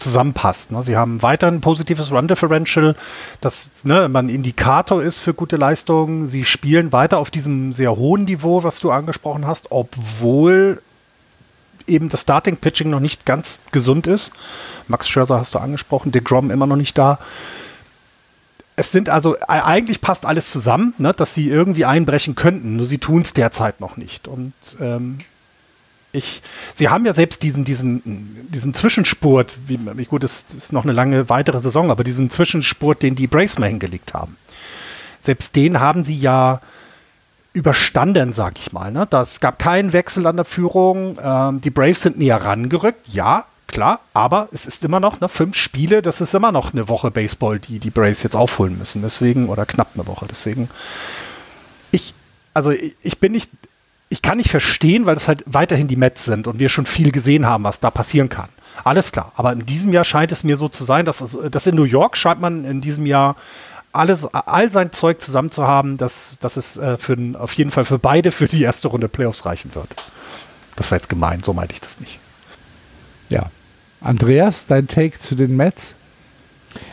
[0.00, 0.72] zusammenpasst.
[0.72, 0.82] Ne?
[0.82, 2.96] Sie haben weiter ein positives Run-Differential,
[3.40, 6.26] das ne, ein Indikator ist für gute Leistungen.
[6.26, 10.82] Sie spielen weiter auf diesem sehr hohen Niveau, was du angesprochen hast, obwohl
[11.86, 14.32] eben das Starting-Pitching noch nicht ganz gesund ist.
[14.88, 17.18] Max Scherzer hast du angesprochen, DeGrom immer noch nicht da.
[18.76, 22.98] Es sind also, eigentlich passt alles zusammen, ne, dass sie irgendwie einbrechen könnten, nur sie
[22.98, 24.26] tun es derzeit noch nicht.
[24.26, 25.18] Und ähm,
[26.12, 26.42] ich,
[26.74, 31.28] sie haben ja selbst diesen, diesen, diesen Zwischenspurt, wie, gut, es ist noch eine lange
[31.28, 34.36] weitere Saison, aber diesen Zwischenspurt, den die Braves mal hingelegt haben.
[35.20, 36.60] Selbst den haben sie ja
[37.52, 38.92] überstanden, sag ich mal.
[38.92, 39.06] Ne?
[39.08, 41.18] Das gab keinen Wechsel an der Führung.
[41.22, 45.56] Ähm, die Braves sind näher rangerückt, ja, klar, aber es ist immer noch ne, fünf
[45.56, 49.02] Spiele, das ist immer noch eine Woche Baseball, die die Braves jetzt aufholen müssen.
[49.02, 50.26] Deswegen, oder knapp eine Woche.
[50.28, 50.68] Deswegen,
[51.92, 52.14] ich,
[52.52, 53.50] also ich, ich bin nicht,
[54.10, 57.12] ich kann nicht verstehen, weil das halt weiterhin die Mets sind und wir schon viel
[57.12, 58.48] gesehen haben, was da passieren kann.
[58.82, 59.32] Alles klar.
[59.36, 61.84] Aber in diesem Jahr scheint es mir so zu sein, dass, es, dass in New
[61.84, 63.36] York scheint man in diesem Jahr
[63.92, 67.84] alles, all sein Zeug zusammen zu haben, dass, dass es äh, für, auf jeden Fall
[67.84, 69.88] für beide für die erste Runde Playoffs reichen wird.
[70.76, 72.18] Das war jetzt gemein, so meinte ich das nicht.
[73.28, 73.46] Ja.
[74.00, 75.94] Andreas, dein Take zu den Mets?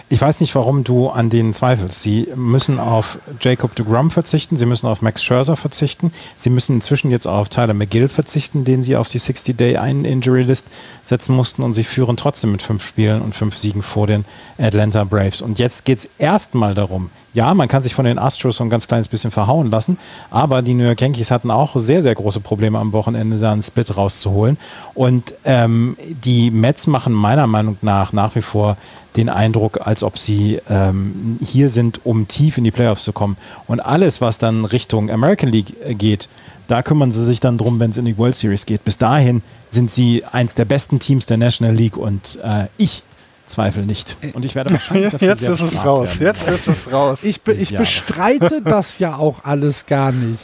[0.09, 2.01] Ich weiß nicht, warum du an denen zweifelst.
[2.01, 6.75] Sie müssen auf Jacob de Grum verzichten, sie müssen auf Max Scherzer verzichten, sie müssen
[6.75, 10.67] inzwischen jetzt auf Tyler McGill verzichten, den sie auf die 60-Day-Ein-Injury-List
[11.03, 14.23] setzen mussten und sie führen trotzdem mit fünf Spielen und fünf Siegen vor den
[14.57, 15.41] Atlanta Braves.
[15.41, 18.71] Und jetzt geht es erstmal darum, ja, man kann sich von den Astros so ein
[18.71, 19.99] ganz kleines bisschen verhauen lassen,
[20.31, 23.61] aber die New York Yankees hatten auch sehr, sehr große Probleme am Wochenende, da einen
[23.61, 24.57] Split rauszuholen.
[24.95, 25.95] Und ähm,
[26.25, 28.75] die Mets machen meiner Meinung nach nach wie vor
[29.17, 33.37] den Eindruck, als ob sie ähm, hier sind, um tief in die Playoffs zu kommen.
[33.67, 36.29] Und alles, was dann Richtung American League äh, geht,
[36.65, 38.83] da kümmern sie sich dann drum, wenn es in die World Series geht.
[38.83, 43.03] Bis dahin sind sie eins der besten Teams der National League und äh, ich
[43.47, 44.17] zweifle nicht.
[44.33, 46.19] Und ich werde wahrscheinlich dafür Jetzt sehr ist es raus.
[46.19, 46.35] werden.
[46.35, 47.23] Jetzt ist es raus.
[47.23, 50.41] Ich, be- ich bestreite das ja auch alles gar nicht.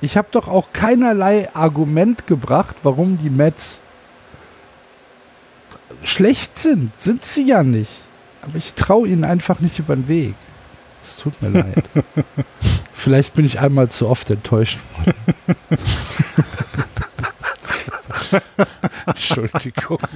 [0.00, 3.80] Ich habe doch auch keinerlei Argument gebracht, warum die Mets
[6.02, 6.90] schlecht sind.
[7.00, 7.92] Sind sie ja nicht.
[8.42, 10.34] Aber ich traue ihnen einfach nicht über den Weg.
[11.02, 11.84] Es tut mir leid.
[12.94, 15.14] Vielleicht bin ich einmal zu oft enttäuscht worden.
[19.06, 19.98] Entschuldigung.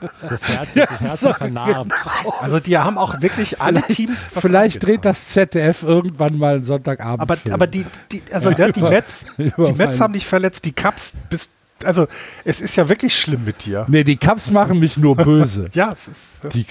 [0.00, 1.92] Das Herz, das Herz so, ist vernarbt.
[2.40, 4.16] Also die haben auch wirklich alle Teams.
[4.34, 4.88] was Vielleicht angetan.
[4.96, 7.20] dreht das ZDF irgendwann mal einen Sonntagabend.
[7.22, 10.64] Aber, aber die, die, also ja, die über- Mets, über die Mets haben dich verletzt,
[10.64, 11.48] die Cups bis,
[11.84, 12.06] also
[12.44, 13.84] es ist ja wirklich schlimm mit dir.
[13.88, 15.68] Nee, die Cups machen mich nur böse.
[15.74, 16.30] Ja, es ist.
[16.52, 16.66] Die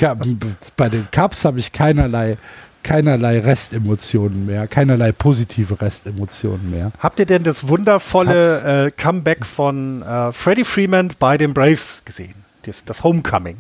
[0.78, 2.38] bei den Cups habe ich keinerlei,
[2.84, 6.92] keinerlei Restemotionen mehr, keinerlei positive Restemotionen mehr.
[7.00, 12.36] Habt ihr denn das wundervolle äh, Comeback von äh, Freddie Freeman bei den Braves gesehen?
[12.64, 13.58] Das, das Homecoming.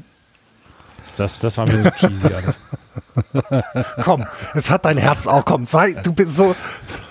[1.18, 2.60] Das, das war mir zu cheesy alles.
[4.04, 5.44] Komm, es hat dein Herz auch.
[5.44, 6.56] Komm, sei, du bist so.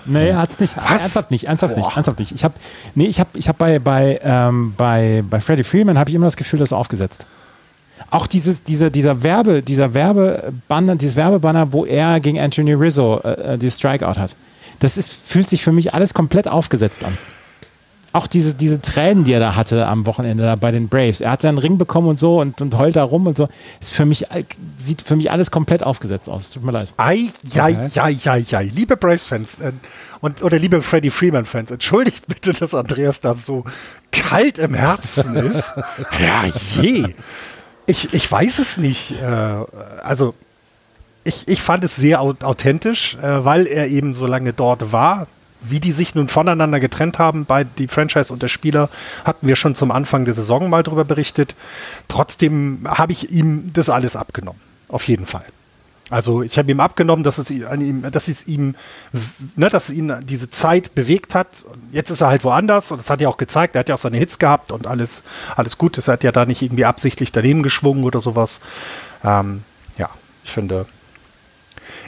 [0.05, 0.75] Nee, hat's nicht.
[0.77, 2.31] Ernsthaft nicht, ernsthaft nicht, ernsthaft nicht.
[2.31, 2.55] Ich habe
[2.95, 6.25] nee, ich habe ich habe bei bei ähm, bei bei Freddie Freeman habe ich immer
[6.25, 7.27] das Gefühl, das ist aufgesetzt.
[8.13, 13.57] Auch dieses dieser dieser Werbe, dieser Werbebanner, dieses Werbebanner, wo er gegen Anthony Rizzo äh,
[13.57, 14.35] die Strikeout hat.
[14.79, 17.17] Das ist fühlt sich für mich alles komplett aufgesetzt an.
[18.15, 21.19] Auch diese, diese Tränen, die er da hatte am Wochenende da bei den Braves.
[21.21, 23.47] Er hat seinen Ring bekommen und so und, und heult da rum und so.
[23.81, 24.45] Ist für mich, all-
[24.77, 26.43] sieht für mich alles komplett aufgesetzt aus.
[26.43, 26.93] Es tut mir leid.
[26.97, 28.63] Ei, jei, jei, jei, jei.
[28.75, 29.71] Liebe Braves-Fans äh,
[30.21, 33.63] und, oder liebe Freddie Freeman-Fans, entschuldigt bitte, dass Andreas da so
[34.11, 35.73] kalt im Herzen ist.
[36.19, 36.43] Ja,
[36.79, 37.15] je.
[37.85, 39.13] Ich, ich weiß es nicht.
[39.21, 40.33] Äh, also,
[41.23, 45.27] ich, ich fand es sehr au- authentisch, äh, weil er eben so lange dort war.
[45.65, 48.89] Wie die sich nun voneinander getrennt haben, bei die Franchise und der Spieler,
[49.23, 51.55] hatten wir schon zum Anfang der Saison mal drüber berichtet.
[52.09, 54.59] Trotzdem habe ich ihm das alles abgenommen.
[54.89, 55.45] Auf jeden Fall.
[56.13, 58.75] Also ich habe ihm abgenommen, dass es ihm, dass es ihm,
[59.55, 61.47] ne, dass ihn diese Zeit bewegt hat.
[61.91, 63.75] Jetzt ist er halt woanders und das hat er auch gezeigt.
[63.75, 65.23] Er hat ja auch seine Hits gehabt und alles,
[65.55, 65.97] alles gut.
[65.97, 68.61] Das hat ja da nicht irgendwie absichtlich daneben geschwungen oder sowas.
[69.23, 69.63] Ähm,
[69.97, 70.07] ja,
[70.43, 70.85] ich finde,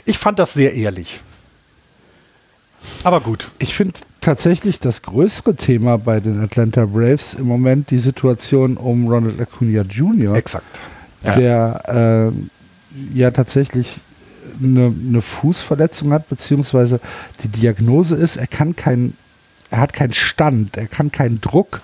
[0.04, 1.20] ich fand das sehr ehrlich.
[3.02, 3.50] Aber gut.
[3.58, 9.08] Ich finde tatsächlich das größere Thema bei den Atlanta Braves im Moment die Situation um
[9.08, 10.78] Ronald Acuna Jr., Exakt.
[11.24, 12.50] der ähm,
[13.14, 14.00] ja tatsächlich
[14.62, 17.00] eine, eine Fußverletzung hat, beziehungsweise
[17.42, 19.14] die Diagnose ist, er kann kein,
[19.70, 21.80] er hat keinen Stand, er kann keinen Druck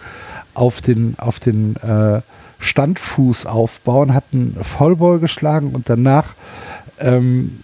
[0.54, 2.20] auf den, auf den äh,
[2.58, 6.34] Standfuß aufbauen, hat einen Foulball geschlagen und danach
[6.98, 7.60] ähm,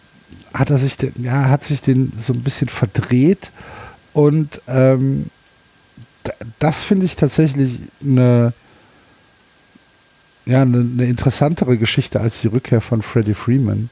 [0.52, 3.52] hat er sich den, ja, hat sich den so ein bisschen verdreht
[4.12, 5.26] und ähm,
[6.58, 8.52] das finde ich tatsächlich eine
[10.48, 13.90] ja, eine, eine interessantere Geschichte als die Rückkehr von Freddie Freeman,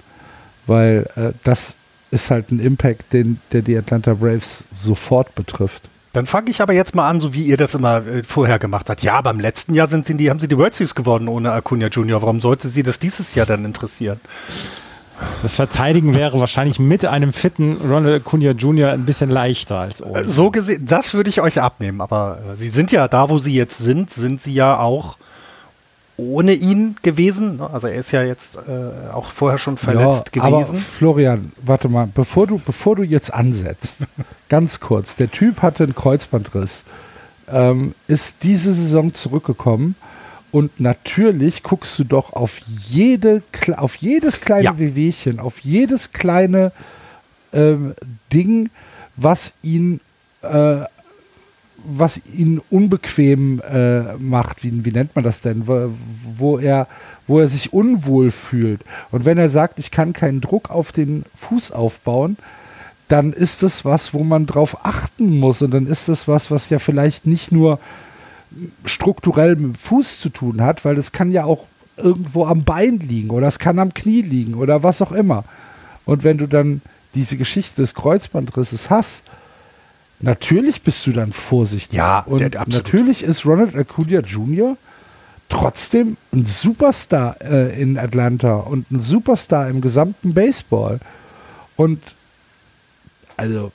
[0.67, 1.77] weil äh, das
[2.11, 5.85] ist halt ein Impact, den, der die Atlanta Braves sofort betrifft.
[6.15, 8.89] Dann fange ich aber jetzt mal an, so wie ihr das immer äh, vorher gemacht
[8.89, 9.03] habt.
[9.03, 11.89] Ja, beim letzten Jahr sind sie die, haben sie die World Series gewonnen ohne Acuna
[11.89, 12.23] Junior.
[12.23, 14.19] Warum sollte sie das dieses Jahr dann interessieren?
[15.43, 18.93] Das Verteidigen wäre wahrscheinlich mit einem fitten Ronald Acuna Jr.
[18.93, 20.21] ein bisschen leichter als ohne.
[20.21, 22.01] Äh, so gesehen, das würde ich euch abnehmen.
[22.01, 25.19] Aber äh, sie sind ja da, wo sie jetzt sind, sind sie ja auch
[26.17, 27.61] ohne ihn gewesen.
[27.61, 30.71] Also er ist ja jetzt äh, auch vorher schon verletzt ja, gewesen.
[30.71, 34.07] Aber Florian, warte mal, bevor du, bevor du jetzt ansetzt,
[34.49, 36.85] ganz kurz, der Typ hatte einen Kreuzbandriss,
[37.49, 39.95] ähm, ist diese Saison zurückgekommen
[40.53, 43.43] und natürlich guckst du doch auf jede,
[43.77, 44.79] auf jedes kleine ja.
[44.79, 46.73] Wehwehchen, auf jedes kleine
[47.53, 47.95] ähm,
[48.33, 48.71] Ding,
[49.17, 50.01] was ihn
[50.43, 50.79] äh,
[51.89, 55.91] was ihn unbequem äh, macht, wie, wie nennt man das denn, wo,
[56.37, 56.89] wo, er,
[57.27, 58.83] wo er sich unwohl fühlt.
[59.11, 62.37] Und wenn er sagt, ich kann keinen Druck auf den Fuß aufbauen,
[63.09, 65.63] dann ist das was, wo man drauf achten muss.
[65.63, 67.79] Und dann ist das was, was ja vielleicht nicht nur
[68.85, 71.65] strukturell mit dem Fuß zu tun hat, weil es kann ja auch
[71.97, 75.45] irgendwo am Bein liegen oder es kann am Knie liegen oder was auch immer.
[76.05, 76.83] Und wenn du dann
[77.15, 79.25] diese Geschichte des Kreuzbandrisses hast,
[80.21, 81.97] natürlich bist du dann vorsichtig.
[81.97, 84.77] Ja, und der, der natürlich ist Ronald Acuna Jr.
[85.49, 91.01] trotzdem ein Superstar äh, in Atlanta und ein Superstar im gesamten Baseball.
[91.77, 92.03] Und
[93.37, 93.73] also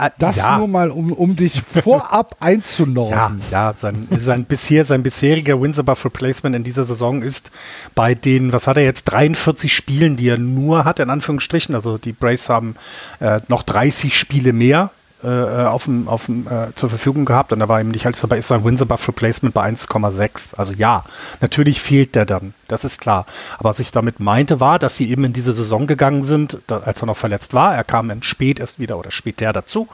[0.00, 0.58] äh, das ja.
[0.58, 3.42] nur mal, um, um dich vorab einzunorden.
[3.50, 7.50] Ja, ja sein, sein, bisher, sein bisheriger Wins above Replacement in dieser Saison ist
[7.94, 11.74] bei den, was hat er jetzt, 43 Spielen, die er nur hat, in Anführungsstrichen.
[11.74, 12.76] Also die Braves haben
[13.20, 14.90] äh, noch 30 Spiele mehr
[15.22, 18.20] äh, auf dem, auf dem, äh, zur Verfügung gehabt und da war ihm nicht alles
[18.20, 20.54] dabei, ist sein Wins above Replacement bei 1,6.
[20.56, 21.04] Also ja,
[21.40, 23.26] natürlich fehlt der dann, das ist klar.
[23.58, 26.78] Aber was ich damit meinte war, dass sie eben in diese Saison gegangen sind, da,
[26.78, 27.74] als er noch verletzt war.
[27.74, 29.88] Er kam dann spät erst wieder oder später dazu.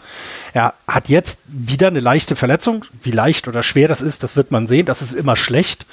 [0.52, 2.84] Er hat jetzt wieder eine leichte Verletzung.
[3.02, 4.86] Wie leicht oder schwer das ist, das wird man sehen.
[4.86, 5.86] Das ist immer schlecht.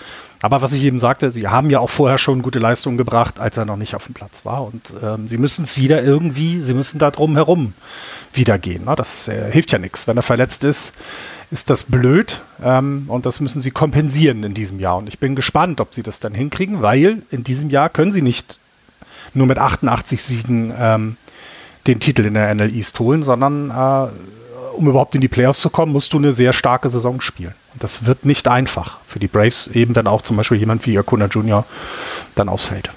[0.43, 3.55] Aber was ich eben sagte, sie haben ja auch vorher schon gute Leistungen gebracht, als
[3.55, 4.65] er noch nicht auf dem Platz war.
[4.65, 7.73] Und ähm, sie müssen es wieder irgendwie, sie müssen da drum herum
[8.37, 8.85] wieder gehen.
[8.85, 8.95] Ne?
[8.95, 10.07] Das äh, hilft ja nichts.
[10.07, 10.93] Wenn er verletzt ist,
[11.51, 12.41] ist das blöd.
[12.63, 14.97] Ähm, und das müssen sie kompensieren in diesem Jahr.
[14.97, 18.21] Und ich bin gespannt, ob sie das dann hinkriegen, weil in diesem Jahr können sie
[18.21, 18.57] nicht
[19.33, 21.17] nur mit 88 Siegen ähm,
[21.87, 24.07] den Titel in der NL East holen, sondern äh,
[24.73, 27.53] um überhaupt in die Playoffs zu kommen, musst du eine sehr starke Saison spielen.
[27.73, 30.97] Und das wird nicht einfach für die Braves, eben wenn auch zum Beispiel jemand wie
[30.97, 31.65] Acuna Jr.
[32.35, 32.89] dann ausfällt.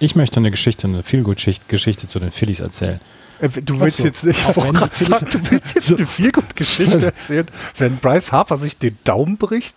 [0.00, 3.00] Ich möchte eine Geschichte, eine Feelgood-Geschichte zu den Phillies erzählen.
[3.40, 4.04] Äh, du willst so.
[4.04, 7.46] jetzt, ich sagen, du willst jetzt eine Feelgood-Geschichte erzählen,
[7.76, 9.76] wenn Bryce Harper sich den Daumen bricht?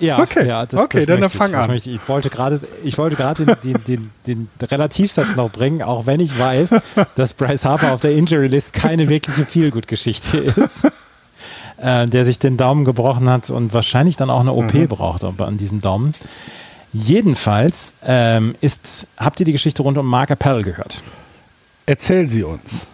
[0.00, 1.70] Ja, okay, ja, das, okay das dann fang an.
[1.74, 6.06] Ich, ich, wollte gerade, ich wollte gerade den, den, den, den, Relativsatz noch bringen, auch
[6.06, 6.74] wenn ich weiß,
[7.14, 10.86] dass Bryce Harper auf der Injury List keine wirkliche Feelgood-Geschichte ist.
[11.78, 14.86] Äh, der sich den Daumen gebrochen hat und wahrscheinlich dann auch eine OP mhm.
[14.86, 16.14] braucht an diesem Daumen.
[16.92, 21.02] Jedenfalls ähm, ist, habt ihr die Geschichte rund um Mark Appel gehört?
[21.86, 22.86] Erzählen Sie uns.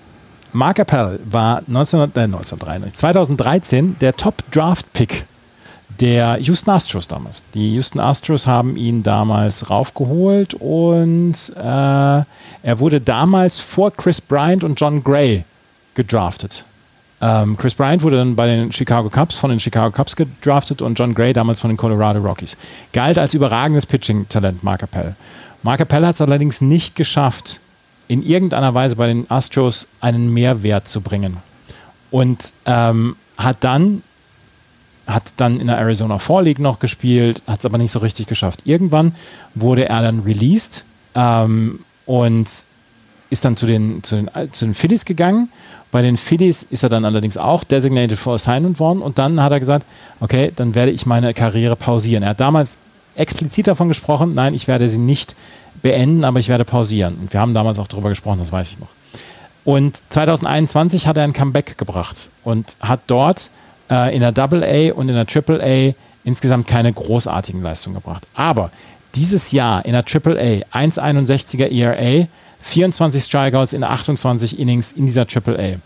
[0.53, 5.27] Mark Appel war 19, äh, 1993, 2013 der Top-Draft-Pick
[6.01, 7.43] der Houston Astros damals.
[7.55, 14.65] Die Houston Astros haben ihn damals raufgeholt und äh, er wurde damals vor Chris Bryant
[14.65, 15.45] und John Gray
[15.95, 16.65] gedraftet.
[17.21, 20.99] Ähm, Chris Bryant wurde dann bei den Chicago Cubs von den Chicago Cubs gedraftet und
[20.99, 22.57] John Gray damals von den Colorado Rockies.
[22.93, 25.17] Galt als überragendes Pitching-Talent Mark Appel.
[25.63, 27.61] Mark Appel hat es allerdings nicht geschafft,
[28.07, 31.39] in irgendeiner Weise bei den Astros einen Mehrwert zu bringen.
[32.11, 34.03] Und ähm, hat dann
[35.09, 38.27] hat dann in der Arizona Fall League noch gespielt, hat es aber nicht so richtig
[38.27, 38.61] geschafft.
[38.65, 39.15] Irgendwann
[39.55, 40.85] wurde er dann released
[41.15, 42.47] ähm, und
[43.31, 45.49] ist dann zu den, zu, den, zu den Phillies gegangen.
[45.91, 49.53] Bei den Phillies ist er dann allerdings auch designated for assignment worden und dann hat
[49.53, 49.87] er gesagt,
[50.21, 52.23] okay, dann werde ich meine Karriere pausieren.
[52.23, 52.79] Er hat damals
[53.17, 55.35] explizit davon gesprochen, nein, ich werde sie nicht
[55.83, 57.17] beenden, aber ich werde pausieren.
[57.21, 58.89] Und wir haben damals auch darüber gesprochen, das weiß ich noch.
[59.65, 63.51] Und 2021 hat er ein Comeback gebracht und hat dort
[63.91, 65.95] äh, in der Double A und in der Triple A
[66.25, 68.27] insgesamt keine großartigen Leistungen gebracht.
[68.35, 68.71] Aber
[69.15, 72.27] dieses Jahr in der Triple A 1,61er ERA,
[72.61, 75.79] 24 Strikeouts in 28 Innings in dieser Triple A.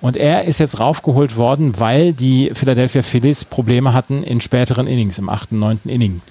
[0.00, 5.18] Und er ist jetzt raufgeholt worden, weil die Philadelphia Phillies Probleme hatten in späteren Innings,
[5.18, 5.80] im 8., 9.
[5.84, 6.22] Inning.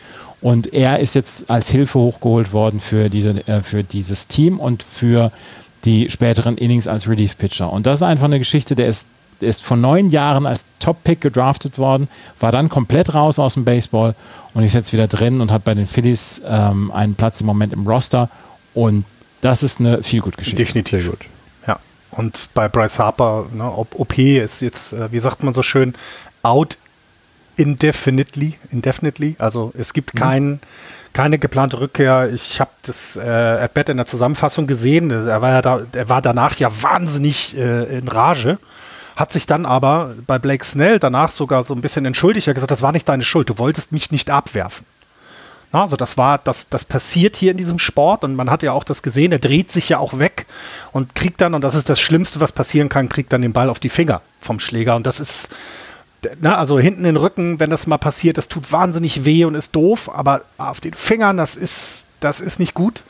[0.42, 4.82] Und er ist jetzt als Hilfe hochgeholt worden für, diese, äh, für dieses Team und
[4.82, 5.32] für
[5.86, 7.72] die späteren Innings als Relief-Pitcher.
[7.72, 9.08] Und das ist einfach eine Geschichte, der ist
[9.42, 12.10] ist vor neun Jahren als Top-Pick gedraftet worden,
[12.42, 14.16] war dann komplett raus aus dem Baseball
[14.54, 17.74] und ist jetzt wieder drin und hat bei den Phillies ähm, einen Platz im Moment
[17.74, 18.30] im Roster
[18.74, 19.06] und
[19.42, 20.58] Das ist eine viel gut Geschichte.
[20.58, 21.02] Definitiv.
[21.02, 21.26] Sehr gut.
[21.68, 21.80] Ja.
[22.12, 25.96] Und bei Bryce Harper, ne, OP ist jetzt, äh, wie sagt man so schön,
[26.44, 26.78] out
[27.56, 29.36] indefinitely, indefinitely.
[29.38, 30.20] Also es gibt mhm.
[30.20, 30.60] keinen
[31.14, 32.32] keine geplante Rückkehr.
[32.32, 35.10] Ich habe das äh, At in der Zusammenfassung gesehen.
[35.12, 38.60] Er war ja da, er war danach ja wahnsinnig äh, in Rage.
[39.16, 42.48] Hat sich dann aber bei Blake Snell danach sogar so ein bisschen entschuldigt.
[42.48, 43.50] Er hat gesagt, das war nicht deine Schuld.
[43.50, 44.86] Du wolltest mich nicht abwerfen.
[45.72, 48.84] Also das war, das, das passiert hier in diesem Sport und man hat ja auch
[48.84, 50.48] das gesehen, er dreht sich ja auch weg
[50.92, 53.70] und kriegt dann, und das ist das Schlimmste, was passieren kann, kriegt dann den Ball
[53.70, 54.96] auf die Finger vom Schläger.
[54.96, 55.50] Und das ist,
[56.42, 59.54] na, also hinten in den Rücken, wenn das mal passiert, das tut wahnsinnig weh und
[59.54, 63.04] ist doof, aber auf den Fingern, das ist, das ist nicht gut.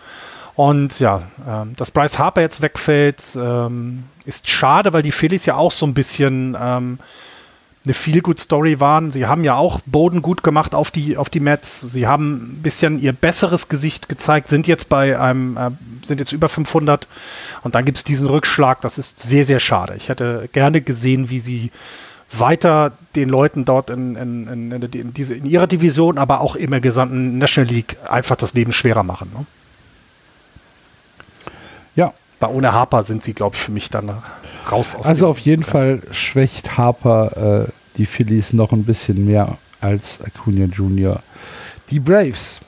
[0.56, 5.56] Und ja, ähm, dass Bryce Harper jetzt wegfällt, ähm, ist schade, weil die Phillies ja
[5.56, 7.00] auch so ein bisschen ähm,
[7.86, 9.12] eine Feel-Good-Story waren.
[9.12, 11.82] Sie haben ja auch Boden gut gemacht auf die, auf die Mets.
[11.82, 15.72] Sie haben ein bisschen ihr besseres Gesicht gezeigt, sind jetzt bei einem, äh,
[16.04, 17.08] sind jetzt über 500
[17.64, 18.82] und dann gibt es diesen Rückschlag.
[18.82, 19.96] Das ist sehr, sehr schade.
[19.96, 21.72] Ich hätte gerne gesehen, wie sie
[22.32, 26.80] weiter den Leuten dort in, in, in, in, diese, in ihrer Division, aber auch im
[26.82, 29.32] gesamten National League einfach das Leben schwerer machen.
[29.36, 29.46] Ne?
[32.40, 34.10] Weil ohne Harper sind sie, glaube ich, für mich dann
[34.72, 39.58] raus aus Also auf jeden Fall schwächt Harper äh, die Phillies noch ein bisschen mehr
[39.82, 41.22] als Acuna Jr.
[41.90, 42.62] Die Braves.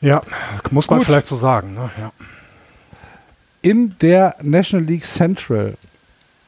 [0.00, 0.22] Ja,
[0.70, 1.06] muss man Gut.
[1.06, 1.74] vielleicht so sagen.
[1.74, 1.90] Ne?
[1.98, 2.12] Ja.
[3.62, 5.74] In der National League Central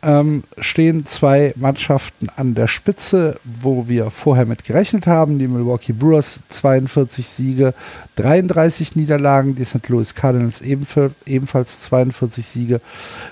[0.06, 5.40] ähm, stehen zwei Mannschaften an der Spitze, wo wir vorher mit gerechnet haben.
[5.40, 7.74] Die Milwaukee Brewers 42 Siege,
[8.14, 9.56] 33 Niederlagen.
[9.56, 9.88] Die St.
[9.88, 12.80] Louis Cardinals ebenfalls 42 Siege.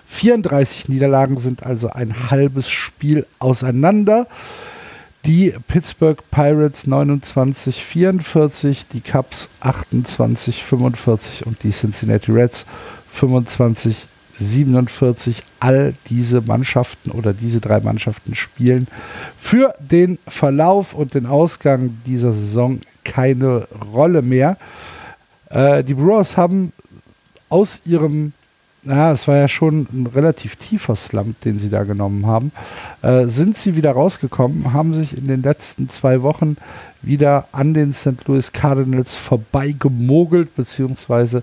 [0.06, 4.26] 34 Niederlagen sind also ein halbes Spiel auseinander.
[5.24, 12.66] Die Pittsburgh Pirates 29, 44, die Cubs 28, 45 und die Cincinnati Reds
[13.10, 14.06] 25,
[14.39, 18.86] 47 all diese Mannschaften oder diese drei Mannschaften spielen
[19.39, 24.56] für den Verlauf und den Ausgang dieser Saison keine Rolle mehr.
[25.51, 26.73] Äh, die Brewers haben
[27.48, 28.32] aus ihrem,
[28.82, 32.51] naja, es war ja schon ein relativ tiefer Slump, den sie da genommen haben,
[33.02, 36.56] äh, sind sie wieder rausgekommen, haben sich in den letzten zwei Wochen
[37.02, 38.27] wieder an den St.
[38.27, 41.43] Louis Cardinals vorbeigemogelt, beziehungsweise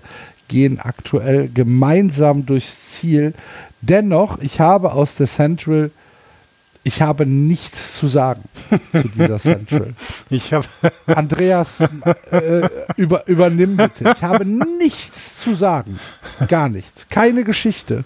[0.52, 3.32] gehen aktuell gemeinsam durchs Ziel.
[3.80, 5.90] Dennoch, ich habe aus der Central,
[6.84, 8.42] ich habe nichts zu sagen
[8.92, 9.94] zu dieser Central.
[10.28, 10.66] Ich habe
[11.06, 11.80] Andreas,
[12.30, 12.68] äh,
[12.98, 14.12] über, übernimm bitte.
[14.14, 15.98] Ich habe nichts zu sagen.
[16.48, 17.08] Gar nichts.
[17.08, 18.04] Keine Geschichte.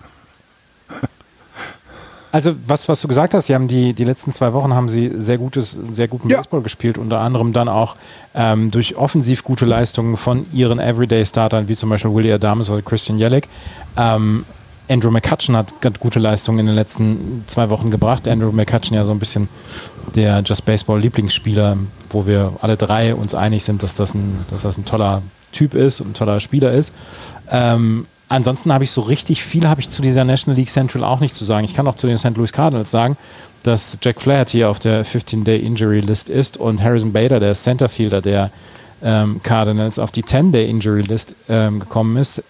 [2.36, 5.10] Also was, was du gesagt hast, sie haben die, die letzten zwei Wochen haben sie
[5.16, 6.36] sehr gutes, sehr guten ja.
[6.36, 7.96] Baseball gespielt, unter anderem dann auch
[8.34, 13.16] ähm, durch offensiv gute Leistungen von ihren Everyday-Startern, wie zum Beispiel Willie Adames oder Christian
[13.16, 13.48] Jellick.
[13.96, 14.44] Ähm,
[14.86, 18.28] Andrew McCutcheon hat gute Leistungen in den letzten zwei Wochen gebracht.
[18.28, 19.48] Andrew McCutcheon ja so ein bisschen
[20.14, 21.78] der Just Baseball Lieblingsspieler,
[22.10, 25.22] wo wir alle drei uns einig sind, dass das ein, dass das ein toller
[25.52, 26.92] Typ ist und ein toller Spieler ist.
[27.50, 31.20] Ähm, ansonsten habe ich so richtig viel habe ich zu dieser National League Central auch
[31.20, 31.64] nicht zu sagen.
[31.64, 32.36] Ich kann auch zu den St.
[32.36, 33.16] Louis Cardinals sagen,
[33.62, 38.50] dass Jack Flaherty auf der 15-Day Injury List ist und Harrison Bader, der Centerfielder der
[39.02, 42.42] ähm, Cardinals, auf die 10-Day Injury List ähm, gekommen ist.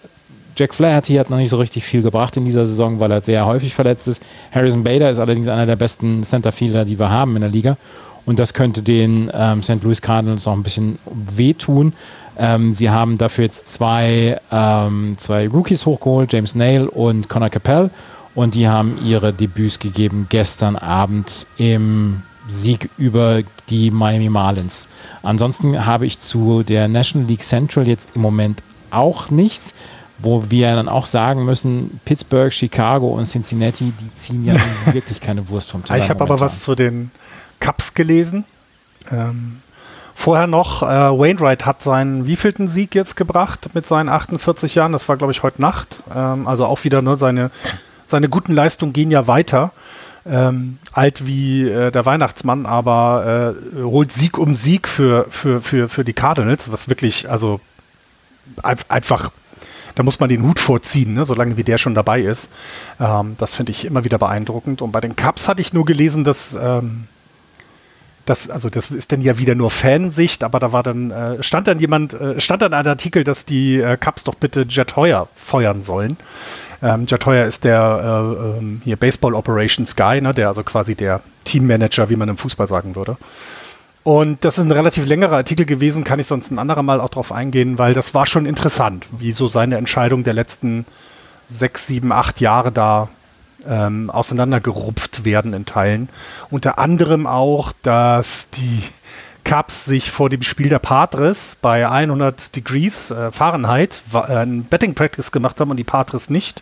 [0.55, 3.45] Jack Flaherty hat noch nicht so richtig viel gebracht in dieser Saison, weil er sehr
[3.45, 4.23] häufig verletzt ist.
[4.51, 7.77] Harrison Bader ist allerdings einer der besten Centerfielder, die wir haben in der Liga.
[8.25, 9.83] Und das könnte den ähm, St.
[9.83, 11.93] Louis Cardinals auch ein bisschen wehtun.
[12.37, 17.89] Ähm, sie haben dafür jetzt zwei, ähm, zwei Rookies hochgeholt, James Nail und Connor Capell.
[18.35, 24.89] Und die haben ihre Debüts gegeben gestern Abend im Sieg über die Miami Marlins.
[25.23, 28.61] Ansonsten habe ich zu der National League Central jetzt im Moment
[28.91, 29.73] auch nichts,
[30.19, 34.55] wo wir dann auch sagen müssen, Pittsburgh, Chicago und Cincinnati, die ziehen ja
[34.91, 36.03] wirklich keine Wurst vom Teller.
[36.03, 37.11] Ich habe aber was zu den
[37.59, 38.45] Cups gelesen.
[39.11, 39.61] Ähm,
[40.19, 44.91] Vorher noch, äh, Wainwright hat seinen wievielten Sieg jetzt gebracht mit seinen 48 Jahren?
[44.91, 46.01] Das war, glaube ich, heute Nacht.
[46.13, 47.51] Ähm, also auch wieder ne, seine,
[48.07, 49.71] seine guten Leistungen gehen ja weiter.
[50.25, 55.87] Ähm, alt wie äh, der Weihnachtsmann, aber äh, holt Sieg um Sieg für, für, für,
[55.87, 57.61] für die Cardinals, was wirklich, also
[58.63, 59.29] einfach,
[59.93, 62.49] da muss man den Hut vorziehen, ne, solange wie der schon dabei ist.
[62.99, 64.81] Ähm, das finde ich immer wieder beeindruckend.
[64.81, 67.07] Und bei den Cups hatte ich nur gelesen, dass ähm,
[68.27, 71.67] das, also das ist dann ja wieder nur Fansicht, aber da war dann, äh, stand
[71.67, 75.27] dann jemand, äh, stand dann ein Artikel, dass die äh, Cups doch bitte Jet Heuer
[75.35, 76.17] feuern sollen.
[76.83, 80.93] Ähm, Jet Heuer ist der äh, ähm, hier Baseball Operations Guy, ne, der also quasi
[80.93, 83.17] der Teammanager, wie man im Fußball sagen würde.
[84.03, 87.09] Und das ist ein relativ längerer Artikel gewesen, kann ich sonst ein anderer Mal auch
[87.09, 90.85] drauf eingehen, weil das war schon interessant, wie so seine Entscheidung der letzten
[91.49, 93.09] sechs, sieben, acht Jahre da
[93.67, 96.09] ähm, auseinandergerupft werden in Teilen.
[96.49, 98.83] Unter anderem auch, dass die
[99.47, 104.93] Cubs sich vor dem Spiel der Patres bei 100 Degrees äh, Fahrenheit äh, ein Betting
[104.93, 106.61] Practice gemacht haben und die Patres nicht.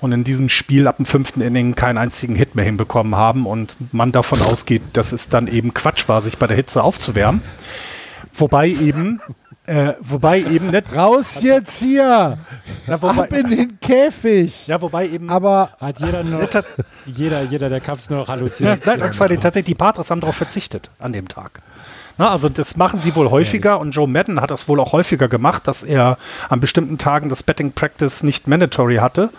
[0.00, 3.74] Und in diesem Spiel ab dem fünften Inning keinen einzigen Hit mehr hinbekommen haben und
[3.92, 7.42] man davon ausgeht, dass es dann eben Quatsch war, sich bei der Hitze aufzuwärmen.
[8.34, 9.20] Wobei eben
[9.68, 10.94] äh, wobei eben nicht.
[10.94, 12.38] Raus jetzt hier!
[12.86, 14.66] Na, wobei, Ab in den Käfig!
[14.66, 15.30] ja, wobei eben.
[15.30, 16.48] Aber Hat jeder nur noch,
[17.06, 19.00] jeder, jeder der Cups nur noch Ja, Halluzinationen.
[19.00, 21.60] nein, tatsächlich, die Patres haben darauf verzichtet an dem Tag.
[22.16, 25.28] Na, also das machen sie wohl häufiger und Joe Madden hat das wohl auch häufiger
[25.28, 26.18] gemacht, dass er
[26.48, 29.30] an bestimmten Tagen das Betting Practice nicht mandatory hatte,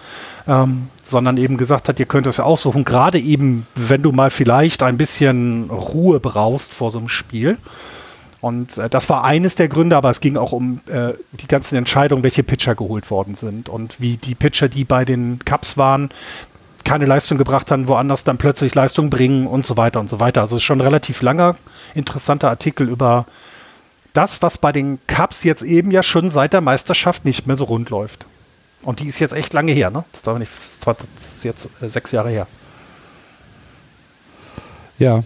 [0.47, 4.29] ähm, sondern eben gesagt hat, ihr könnt es ja aussuchen, gerade eben, wenn du mal
[4.29, 7.57] vielleicht ein bisschen Ruhe brauchst vor so einem Spiel.
[8.41, 11.75] Und äh, das war eines der Gründe, aber es ging auch um äh, die ganzen
[11.75, 16.09] Entscheidungen, welche Pitcher geholt worden sind und wie die Pitcher, die bei den Cups waren,
[16.85, 20.41] keine Leistung gebracht haben, woanders dann plötzlich Leistung bringen und so weiter und so weiter.
[20.41, 21.55] Also schon ein relativ langer,
[21.93, 23.25] interessanter Artikel über
[24.13, 27.65] das, was bei den Cups jetzt eben ja schon seit der Meisterschaft nicht mehr so
[27.65, 28.25] rund läuft.
[28.81, 30.05] Und die ist jetzt echt lange her, ne?
[30.13, 30.51] Das, darf nicht,
[30.85, 32.47] das ist jetzt äh, sechs Jahre her.
[34.97, 35.21] ja.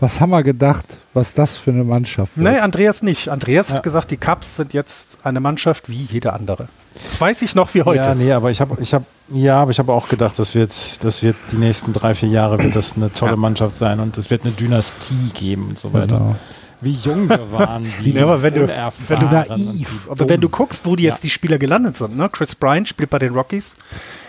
[0.00, 2.50] Was haben wir gedacht, was das für eine Mannschaft wird?
[2.52, 3.28] Nee, Andreas nicht.
[3.28, 6.68] Andreas hat gesagt, die Cups sind jetzt eine Mannschaft wie jede andere.
[6.94, 7.98] Das weiß ich noch wie heute.
[7.98, 10.70] Ja, nee, aber ich habe ich hab, ja, aber ich habe auch gedacht, das wird,
[11.04, 13.36] das wird die nächsten drei, vier Jahre wird das eine tolle Ja.
[13.36, 16.16] Mannschaft sein und es wird eine Dynastie geben und so weiter.
[16.18, 16.36] Genau.
[16.82, 20.48] Wie jung wir waren, wie Ja, aber wenn du- wenn du naiv- Aber wenn du
[20.48, 21.22] guckst, wo die jetzt Ja.
[21.24, 22.28] die Spieler gelandet sind, ne?
[22.30, 23.76] Chris Bryant spielt bei den Rockies,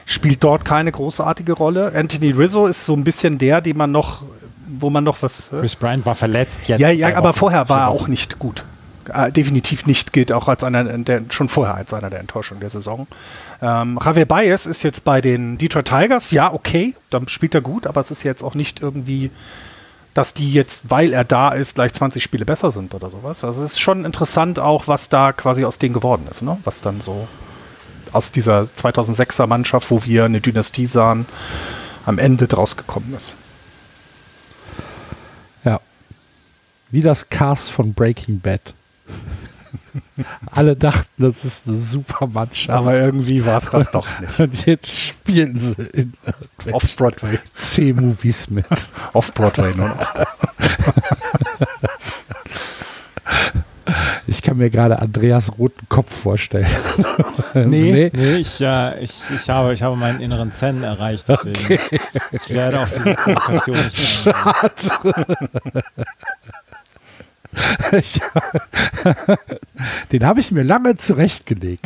[0.06, 1.93] spielt dort keine großartige Rolle.
[1.95, 4.23] Anthony Rizzo ist so ein bisschen der, den man noch,
[4.80, 5.49] wo man noch was.
[5.49, 6.80] Chris Bryant war verletzt jetzt.
[6.80, 8.64] ja, ja, aber vorher war er auch nicht gut.
[9.11, 12.69] Äh, definitiv nicht, gilt auch als einer der, schon vorher als einer der Enttäuschungen der
[12.69, 13.07] Saison.
[13.61, 17.88] Ähm, Javier Baez ist jetzt bei den Detroit Tigers, ja, okay, dann spielt er gut,
[17.88, 19.31] aber es ist jetzt auch nicht irgendwie,
[20.14, 23.43] dass die jetzt, weil er da ist, gleich 20 Spiele besser sind oder sowas.
[23.43, 26.57] Also es ist schon interessant auch, was da quasi aus denen geworden ist, ne?
[26.64, 27.27] Was dann so
[28.11, 31.26] aus dieser 2006er Mannschaft, wo wir eine Dynastie sahen,
[32.06, 33.34] am Ende draus gekommen ist.
[36.92, 38.74] Wie das Cast von Breaking Bad.
[40.52, 42.70] Alle dachten, das ist eine super Mannschaft.
[42.70, 44.40] Aber irgendwie war es das doch nicht.
[44.40, 46.14] Und jetzt spielen sie in
[46.72, 47.40] Off-Broadway.
[47.58, 48.66] C-Movies mit.
[49.14, 50.14] Off-Broadway nur noch.
[54.28, 56.68] Ich kann mir gerade Andreas roten Kopf vorstellen.
[57.54, 61.28] Nee, nee, ich, äh, ich, ich, habe, ich habe meinen inneren Zen erreicht.
[61.28, 61.78] Deswegen.
[62.32, 64.72] Ich werde auf diese Provokation nicht eingehen.
[64.78, 66.52] Ich,
[70.11, 71.86] den habe ich mir lange zurechtgelegt.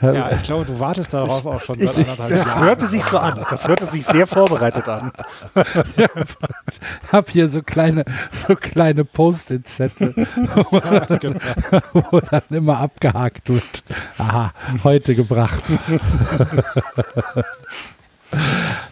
[0.00, 2.64] Ja, ich glaube, du wartest darauf auch schon seit anderthalb Das Jahren.
[2.64, 3.40] hörte sich so an.
[3.48, 5.12] Das hörte sich sehr vorbereitet an.
[7.12, 10.14] habe hier so kleine, so kleine Post-it-Zettel,
[10.70, 11.38] wo, dann-
[11.92, 13.84] wo dann immer abgehakt wird.
[14.18, 14.52] Aha,
[14.82, 15.62] heute gebracht.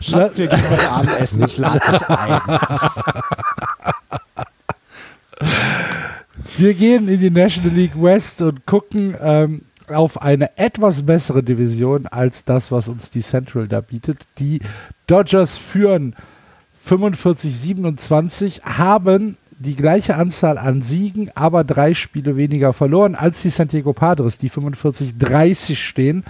[0.01, 1.43] Schatz, wir gehen heute Abendessen.
[1.44, 2.40] Ich lade dich ein.
[6.61, 12.07] Wir gehen in die National League West und gucken ähm, auf eine etwas bessere Division
[12.07, 14.27] als das, was uns die Central da bietet.
[14.39, 14.61] Die
[15.07, 16.15] Dodgers führen
[16.87, 23.69] 45-27, haben die gleiche Anzahl an Siegen, aber drei Spiele weniger verloren als die San
[23.69, 26.24] Diego Padres, die 45-30 stehen.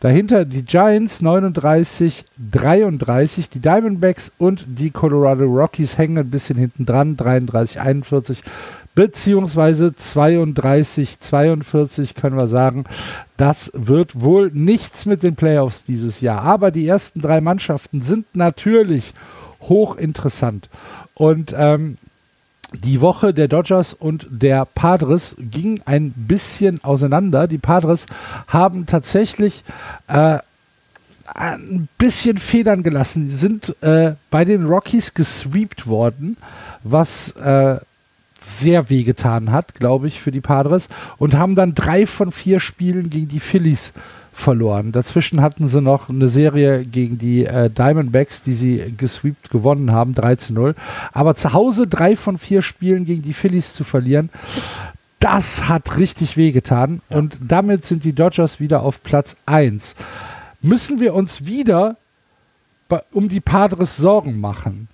[0.00, 7.18] Dahinter die Giants 39-33, die Diamondbacks und die Colorado Rockies hängen ein bisschen hinten dran,
[7.18, 8.40] 33-41
[8.94, 12.84] beziehungsweise 32-42 können wir sagen,
[13.36, 16.42] das wird wohl nichts mit den Playoffs dieses Jahr.
[16.42, 19.14] Aber die ersten drei Mannschaften sind natürlich
[19.62, 20.68] hochinteressant.
[21.14, 21.96] Und ähm,
[22.72, 27.46] die Woche der Dodgers und der Padres ging ein bisschen auseinander.
[27.46, 28.06] Die Padres
[28.48, 29.64] haben tatsächlich
[30.08, 30.38] äh,
[31.34, 33.28] ein bisschen Federn gelassen.
[33.28, 36.36] Sie sind äh, bei den Rockies gesweept worden,
[36.82, 37.76] was äh,
[38.44, 40.88] sehr wehgetan hat, glaube ich, für die Padres
[41.18, 43.92] und haben dann drei von vier Spielen gegen die Phillies
[44.32, 44.92] verloren.
[44.92, 50.14] Dazwischen hatten sie noch eine Serie gegen die äh, Diamondbacks, die sie gesweept gewonnen haben,
[50.14, 50.74] 3 zu 0.
[51.12, 54.30] Aber zu Hause drei von vier Spielen gegen die Phillies zu verlieren,
[55.20, 57.00] das hat richtig wehgetan.
[57.08, 59.94] Und damit sind die Dodgers wieder auf Platz 1.
[60.60, 61.96] Müssen wir uns wieder
[63.12, 64.88] um die Padres Sorgen machen?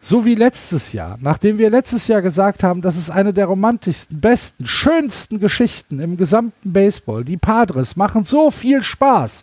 [0.00, 4.20] So wie letztes Jahr, nachdem wir letztes Jahr gesagt haben, das ist eine der romantischsten,
[4.20, 7.24] besten, schönsten Geschichten im gesamten Baseball.
[7.24, 9.42] Die Padres machen so viel Spaß.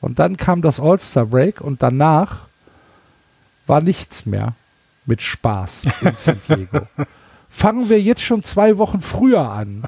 [0.00, 2.46] Und dann kam das All-Star-Break und danach
[3.66, 4.54] war nichts mehr
[5.04, 6.80] mit Spaß in San Diego.
[7.50, 9.84] Fangen wir jetzt schon zwei Wochen früher an.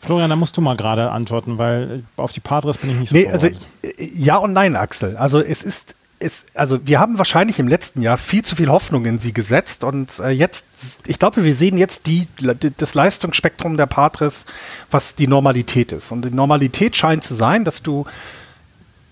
[0.00, 3.16] Florian, da musst du mal gerade antworten, weil auf die Padres bin ich nicht so
[3.16, 3.68] nee, also, vorbereitet.
[4.00, 5.16] äh, Ja und nein, Axel.
[5.16, 9.06] Also es ist, es, also wir haben wahrscheinlich im letzten Jahr viel zu viel Hoffnung
[9.06, 10.66] in sie gesetzt und äh, jetzt,
[11.06, 12.28] ich glaube, wir sehen jetzt die,
[12.76, 14.44] das Leistungsspektrum der Padres,
[14.90, 16.12] was die Normalität ist.
[16.12, 18.04] Und die Normalität scheint zu sein, dass du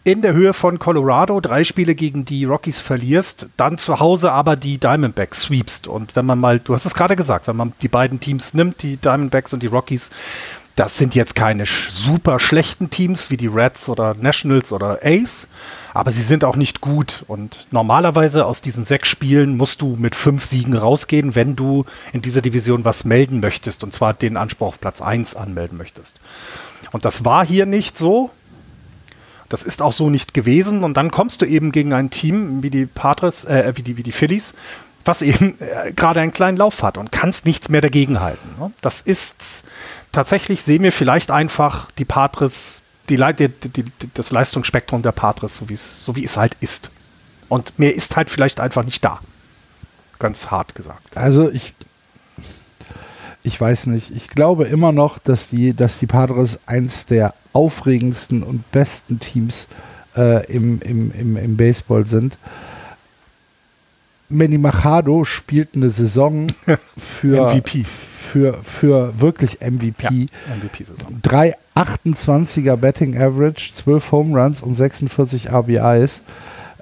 [0.05, 4.57] in der Höhe von Colorado drei Spiele gegen die Rockies verlierst, dann zu Hause aber
[4.57, 5.87] die Diamondbacks sweepst.
[5.87, 8.83] Und wenn man mal, du hast es gerade gesagt, wenn man die beiden Teams nimmt,
[8.83, 10.11] die Diamondbacks und die Rockies,
[10.79, 15.49] das sind jetzt keine super schlechten Teams wie die Reds oder Nationals oder Ace,
[15.93, 17.25] aber sie sind auch nicht gut.
[17.27, 22.23] Und normalerweise aus diesen sechs Spielen musst du mit fünf Siegen rausgehen, wenn du in
[22.23, 26.21] dieser Division was melden möchtest, und zwar den Anspruch auf Platz 1 anmelden möchtest.
[26.93, 28.31] Und das war hier nicht so.
[29.49, 30.85] Das ist auch so nicht gewesen.
[30.85, 34.05] Und dann kommst du eben gegen ein Team wie die Padres, äh, wie die, wie
[34.05, 34.55] die Phillies,
[35.05, 38.49] was eben äh, gerade einen kleinen Lauf hat und kannst nichts mehr dagegen halten.
[38.61, 38.71] Ne?
[38.81, 39.65] Das ist
[40.13, 45.67] tatsächlich, sehen wir vielleicht einfach die Padres, die, die, die, das Leistungsspektrum der Padres, so,
[45.75, 46.91] so wie es halt ist.
[47.49, 49.21] Und mehr ist halt vielleicht einfach nicht da.
[50.19, 51.17] Ganz hart gesagt.
[51.17, 51.75] Also ich,
[53.43, 54.11] ich weiß nicht.
[54.11, 59.69] Ich glaube immer noch, dass die, dass die Padres eins der aufregendsten und besten Teams
[60.17, 62.37] äh, im, im, im, im Baseball sind.
[64.29, 66.49] Manny Machado spielt eine Saison
[66.97, 67.85] für MVP.
[67.85, 70.27] für, für wirklich MVP.
[70.63, 71.21] MVP-Saison.
[71.23, 76.23] 3,28er Betting Average, 12 Home Runs und 46 RBIs.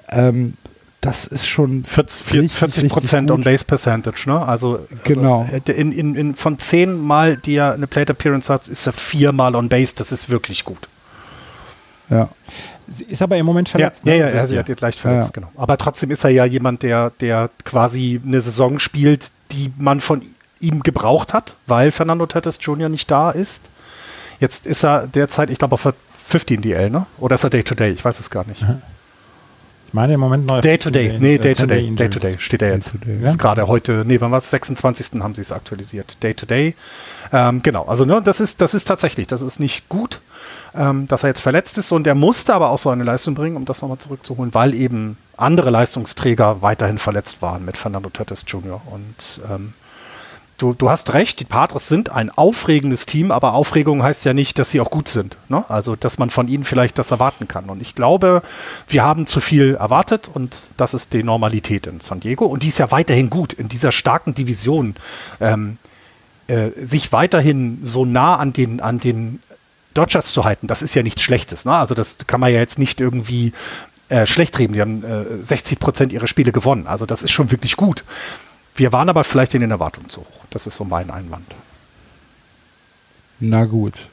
[0.09, 0.53] Ähm,
[1.01, 3.41] das ist schon 40, richtig, 40 Prozent on.
[3.41, 4.45] Base Percentage, ne?
[4.45, 5.41] Also, Genau.
[5.41, 8.85] also hätte in, in, in, von zehn Mal, die er eine Plate Appearance hat, ist
[8.87, 9.93] er viermal on Base.
[9.95, 10.89] Das ist wirklich gut.
[12.09, 12.29] Ja.
[12.87, 14.05] Sie ist aber im Moment verletzt.
[14.05, 14.19] Ja, ne?
[14.19, 15.41] ja, ja, wisst sie hat jetzt leicht verletzt, Ja.
[15.41, 15.51] genau.
[15.57, 20.21] Aber trotzdem ist er ja jemand, der, der quasi eine Saison spielt, die man von
[20.59, 22.89] ihm gebraucht hat, weil Fernando Tatis Jr.
[22.89, 23.61] nicht da ist.
[24.39, 25.93] Jetzt ist er derzeit, ich glaube, auf der
[26.27, 27.05] 15 DL, ne?
[27.19, 27.91] Oder ist er Day-to-Day?
[27.91, 28.61] Ich weiß es gar nicht.
[29.87, 30.61] Ich meine im Moment noch.
[30.61, 32.93] Day-to-Day, nee, äh, Day-to-Day, 10-Day Day-to-Day steht er jetzt.
[32.95, 33.35] Ist ja.
[33.35, 34.49] gerade heute, nee, wann war es?
[34.49, 35.21] 26.
[35.21, 36.21] haben sie es aktualisiert.
[36.21, 36.75] Day-to-Day.
[37.31, 40.19] Ähm, genau, also ne, das ist, das ist tatsächlich, das ist nicht gut,
[40.75, 43.55] ähm, dass er jetzt verletzt ist und er musste aber auch so eine Leistung bringen,
[43.55, 48.81] um das nochmal zurückzuholen, weil eben andere Leistungsträger weiterhin verletzt waren mit Fernando Tatis Jr.
[48.85, 49.73] Und ähm,
[50.57, 54.59] du, du hast recht, die Padres sind ein aufregendes Team, aber Aufregung heißt ja nicht,
[54.59, 55.37] dass sie auch gut sind.
[55.49, 55.63] Ne?
[55.69, 57.65] Also, dass man von ihnen vielleicht das erwarten kann.
[57.65, 58.41] Und ich glaube,
[58.87, 62.45] wir haben zu viel erwartet und das ist die Normalität in San Diego.
[62.45, 64.95] Und die ist ja weiterhin gut in dieser starken Division.
[65.39, 65.77] Ähm,
[66.47, 69.41] äh, sich weiterhin so nah an den, an den
[69.97, 71.65] Dodgers zu halten, das ist ja nichts Schlechtes.
[71.65, 71.73] Ne?
[71.73, 73.53] Also das kann man ja jetzt nicht irgendwie
[74.09, 74.73] äh, schlecht reden.
[74.73, 76.87] Die haben äh, 60 Prozent ihrer Spiele gewonnen.
[76.87, 78.03] Also das ist schon wirklich gut.
[78.75, 80.45] Wir waren aber vielleicht in den Erwartungen zu hoch.
[80.51, 81.47] Das ist so mein Einwand.
[83.39, 84.09] Na gut.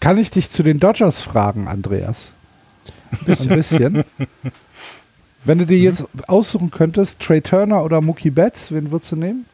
[0.00, 2.32] Kann ich dich zu den Dodgers fragen, Andreas?
[3.26, 4.04] Ein bisschen.
[5.44, 9.46] Wenn du dir jetzt aussuchen könntest, Trey Turner oder Mookie Betts, wen würdest du nehmen?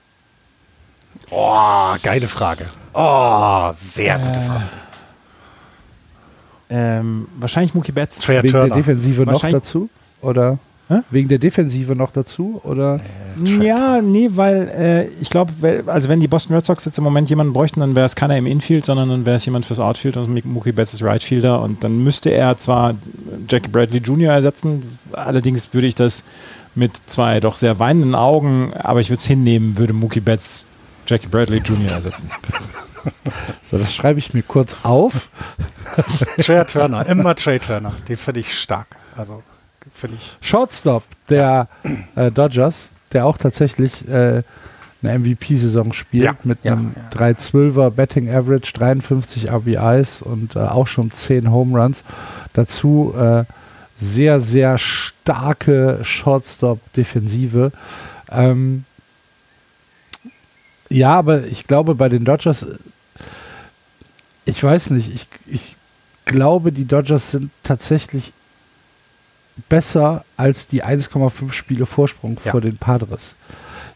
[1.30, 2.66] Oh, geile Frage.
[2.94, 4.81] Oh, sehr gute Frage.
[6.74, 8.20] Ähm, wahrscheinlich Mookie Betts.
[8.20, 8.74] Trey Wegen der Turner.
[8.76, 9.90] Defensive noch dazu?
[10.22, 10.58] Oder
[10.88, 11.00] Hä?
[11.10, 12.62] wegen der Defensive noch dazu?
[12.64, 12.98] Oder
[13.36, 15.52] Ja, nee, weil äh, ich glaube,
[15.86, 18.38] also wenn die Boston Red Sox jetzt im Moment jemanden bräuchten, dann wäre es keiner
[18.38, 21.60] im Infield, sondern dann wäre es jemand fürs Outfield und Mookie Betts ist Right Fielder
[21.60, 22.94] und dann müsste er zwar
[23.50, 24.32] Jackie Bradley Jr.
[24.32, 26.24] ersetzen, allerdings würde ich das
[26.74, 30.66] mit zwei doch sehr weinenden Augen, aber ich würde es hinnehmen, würde Mookie Betts
[31.06, 31.92] Jackie Bradley Jr.
[31.92, 32.30] ersetzen.
[33.70, 35.28] so, das schreibe ich mir kurz auf.
[36.38, 37.92] Trey Turner, immer Trey Turner.
[38.08, 38.86] Den finde ich stark.
[39.16, 39.42] Also
[39.94, 40.36] finde ich.
[40.40, 41.68] Shortstop der
[42.14, 44.42] äh, Dodgers, der auch tatsächlich äh,
[45.02, 47.18] eine MVP-Saison spielt Ja, mit ja, einem ja.
[47.18, 52.04] 312er Betting Average, 53 RBIs und äh, auch schon 10 Home Runs.
[52.52, 53.44] Dazu äh,
[53.96, 57.72] sehr, sehr starke Shortstop-Defensive.
[58.30, 58.84] Ähm,
[60.92, 62.66] ja, aber ich glaube, bei den Dodgers,
[64.44, 65.76] ich weiß nicht, ich, ich
[66.24, 68.32] glaube, die Dodgers sind tatsächlich
[69.68, 72.50] besser als die 1,5 Spiele Vorsprung Ja.
[72.52, 73.34] vor den Padres.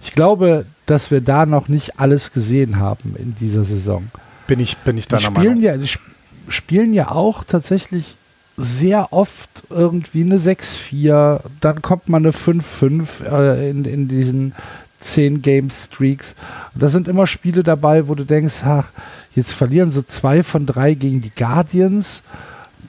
[0.01, 4.10] Ich glaube, dass wir da noch nicht alles gesehen haben in dieser Saison.
[4.47, 5.62] Bin ich, bin ich Die deiner spielen Meinung.
[5.62, 6.05] ja, die sp-
[6.48, 8.16] spielen ja auch tatsächlich
[8.59, 14.55] sehr oft irgendwie eine 6-4, dann kommt man eine 5-5 äh, in, in diesen
[15.01, 16.35] 10 Game Streaks.
[16.74, 18.90] Und da sind immer Spiele dabei, wo du denkst, ach,
[19.35, 22.23] jetzt verlieren sie zwei von drei gegen die Guardians.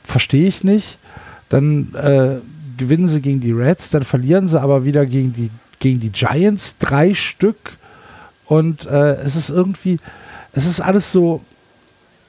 [0.04, 0.98] Verstehe ich nicht.
[1.50, 2.38] Dann äh,
[2.78, 6.78] gewinnen sie gegen die Reds, dann verlieren sie aber wieder gegen die, gegen die Giants
[6.78, 7.78] drei Stück.
[8.46, 9.98] Und äh, es ist irgendwie,
[10.54, 11.42] es ist alles so,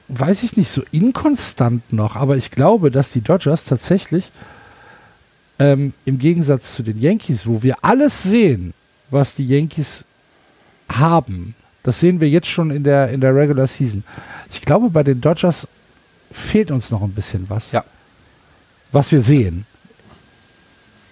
[0.09, 2.15] weiß ich nicht, so inkonstant noch.
[2.15, 4.31] Aber ich glaube, dass die Dodgers tatsächlich
[5.59, 8.73] ähm, im Gegensatz zu den Yankees, wo wir alles sehen,
[9.09, 10.05] was die Yankees
[10.91, 14.03] haben, das sehen wir jetzt schon in der, in der Regular Season.
[14.51, 15.67] Ich glaube, bei den Dodgers
[16.31, 17.71] fehlt uns noch ein bisschen was.
[17.71, 17.83] Ja.
[18.91, 19.65] Was wir sehen.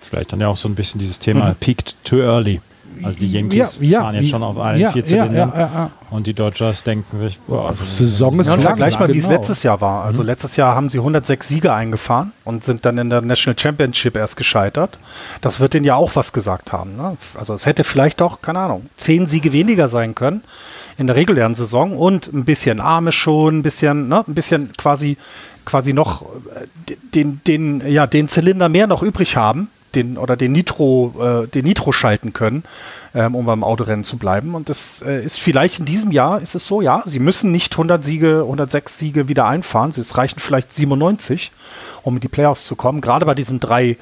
[0.01, 1.55] Vielleicht dann ja auch so ein bisschen dieses Thema mhm.
[1.55, 2.61] peaked too early.
[3.03, 6.33] Also die Yankees ja, ja, fahren jetzt schon auf allen ja, vier Zylindern und die
[6.33, 8.61] Dodgers denken sich, boah, Saison ist ja, lang.
[8.61, 9.37] Vergleich mal, wie es genau.
[9.37, 10.05] letztes Jahr war.
[10.05, 10.27] Also Mhm.
[10.27, 14.37] letztes Jahr haben sie 106 Siege eingefahren und sind dann in der National Championship erst
[14.37, 14.99] gescheitert.
[15.41, 16.95] Das wird denen ja auch was gesagt haben.
[16.95, 17.17] Ne?
[17.37, 20.43] Also es hätte vielleicht doch, keine Ahnung, zehn Siege weniger sein können
[20.97, 25.17] in der regulären Saison und ein bisschen Arme schon, ein bisschen, ne, ein bisschen quasi,
[25.65, 30.51] quasi noch äh, den, den, ja, den Zylinder mehr noch übrig haben, den oder den
[30.51, 32.63] Nitro, äh, den Nitro schalten können,
[33.15, 34.55] ähm, um beim Autorennen zu bleiben.
[34.55, 37.73] Und das äh, ist vielleicht in diesem Jahr ist es so, ja, sie müssen nicht
[37.73, 39.91] 100 Siege, 106 Siege wieder einfahren.
[39.91, 41.51] Es reichen vielleicht 97,
[42.03, 43.01] um in die Playoffs zu kommen.
[43.01, 43.97] Gerade bei diesen drei,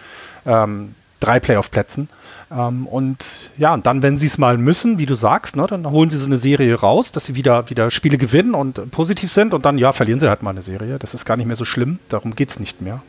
[0.45, 2.09] ähm, drei Playoff-Plätzen.
[2.51, 5.89] Ähm, und ja, und dann, wenn sie es mal müssen, wie du sagst, ne, dann
[5.89, 9.31] holen sie so eine Serie raus, dass sie wieder, wieder Spiele gewinnen und äh, positiv
[9.31, 10.99] sind und dann, ja, verlieren sie halt mal eine Serie.
[10.99, 13.01] Das ist gar nicht mehr so schlimm, darum geht es nicht mehr.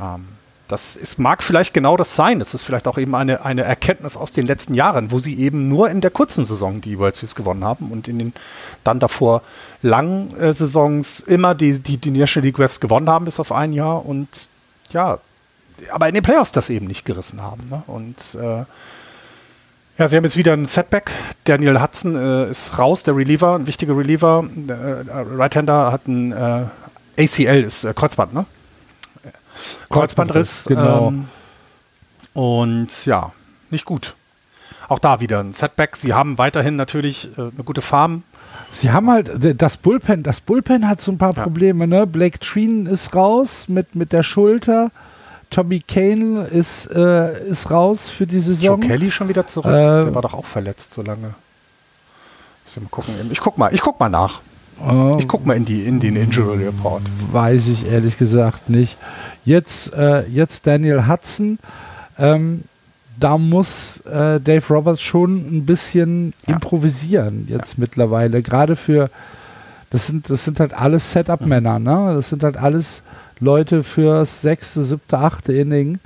[0.00, 0.24] Ähm,
[0.68, 2.38] das ist, mag vielleicht genau das sein.
[2.38, 5.68] Das ist vielleicht auch eben eine, eine Erkenntnis aus den letzten Jahren, wo sie eben
[5.68, 8.32] nur in der kurzen Saison die World Series gewonnen haben und in den
[8.84, 9.42] dann davor
[9.82, 13.72] langen äh, Saisons immer die, die, die National League West gewonnen haben, bis auf ein
[13.72, 14.28] Jahr und
[14.90, 15.18] ja,
[15.90, 17.62] aber in den Playoffs das eben nicht gerissen haben.
[17.70, 17.82] Ne?
[17.86, 18.64] Und äh,
[19.98, 21.10] ja, sie haben jetzt wieder ein Setback.
[21.44, 24.44] Daniel Hudson äh, ist raus, der Reliever, ein wichtiger Reliever.
[24.68, 26.66] Äh, Right-Hander hat ein äh,
[27.24, 28.44] ACL, ist äh, Kreuzband, ne?
[29.90, 30.64] Kreuzbandriss.
[30.64, 31.08] genau.
[31.08, 31.28] Ähm,
[32.34, 33.32] und ja,
[33.70, 34.14] nicht gut.
[34.88, 35.96] Auch da wieder ein Setback.
[35.96, 38.22] Sie haben weiterhin natürlich äh, eine gute Farm.
[38.70, 39.30] Sie haben halt
[39.60, 41.42] das Bullpen, das Bullpen hat so ein paar Ja.
[41.42, 42.06] Probleme, ne?
[42.06, 44.90] Blake Treen ist raus mit, mit der Schulter.
[45.50, 48.80] Tommy Kane ist, äh, ist raus für die Joe Saison.
[48.80, 49.72] Kelly schon wieder zurück.
[49.72, 50.04] Ähm.
[50.06, 51.34] der war doch auch verletzt so lange.
[53.30, 54.40] Ich guck mal, ich guck mal nach.
[54.86, 57.02] Äh, Ich guck mal in, die, in den Injury Report.
[57.32, 58.96] weiß ich ehrlich gesagt nicht.
[59.44, 61.58] Jetzt, äh, jetzt Daniel Hudson.
[62.18, 62.64] Ähm,
[63.18, 66.54] da muss äh, Dave Roberts schon ein bisschen Ja.
[66.54, 68.42] improvisieren jetzt mittlerweile.
[68.42, 69.10] Gerade für,
[69.90, 72.12] das sind, das sind halt alles Setup-Männer, ne?
[72.14, 73.02] Das sind halt alles
[73.40, 75.98] Leute fürs sechste, siebte, achte Inning.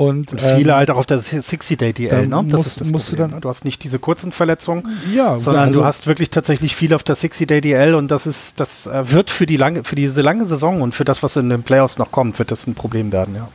[0.00, 2.50] Und, Und viele ähm, halt auch auf der 60-Day-DL, dann ne?
[2.52, 3.38] Das musst- das musst du dann-?
[3.42, 7.02] Du hast nicht diese kurzen Verletzungen, ja, sondern also, du hast wirklich tatsächlich viel auf
[7.02, 10.80] der 60-Day-DL und das ist, das äh, wird für die lange, für diese lange Saison
[10.80, 13.48] und für das, was in den Playoffs noch kommt, wird das ein Problem werden, ja.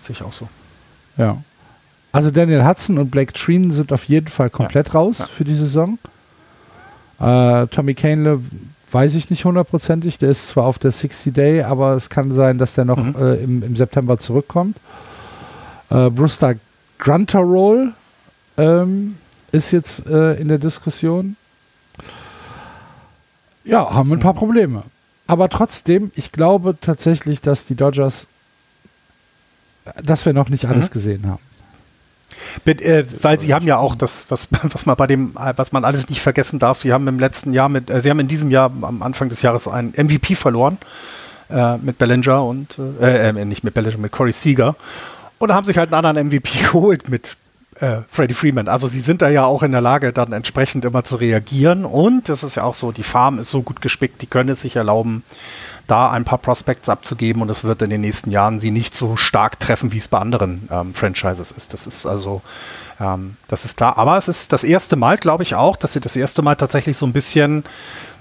[0.00, 0.48] Sehe ich auch so.
[1.16, 1.38] Ja.
[2.12, 5.26] Also Daniel Hudson und Blake Treen sind auf jeden Fall komplett raus ja.
[5.26, 5.98] für die Saison.
[7.20, 8.40] Äh, Tommy Kahnle
[8.92, 10.18] weiß ich nicht hundertprozentig.
[10.18, 13.16] Der ist zwar auf der 60 Day, aber es kann sein, dass der noch Mhm.
[13.18, 14.76] äh, im, im September zurückkommt.
[15.90, 16.54] Äh, Brewster
[16.98, 17.92] Grunterroll
[18.56, 19.16] ähm,
[19.52, 21.36] ist jetzt äh, in der Diskussion.
[23.64, 24.38] Ja, haben ein paar Mhm.
[24.38, 24.82] Probleme.
[25.26, 28.26] Aber trotzdem, ich glaube tatsächlich, dass die Dodgers,
[30.02, 30.92] dass wir noch nicht alles Mhm.
[30.92, 31.42] gesehen haben.
[32.64, 35.72] Mit, äh, weil sie haben ja auch das, was, was man bei dem, äh, was
[35.72, 38.28] man alles nicht vergessen darf, sie haben im letzten Jahr mit, äh, sie haben in
[38.28, 40.78] diesem Jahr am Anfang des Jahres einen MVP verloren
[41.50, 44.76] äh, mit Bellinger und äh, äh, nicht mit Bellinger, mit Corey Seager
[45.38, 47.36] und haben sich halt einen anderen MVP geholt mit
[47.80, 48.68] äh, Freddie Freeman.
[48.68, 52.28] Also sie sind da ja auch in der Lage, dann entsprechend immer zu reagieren und
[52.28, 54.76] das ist ja auch so, die Farm ist so gut gespickt, die können es sich
[54.76, 55.22] erlauben,
[55.86, 59.16] da ein paar Prospects abzugeben und das wird in den nächsten Jahren sie nicht so
[59.16, 61.72] stark treffen, wie es bei anderen ähm, Franchises ist.
[61.72, 62.42] Das ist also,
[63.00, 63.96] ähm, das ist klar.
[63.96, 66.96] Aber es ist das erste Mal, glaube ich auch, dass sie das erste Mal tatsächlich
[66.96, 67.64] so ein bisschen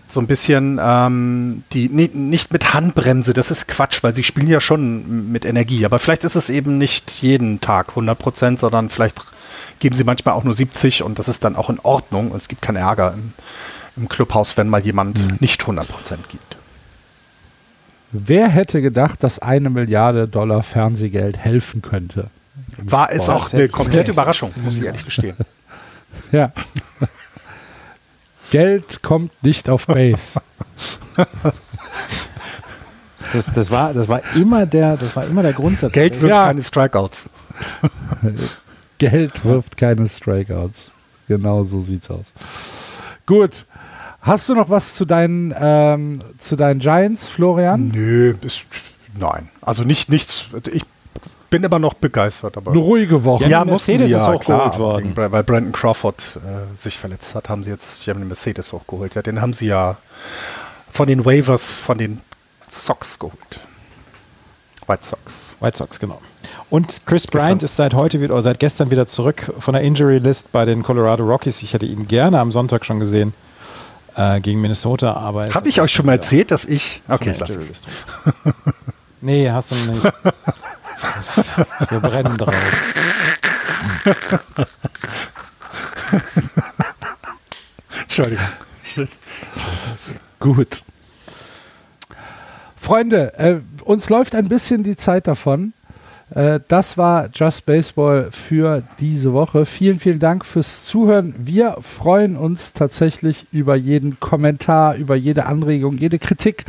[0.10, 4.48] so ein bisschen ähm, die nee, nicht mit Handbremse, das ist Quatsch, weil sie spielen
[4.48, 8.90] ja schon mit Energie, aber vielleicht ist es eben nicht jeden Tag 100 Prozent, sondern
[8.90, 9.22] vielleicht
[9.80, 12.48] geben sie manchmal auch nur 70 und das ist dann auch in Ordnung und es
[12.48, 13.34] gibt keinen Ärger im,
[13.96, 16.58] im Clubhaus, wenn mal jemand nicht 100 Prozent gibt.
[18.12, 22.30] Wer hätte gedacht, dass eine Milliarde Dollar Fernsehgeld helfen könnte?
[22.78, 24.12] War es Boah, auch eine komplette.
[24.12, 25.36] Überraschung, muss ich ehrlich gestehen.
[26.32, 26.52] Ja.
[28.52, 30.40] Geld kommt nicht auf Base.
[33.34, 35.92] Das, das, war, das, war immer der, das war immer der Grundsatz.
[35.94, 36.48] Geld wirft Ja.
[36.48, 37.26] keine Strikeouts.
[39.00, 40.92] Geld wirft keine Strikeouts.
[41.28, 42.34] Genau so sieht's aus.
[43.26, 43.66] Gut.
[44.22, 47.90] Hast du noch was zu deinen, ähm, zu deinen Giants, Florian?
[47.90, 48.66] Nö, ist,
[49.18, 49.50] nein.
[49.62, 50.46] Also nicht nichts.
[50.72, 50.84] Ich
[51.50, 52.58] bin immer noch begeistert.
[52.58, 53.44] Aber Eine ruhige Woche.
[53.44, 54.42] Ja, ja, Mercedes sie ist ja, hochgeholt
[54.74, 55.16] klar, worden.
[55.16, 58.72] wegen- Weil Brandon Crawford äh, sich verletzt hat, haben sie jetzt die haben den Mercedes
[58.74, 59.16] hochgeholt.
[59.16, 59.98] Ja, den haben sie ja
[60.92, 62.22] von den Waivers, von den
[62.70, 63.60] Sox geholt.
[64.88, 65.50] White Sox.
[65.60, 66.22] White Sox, genau.
[66.70, 67.42] Und Chris Gestern.
[67.42, 70.66] Bryant ist seit heute wieder, oder seit gestern wieder zurück von der Injury List bei
[70.66, 71.62] den Colorado Rockies.
[71.62, 73.34] Ich hätte ihn gerne am Sonntag schon gesehen
[74.16, 77.02] äh, gegen Minnesota, aber er ist Habe ich euch schon mal erzählt, dass ich.
[77.08, 77.58] Okay, ich lasse.
[79.22, 80.06] Nee, hast du noch nicht.
[81.90, 82.54] Wir brennen drauf.
[88.02, 88.46] Entschuldigung.
[90.40, 90.84] Gut.
[92.76, 95.74] Freunde, äh, uns läuft ein bisschen die Zeit davon.
[96.30, 99.66] Äh, das war Just Baseball für diese Woche.
[99.66, 101.34] Vielen, vielen Dank fürs Zuhören.
[101.38, 106.66] Wir freuen uns tatsächlich über jeden Kommentar, über jede Anregung, jede Kritik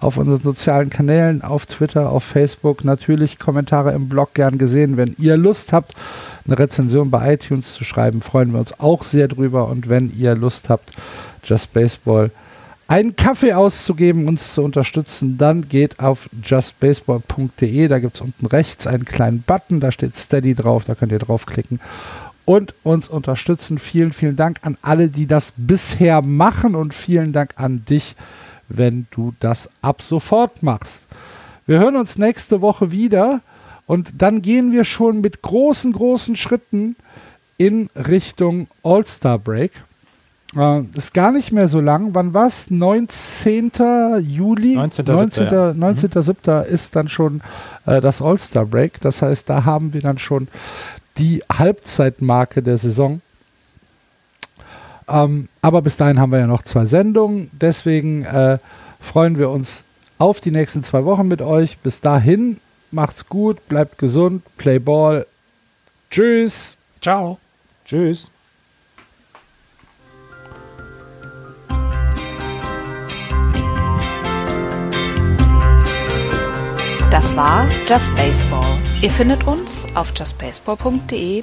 [0.00, 2.84] auf unseren sozialen Kanälen, auf Twitter, auf Facebook.
[2.84, 4.96] Natürlich Kommentare im Blog gern gesehen.
[4.96, 5.94] Wenn ihr Lust habt,
[6.46, 9.68] eine Rezension bei iTunes zu schreiben, freuen wir uns auch sehr drüber.
[9.68, 10.92] Und wenn ihr Lust habt,
[11.44, 12.30] Just Baseball
[12.88, 17.86] einen Kaffee auszugeben, uns zu unterstützen, dann geht auf justbaseball.de.
[17.86, 21.20] Da gibt es unten rechts einen kleinen Button, da steht Steady drauf, da könnt ihr
[21.20, 21.78] draufklicken
[22.50, 23.78] und uns unterstützen.
[23.78, 28.16] Vielen, vielen Dank an alle, die das bisher machen und vielen Dank an dich,
[28.70, 31.08] wenn du das ab sofort machst.
[31.66, 33.40] Wir hören uns nächste Woche wieder
[33.86, 36.96] und dann gehen wir schon mit großen, großen Schritten
[37.58, 39.72] in Richtung All-Star Break.
[40.56, 42.14] Äh, ist gar nicht mehr so lang.
[42.14, 42.70] Wann war es?
[42.70, 43.70] 19.
[44.20, 44.76] Juli?
[44.78, 45.44] 19.07., 19.
[45.48, 45.70] ja.
[45.70, 46.62] 19.07.
[46.62, 47.42] ist dann schon
[47.86, 49.00] äh, das All-Star Break.
[49.00, 50.48] Das heißt, da haben wir dann schon
[51.18, 53.20] die Halbzeitmarke der Saison.
[55.10, 57.50] Ähm, aber bis dahin haben wir ja noch zwei Sendungen.
[57.52, 58.58] Deswegen äh,
[59.00, 59.84] freuen wir uns
[60.18, 61.78] auf die nächsten zwei Wochen mit euch.
[61.78, 62.60] Bis dahin,
[62.90, 65.26] macht's gut, bleibt gesund, play ball.
[66.10, 66.76] Tschüss.
[67.00, 67.38] Ciao.
[67.84, 68.30] Tschüss.
[77.10, 78.78] Das war Just Baseball.
[79.02, 81.42] Ihr findet uns auf justbaseball.de,